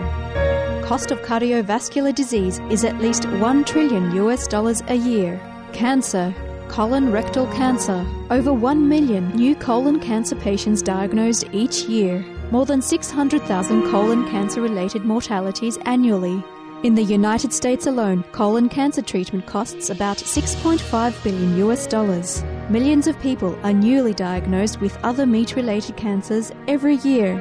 [0.83, 5.41] Cost of cardiovascular disease is at least 1 trillion US dollars a year.
[5.73, 6.35] Cancer.
[6.69, 8.05] Colon rectal cancer.
[8.31, 12.21] Over 1 million new colon cancer patients diagnosed each year.
[12.51, 16.45] More than 600,000 colon cancer related mortalities annually.
[16.83, 22.43] In the United States alone, colon cancer treatment costs about 6.5 billion US dollars.
[22.69, 27.39] Millions of people are newly diagnosed with other meat related cancers every year.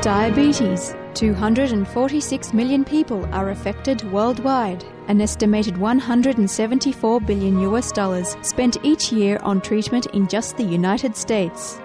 [0.00, 0.94] Diabetes.
[1.18, 4.84] 246 million people are affected worldwide.
[5.08, 11.16] An estimated 174 billion US dollars spent each year on treatment in just the United
[11.16, 11.80] States.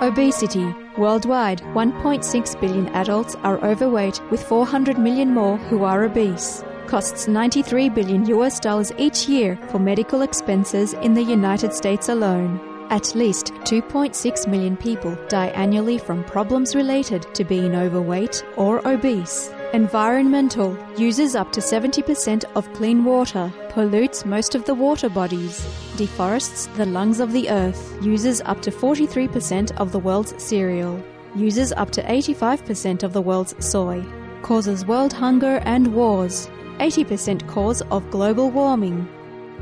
[0.00, 0.72] Obesity.
[0.96, 6.62] Worldwide, 1.6 billion adults are overweight, with 400 million more who are obese.
[6.86, 12.67] Costs 93 billion US dollars each year for medical expenses in the United States alone.
[12.90, 19.50] At least 2.6 million people die annually from problems related to being overweight or obese.
[19.74, 25.66] Environmental uses up to 70% of clean water, pollutes most of the water bodies,
[25.96, 30.98] deforests the lungs of the earth, uses up to 43% of the world's cereal,
[31.36, 34.02] uses up to 85% of the world's soy,
[34.40, 36.48] causes world hunger and wars,
[36.78, 39.06] 80% cause of global warming,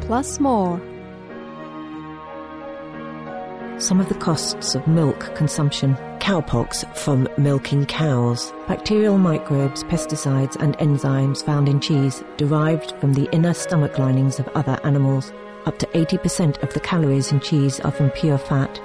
[0.03, 0.81] plus more.
[3.79, 5.97] Some of the costs of milk consumption.
[6.19, 8.51] Cowpox from milking cows.
[8.67, 14.49] Bacterial microbes, pesticides, and enzymes found in cheese derived from the inner stomach linings of
[14.55, 15.31] other animals.
[15.67, 18.81] Up to 80% of the calories in cheese are from pure fat.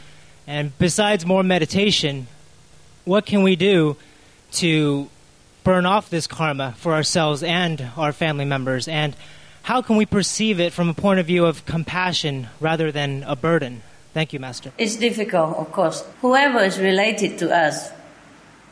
[0.45, 2.28] And besides more meditation,
[3.06, 3.98] what can we do
[4.53, 5.10] to
[5.64, 8.88] burn off this karma for ourselves and our family members?
[8.88, 9.15] And
[9.64, 13.35] how can we perceive it from a point of view of compassion rather than a
[13.35, 13.81] burden?
[14.14, 14.72] Thank you, Master.
[14.77, 16.06] It's difficult, of course.
[16.22, 17.90] Whoever is related to us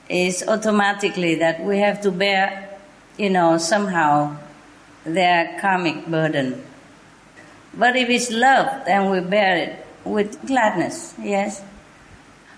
[0.10, 2.78] is automatically that we have to bear,
[3.18, 4.36] you know, somehow
[5.06, 6.64] their karmic burden.
[7.74, 11.64] But if it's love, then we bear it with gladness, yes.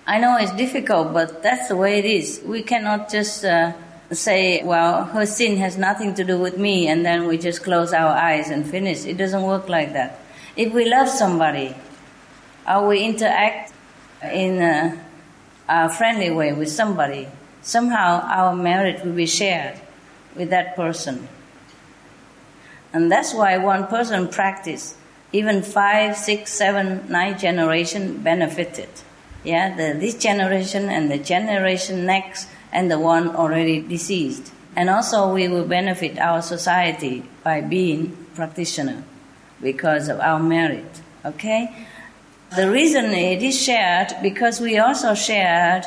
[0.05, 2.41] I know it's difficult, but that's the way it is.
[2.43, 3.73] We cannot just uh,
[4.11, 7.93] say, well, her sin has nothing to do with me, and then we just close
[7.93, 9.05] our eyes and finish.
[9.05, 10.19] It doesn't work like that.
[10.55, 11.75] If we love somebody,
[12.67, 13.73] or we interact
[14.23, 15.03] in a,
[15.67, 17.27] a friendly way with somebody,
[17.61, 19.79] somehow our merit will be shared
[20.35, 21.27] with that person.
[22.93, 24.95] And that's why one person practice,
[25.31, 28.89] even five, six, seven, nine generation benefited.
[29.43, 34.51] Yeah, the, this generation and the generation next and the one already deceased.
[34.75, 39.03] And also we will benefit our society by being practitioner
[39.61, 41.01] because of our merit.
[41.23, 41.87] Okay?
[42.55, 45.85] The reason it is shared because we also shared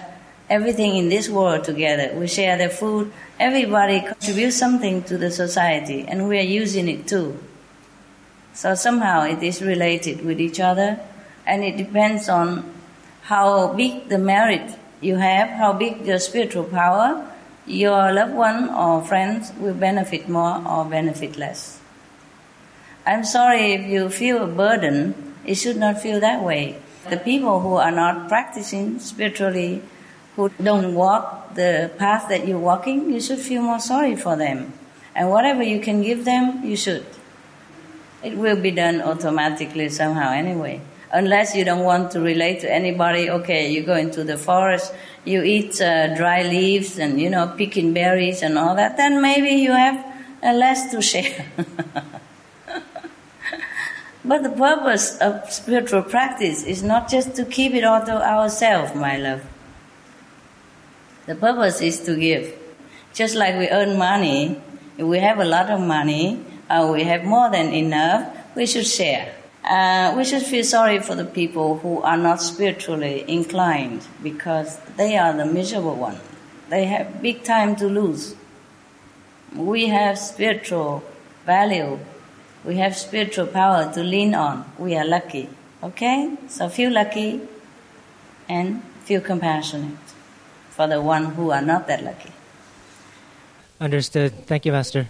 [0.49, 2.15] everything in this world together.
[2.17, 3.13] We share the food.
[3.39, 7.39] Everybody contributes something to the society and we are using it too.
[8.55, 11.01] So somehow it is related with each other
[11.45, 12.73] and it depends on
[13.23, 17.25] how big the merit you have, how big your spiritual power,
[17.67, 21.81] your loved one or friends will benefit more or benefit less.
[23.05, 26.79] I'm sorry if you feel a burden, it should not feel that way.
[27.11, 29.83] The people who are not practicing spiritually,
[30.35, 34.73] who don't walk the path that you're walking, you should feel more sorry for them.
[35.15, 37.07] And whatever you can give them, you should.
[38.23, 40.81] It will be done automatically somehow anyway
[41.17, 44.93] unless you don't want to relate to anybody, okay, you go into the forest,
[45.25, 49.49] you eat uh, dry leaves and, you know, picking berries and all that, then maybe
[49.49, 49.97] you have
[50.43, 51.47] uh, less to share.
[54.25, 58.95] but the purpose of spiritual practice is not just to keep it all to ourselves,
[58.95, 59.43] my love.
[61.25, 62.55] The purpose is to give.
[63.15, 64.61] Just like we earn money,
[64.99, 68.87] if we have a lot of money, or we have more than enough, we should
[68.87, 69.36] share.
[69.67, 75.17] Uh, we should feel sorry for the people who are not spiritually inclined because they
[75.17, 76.21] are the miserable ones.
[76.69, 78.37] They have big time to lose.
[79.57, 81.03] We have spiritual
[81.45, 81.99] value.
[82.65, 84.71] We have spiritual power to lean on.
[84.79, 85.49] We are lucky.
[85.83, 86.37] Okay?
[86.49, 87.41] So feel lucky
[88.49, 89.99] and feel compassionate
[90.71, 92.31] for the one who are not that lucky.
[93.81, 94.47] Understood.
[94.47, 95.09] Thank you, Master.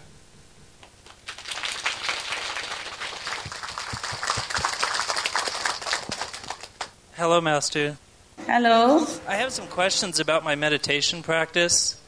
[7.17, 7.97] Hello, Master.
[8.45, 9.07] Hello.
[9.27, 11.99] I have some questions about my meditation practice.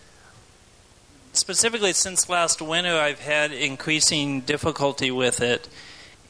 [1.33, 5.67] Specifically, since last winter, I've had increasing difficulty with it,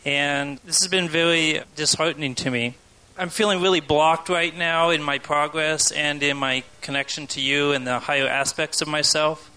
[0.04, 2.76] and this has been very disheartening to me.
[3.18, 7.72] I'm feeling really blocked right now in my progress and in my connection to you
[7.72, 9.50] and the higher aspects of myself.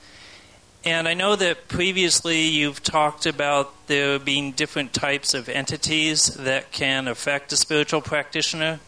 [0.83, 6.71] And I know that previously you've talked about there being different types of entities that
[6.71, 8.79] can affect a spiritual practitioner.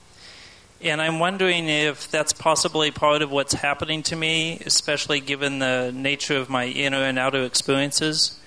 [0.84, 5.94] And I'm wondering if that's possibly part of what's happening to me, especially given the
[5.96, 8.38] nature of my inner and outer experiences,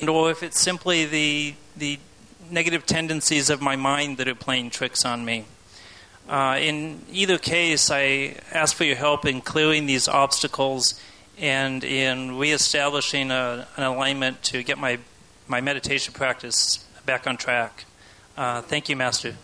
[0.00, 2.00] and or if it's simply the the
[2.50, 5.44] negative tendencies of my mind that are playing tricks on me.
[6.28, 11.00] Uh, in either case, I ask for your help in clearing these obstacles
[11.38, 14.98] and in reestablishing a, an alignment to get my
[15.46, 17.84] my meditation practice back on track.
[18.36, 19.36] Uh, thank you, Master.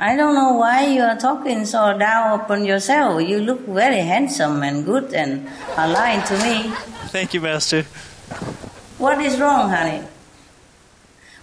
[0.00, 3.20] I don't know why you are talking so down upon yourself.
[3.20, 6.70] You look very handsome and good and aligned to me.
[7.08, 7.82] Thank you, Master.
[8.98, 10.06] What is wrong, honey?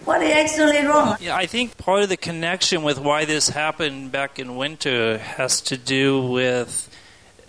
[0.05, 1.17] What is actually wrong?
[1.19, 5.59] Yeah, I think part of the connection with why this happened back in winter has
[5.61, 6.89] to do with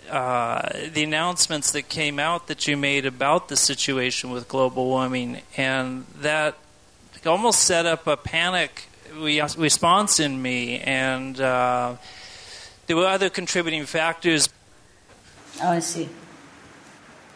[0.09, 5.41] uh, the announcements that came out that you made about the situation with global warming,
[5.55, 6.57] and that
[7.25, 11.95] almost set up a panic response in me, and uh,
[12.87, 14.49] there were other contributing factors.
[15.61, 16.09] Oh, I see.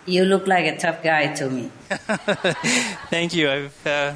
[0.05, 1.71] You look like a tough guy to me.
[3.09, 3.49] Thank you.
[3.49, 4.13] I've, uh...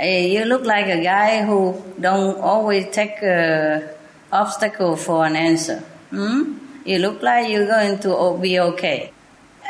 [0.00, 3.88] You look like a guy who don't always take an
[4.32, 5.78] obstacle for an answer.
[6.10, 6.58] Hmm?
[6.84, 9.12] You look like you're going to be okay.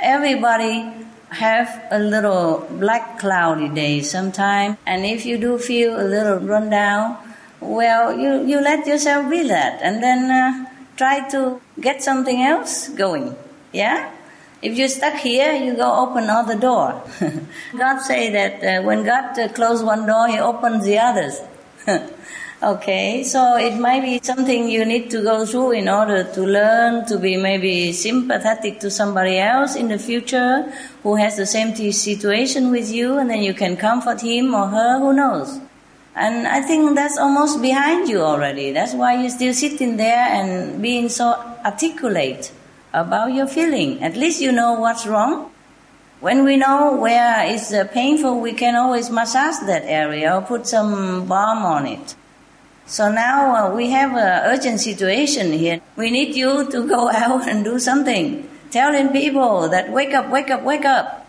[0.00, 0.90] Everybody
[1.32, 6.70] have a little black cloudy day sometime, and if you do feel a little run
[6.70, 7.16] down,
[7.60, 12.88] well, you, you let yourself be that, and then uh, try to get something else
[12.88, 13.34] going.
[13.72, 14.10] Yeah?
[14.60, 17.02] If you're stuck here, you go open another door.
[17.76, 21.40] God say that uh, when God uh, closes one door, He opens the others.
[22.62, 27.04] okay, so it might be something you need to go through in order to learn
[27.06, 30.72] to be maybe sympathetic to somebody else in the future
[31.02, 34.98] who has the same situation with you, and then you can comfort him or her.
[34.98, 35.60] Who knows?
[36.14, 38.72] And I think that's almost behind you already.
[38.72, 41.34] That's why you're still sitting there and being so
[41.64, 42.52] articulate
[42.92, 44.02] about your feeling.
[44.02, 45.50] At least you know what's wrong.
[46.20, 51.26] When we know where it's painful, we can always massage that area or put some
[51.26, 52.14] balm on it.
[52.92, 55.80] So now uh, we have an urgent situation here.
[55.96, 58.46] We need you to go out and do something.
[58.70, 61.26] Telling people that wake up, wake up, wake up.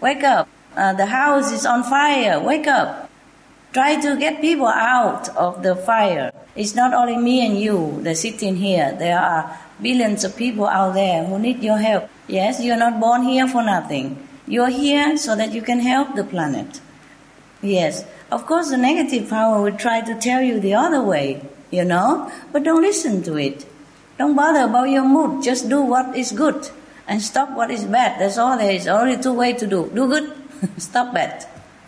[0.00, 0.48] Wake up.
[0.74, 2.40] Uh, the house is on fire.
[2.42, 3.08] Wake up.
[3.72, 6.32] Try to get people out of the fire.
[6.56, 8.90] It's not only me and you that sitting here.
[8.98, 12.10] There are billions of people out there who need your help.
[12.26, 14.18] Yes, you're not born here for nothing.
[14.44, 16.80] You're here so that you can help the planet.
[17.62, 18.04] Yes.
[18.30, 22.30] Of course, the negative power will try to tell you the other way, you know,
[22.52, 23.66] but don't listen to it.
[24.18, 25.42] Don't bother about your mood.
[25.42, 26.68] Just do what is good
[27.10, 28.20] and stop what is bad.
[28.20, 28.86] That's all there is.
[28.86, 29.90] Only two ways to do.
[29.92, 30.32] Do good,
[30.78, 31.44] stop bad.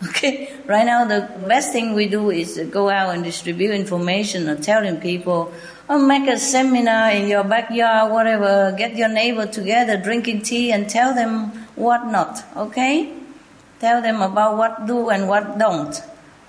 [0.09, 0.51] Okay?
[0.65, 4.99] Right now, the best thing we do is go out and distribute information or telling
[4.99, 5.53] people,
[5.87, 8.75] or make a seminar in your backyard, whatever.
[8.77, 12.43] Get your neighbor together, drinking tea, and tell them what not.
[12.57, 13.13] Okay?
[13.79, 16.01] Tell them about what do and what don't.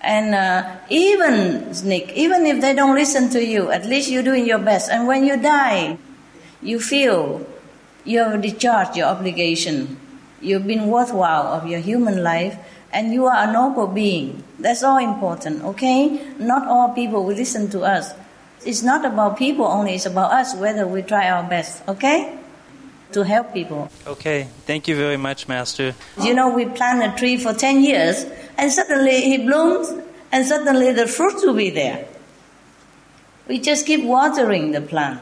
[0.04, 4.44] And uh, even, Nick, even if they don't listen to you, at least you're doing
[4.44, 4.90] your best.
[4.90, 5.96] And when you die,
[6.60, 7.40] you feel
[8.04, 9.96] you have discharged your obligation.
[10.40, 12.58] You've been worthwhile of your human life,
[12.92, 14.44] and you are a noble being.
[14.58, 16.20] That's all important, okay?
[16.38, 18.12] Not all people will listen to us.
[18.64, 22.38] It's not about people only, it's about us, whether we try our best, okay?
[23.14, 23.88] To help people.
[24.08, 25.94] Okay, thank you very much, Master.
[26.20, 28.26] You know, we plant a tree for 10 years,
[28.58, 29.94] and suddenly it blooms,
[30.32, 32.08] and suddenly the fruits will be there.
[33.46, 35.20] We just keep watering the plant.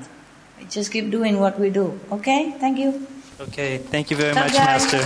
[0.58, 2.00] We just keep doing what we do.
[2.10, 2.52] Okay?
[2.58, 3.06] Thank you.
[3.38, 4.64] Okay, thank you very Tough much, guy.
[4.64, 4.98] Master.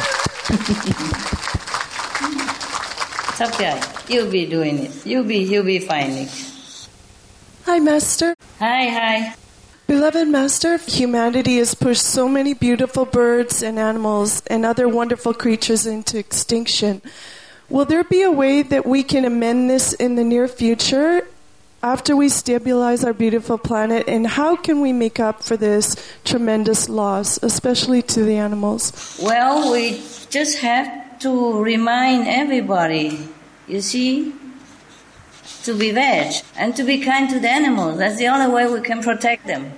[3.36, 3.82] Tough guy.
[4.08, 5.04] You'll be doing it.
[5.04, 6.28] You'll be, you'll be fine, Nick.
[7.64, 8.36] Hi, Master.
[8.60, 9.34] Hi, hi.
[9.86, 15.86] Beloved Master, humanity has pushed so many beautiful birds and animals and other wonderful creatures
[15.86, 17.00] into extinction.
[17.68, 21.22] Will there be a way that we can amend this in the near future
[21.84, 24.08] after we stabilize our beautiful planet?
[24.08, 25.94] And how can we make up for this
[26.24, 29.20] tremendous loss, especially to the animals?
[29.22, 33.28] Well, we just have to remind everybody,
[33.68, 34.34] you see,
[35.66, 37.98] to be veg and to be kind to the animals.
[37.98, 39.72] That's the only way we can protect them.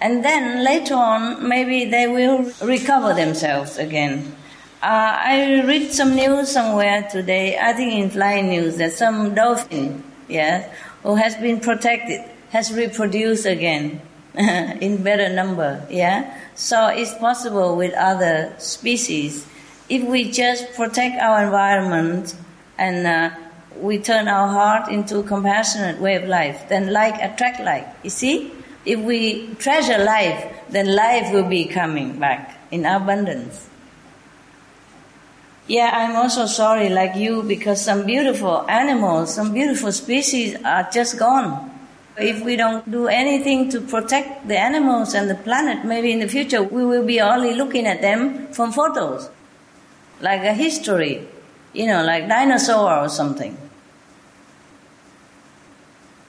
[0.00, 4.34] And then later on, maybe they will recover themselves again.
[4.82, 10.02] Uh, I read some news somewhere today, I think in Flying News, that some dolphin,
[10.26, 14.00] yes, who has been protected, has reproduced again
[14.34, 16.34] in better number, yeah?
[16.54, 19.46] So it's possible with other species.
[19.90, 22.34] If we just protect our environment
[22.78, 23.36] and uh,
[23.80, 27.86] we turn our heart into a compassionate way of life, then like attract like.
[28.02, 28.52] You see?
[28.84, 33.68] If we treasure life, then life will be coming back in abundance.
[35.66, 41.18] Yeah, I'm also sorry, like you, because some beautiful animals, some beautiful species are just
[41.18, 41.70] gone.
[42.16, 46.28] If we don't do anything to protect the animals and the planet, maybe in the
[46.28, 49.30] future we will be only looking at them from photos,
[50.20, 51.28] like a history,
[51.72, 53.56] you know, like dinosaur or something.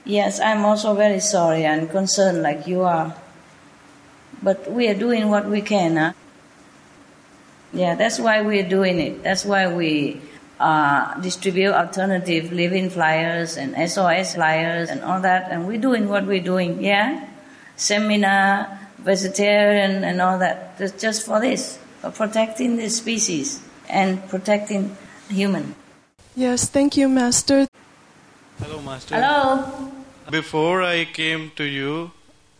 [0.04, 3.14] Yes, I'm also very sorry and concerned like you are.
[4.42, 6.12] But we are doing what we can, huh?
[7.72, 9.22] Yeah, that's why we're doing it.
[9.22, 10.20] That's why we
[10.58, 15.50] uh, distribute alternative living flyers and SOS flyers and all that.
[15.50, 17.28] And we're doing what we're doing, yeah?
[17.76, 20.76] Seminar, vegetarian, and all that.
[20.78, 24.96] Just, just for this, for protecting the species and protecting
[25.28, 25.76] human.
[26.34, 27.68] Yes, thank you, Master.
[28.62, 29.16] Hello, Master.
[29.16, 29.92] Hello.
[30.30, 32.12] Before I came to you,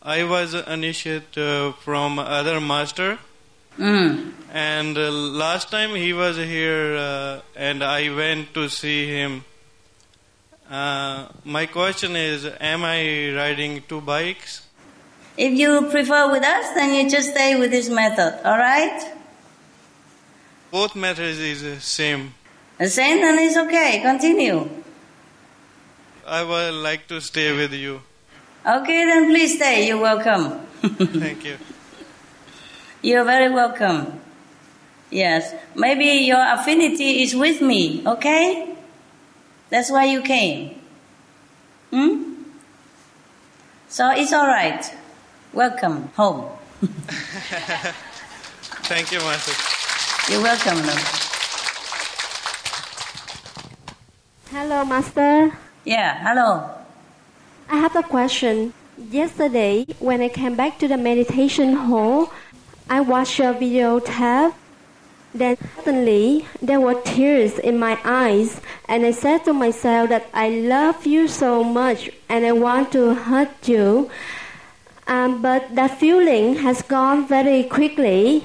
[0.02, 3.20] I was initiate uh, from other master.
[3.78, 4.32] Mm.
[4.52, 9.44] And uh, last time he was here, uh, and I went to see him.
[10.68, 14.66] Uh, my question is, am I riding two bikes?
[15.36, 19.00] If you prefer with us, then you just stay with this method, alright?
[20.72, 22.34] Both methods is the same.
[22.78, 24.00] The same, then it's okay.
[24.02, 24.81] Continue.
[26.26, 28.02] I would like to stay with you.
[28.64, 29.88] Okay, then please stay.
[29.88, 30.60] You're welcome.
[31.18, 31.58] Thank you.
[33.02, 34.20] You're very welcome.
[35.10, 35.54] Yes.
[35.74, 38.76] Maybe your affinity is with me, okay?
[39.68, 40.80] That's why you came.
[41.90, 42.32] Hmm?
[43.88, 44.94] So it's alright.
[45.52, 46.48] Welcome home.
[48.88, 50.32] Thank you, Master.
[50.32, 51.32] You're welcome, love.
[54.50, 55.58] Hello, Master.
[55.84, 56.70] Yeah, hello.
[57.68, 58.72] I have a question.
[58.96, 62.30] Yesterday, when I came back to the meditation hall,
[62.88, 64.54] I watched your videotape.
[65.34, 70.50] Then suddenly, there were tears in my eyes, and I said to myself that I
[70.50, 74.08] love you so much and I want to hurt you.
[75.08, 78.44] Um, but that feeling has gone very quickly.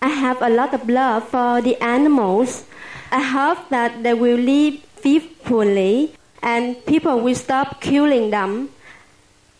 [0.00, 2.64] I have a lot of love for the animals.
[3.12, 8.70] I hope that they will live peacefully and people will stop killing them.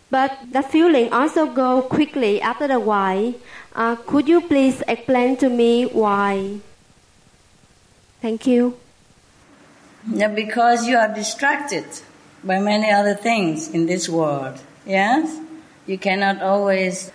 [0.09, 3.33] But the feeling also go quickly after a while.
[3.73, 6.59] Uh, could you please explain to me why?
[8.21, 8.77] Thank you.
[10.11, 11.85] Yeah, because you are distracted
[12.43, 14.59] by many other things in this world.
[14.85, 15.39] Yes?
[15.87, 17.11] You cannot always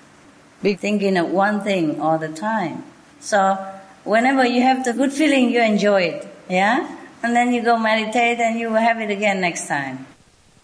[0.63, 2.85] be thinking of one thing all the time.
[3.21, 3.59] So,
[4.05, 6.29] whenever you have the good feeling, you enjoy it.
[6.49, 6.89] Yeah?
[7.27, 10.07] And then you go meditate and you will have it again next time.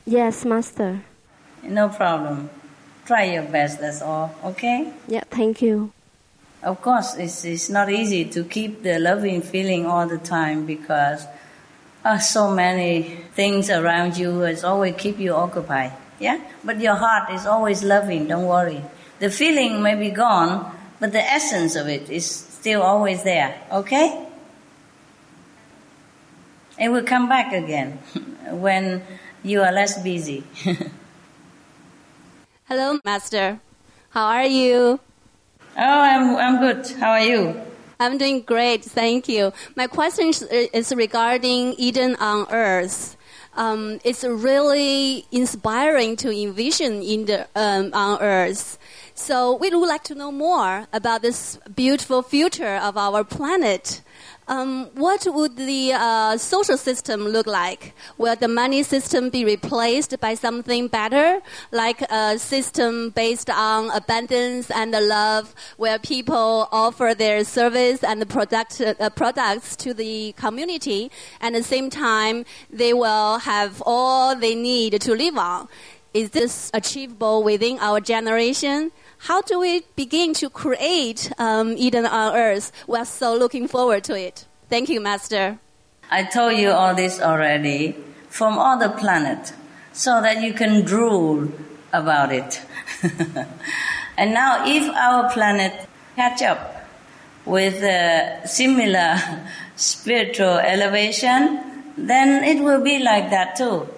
[0.06, 1.02] Yes, Master.
[1.64, 2.51] No problem.
[3.05, 4.32] Try your best, that's all.
[4.44, 4.93] Okay?
[5.09, 5.90] Yeah, thank you.
[6.62, 11.26] Of course, it's, it's not easy to keep the loving feeling all the time because
[12.05, 15.90] uh, so many things around you is always keep you occupied.
[16.20, 16.39] Yeah?
[16.62, 18.84] But your heart is always loving, don't worry.
[19.18, 23.60] The feeling may be gone, but the essence of it is still always there.
[23.72, 24.28] Okay?
[26.83, 28.01] It will come back again
[28.51, 29.05] when
[29.45, 30.43] you are less busy.
[32.65, 33.61] Hello, Master.
[34.11, 34.99] How are you?
[35.77, 36.85] Oh, I'm, I'm good.
[36.99, 37.55] How are you?
[38.01, 39.53] I'm doing great, thank you.
[39.77, 43.17] My question is, regarding Eden on Earth.
[43.55, 48.77] Um, it's really inspiring to envision in the um, on Earth.
[49.15, 54.01] So we would like to know more about this beautiful future of our planet.
[54.48, 57.94] Um, what would the uh, social system look like?
[58.19, 61.40] Will the money system be replaced by something better,
[61.70, 68.81] like a system based on abundance and love, where people offer their service and product,
[68.81, 71.10] uh, products to the community,
[71.40, 75.69] and at the same time they will have all they need to live on?
[76.14, 78.90] Is this achievable within our generation?
[79.23, 82.73] How do we begin to create um, Eden on earth?
[82.89, 84.47] We're so looking forward to it.
[84.69, 85.61] Thank you, Master.
[86.11, 87.94] I told you all this already
[88.28, 89.53] from other planet
[89.93, 91.49] so that you can drool
[91.93, 92.62] about it.
[94.19, 96.89] and now if our planet catch up
[97.44, 99.20] with a similar
[99.77, 101.62] spiritual elevation,
[101.97, 103.89] then it will be like that too.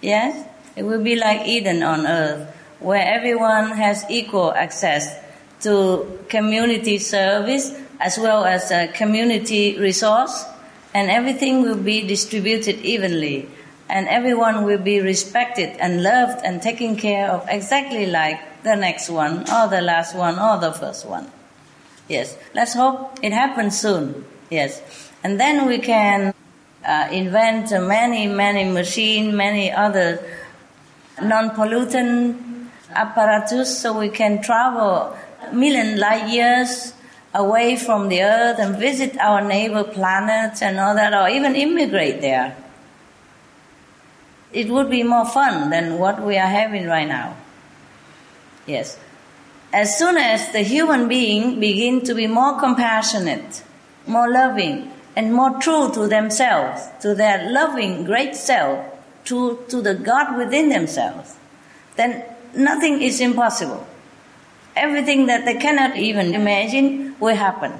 [0.00, 0.48] Yes?
[0.74, 2.53] It will be like Eden on earth
[2.84, 5.08] where everyone has equal access
[5.62, 10.44] to community service as well as a community resource,
[10.92, 13.48] and everything will be distributed evenly,
[13.88, 19.08] and everyone will be respected and loved and taken care of exactly like the next
[19.08, 21.30] one, or the last one, or the first one.
[22.08, 24.26] Yes, let's hope it happens soon.
[24.50, 24.82] Yes,
[25.24, 26.34] and then we can
[26.84, 30.20] uh, invent many, many machines, many other
[31.22, 32.53] non-pollutant
[32.94, 35.16] apparatus so we can travel
[35.52, 36.94] million light years
[37.34, 42.20] away from the earth and visit our neighbor planets and all that, or even immigrate
[42.20, 42.56] there.
[44.52, 47.36] It would be more fun than what we are having right now.
[48.66, 48.98] Yes.
[49.72, 53.64] As soon as the human being begin to be more compassionate,
[54.06, 58.84] more loving, and more true to themselves, to their loving great self,
[59.24, 61.34] to, to the God within themselves,
[61.96, 62.22] then
[62.56, 63.86] nothing is impossible.
[64.76, 67.72] Everything that they cannot even imagine will happen.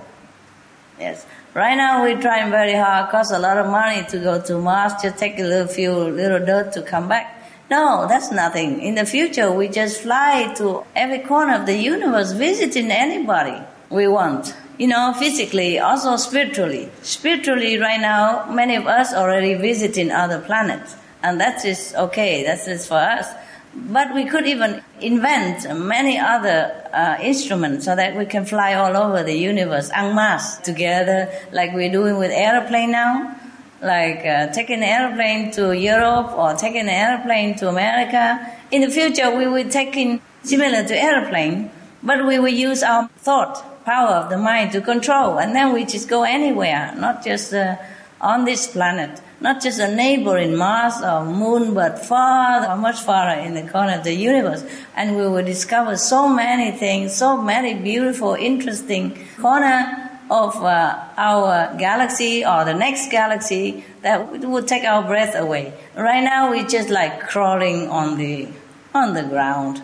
[0.98, 1.26] Yes.
[1.54, 4.92] Right now we're trying very hard, cost a lot of money to go to Mars,
[5.00, 7.42] just take a little few little dirt to come back.
[7.70, 8.80] No, that's nothing.
[8.82, 13.56] In the future, we just fly to every corner of the universe, visiting anybody
[13.88, 14.54] we want.
[14.78, 16.90] You know, physically, also spiritually.
[17.02, 20.96] Spiritually, right now, many of us already visiting other planets.
[21.22, 23.28] And that is okay, that is for us.
[23.76, 28.96] But we could even invent many other uh, instruments so that we can fly all
[28.96, 33.36] over the universe en masse together, like we're doing with airplane now.
[33.82, 38.40] Like uh, taking an airplane to Europe or taking an airplane to America.
[38.70, 41.70] In the future, we will take in similar to airplane,
[42.02, 45.84] but we will use our thought, power of the mind to control, and then we
[45.84, 47.76] just go anywhere, not just uh,
[48.20, 53.38] on this planet not just a neighbor in Mars or Moon, but far, much farther
[53.42, 54.64] in the corner of the universe.
[54.96, 59.04] And we will discover so many things, so many beautiful, interesting
[59.38, 65.74] corner of uh, our galaxy or the next galaxy that would take our breath away.
[65.94, 68.48] Right now, we're just like crawling on the
[68.94, 69.82] on the ground.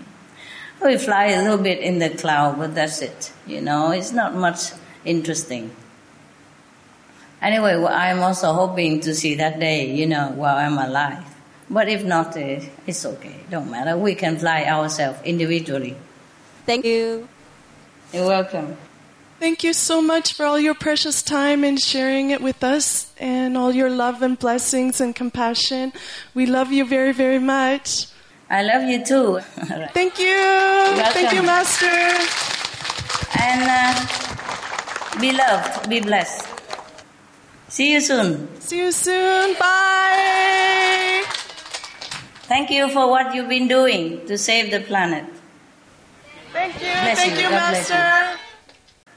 [0.84, 3.32] we fly a little bit in the cloud, but that's it.
[3.48, 4.70] You know, it's not much
[5.04, 5.72] interesting.
[7.42, 11.22] Anyway, well, I'm also hoping to see that day, you know, while I'm alive.
[11.68, 13.36] But if not, uh, it's okay.
[13.50, 13.96] Don't matter.
[13.96, 15.96] We can fly ourselves individually.
[16.64, 17.28] Thank you.
[18.12, 18.76] You're welcome.
[19.38, 23.56] Thank you so much for all your precious time and sharing it with us and
[23.56, 25.92] all your love and blessings and compassion.
[26.34, 28.06] We love you very, very much.
[28.48, 29.40] I love you too.
[29.92, 30.36] Thank you.
[31.12, 31.86] Thank you, Master.
[33.38, 36.55] And uh, be loved, be blessed.
[37.76, 38.58] See you soon.
[38.58, 39.52] See you soon.
[39.60, 41.22] Bye.
[42.48, 45.26] Thank you for what you've been doing to save the planet.
[46.54, 46.88] Thank you.
[46.88, 47.42] Bless Thank you.
[47.42, 47.94] you, bless you.
[47.96, 48.38] Master.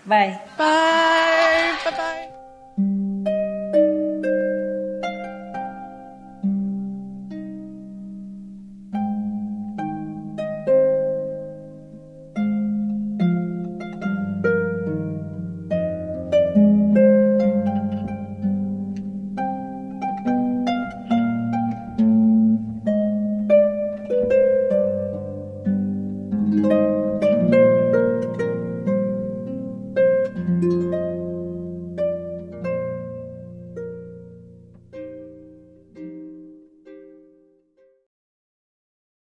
[0.06, 0.42] Bye.
[0.58, 1.80] Bye.
[1.86, 2.30] Bye bye.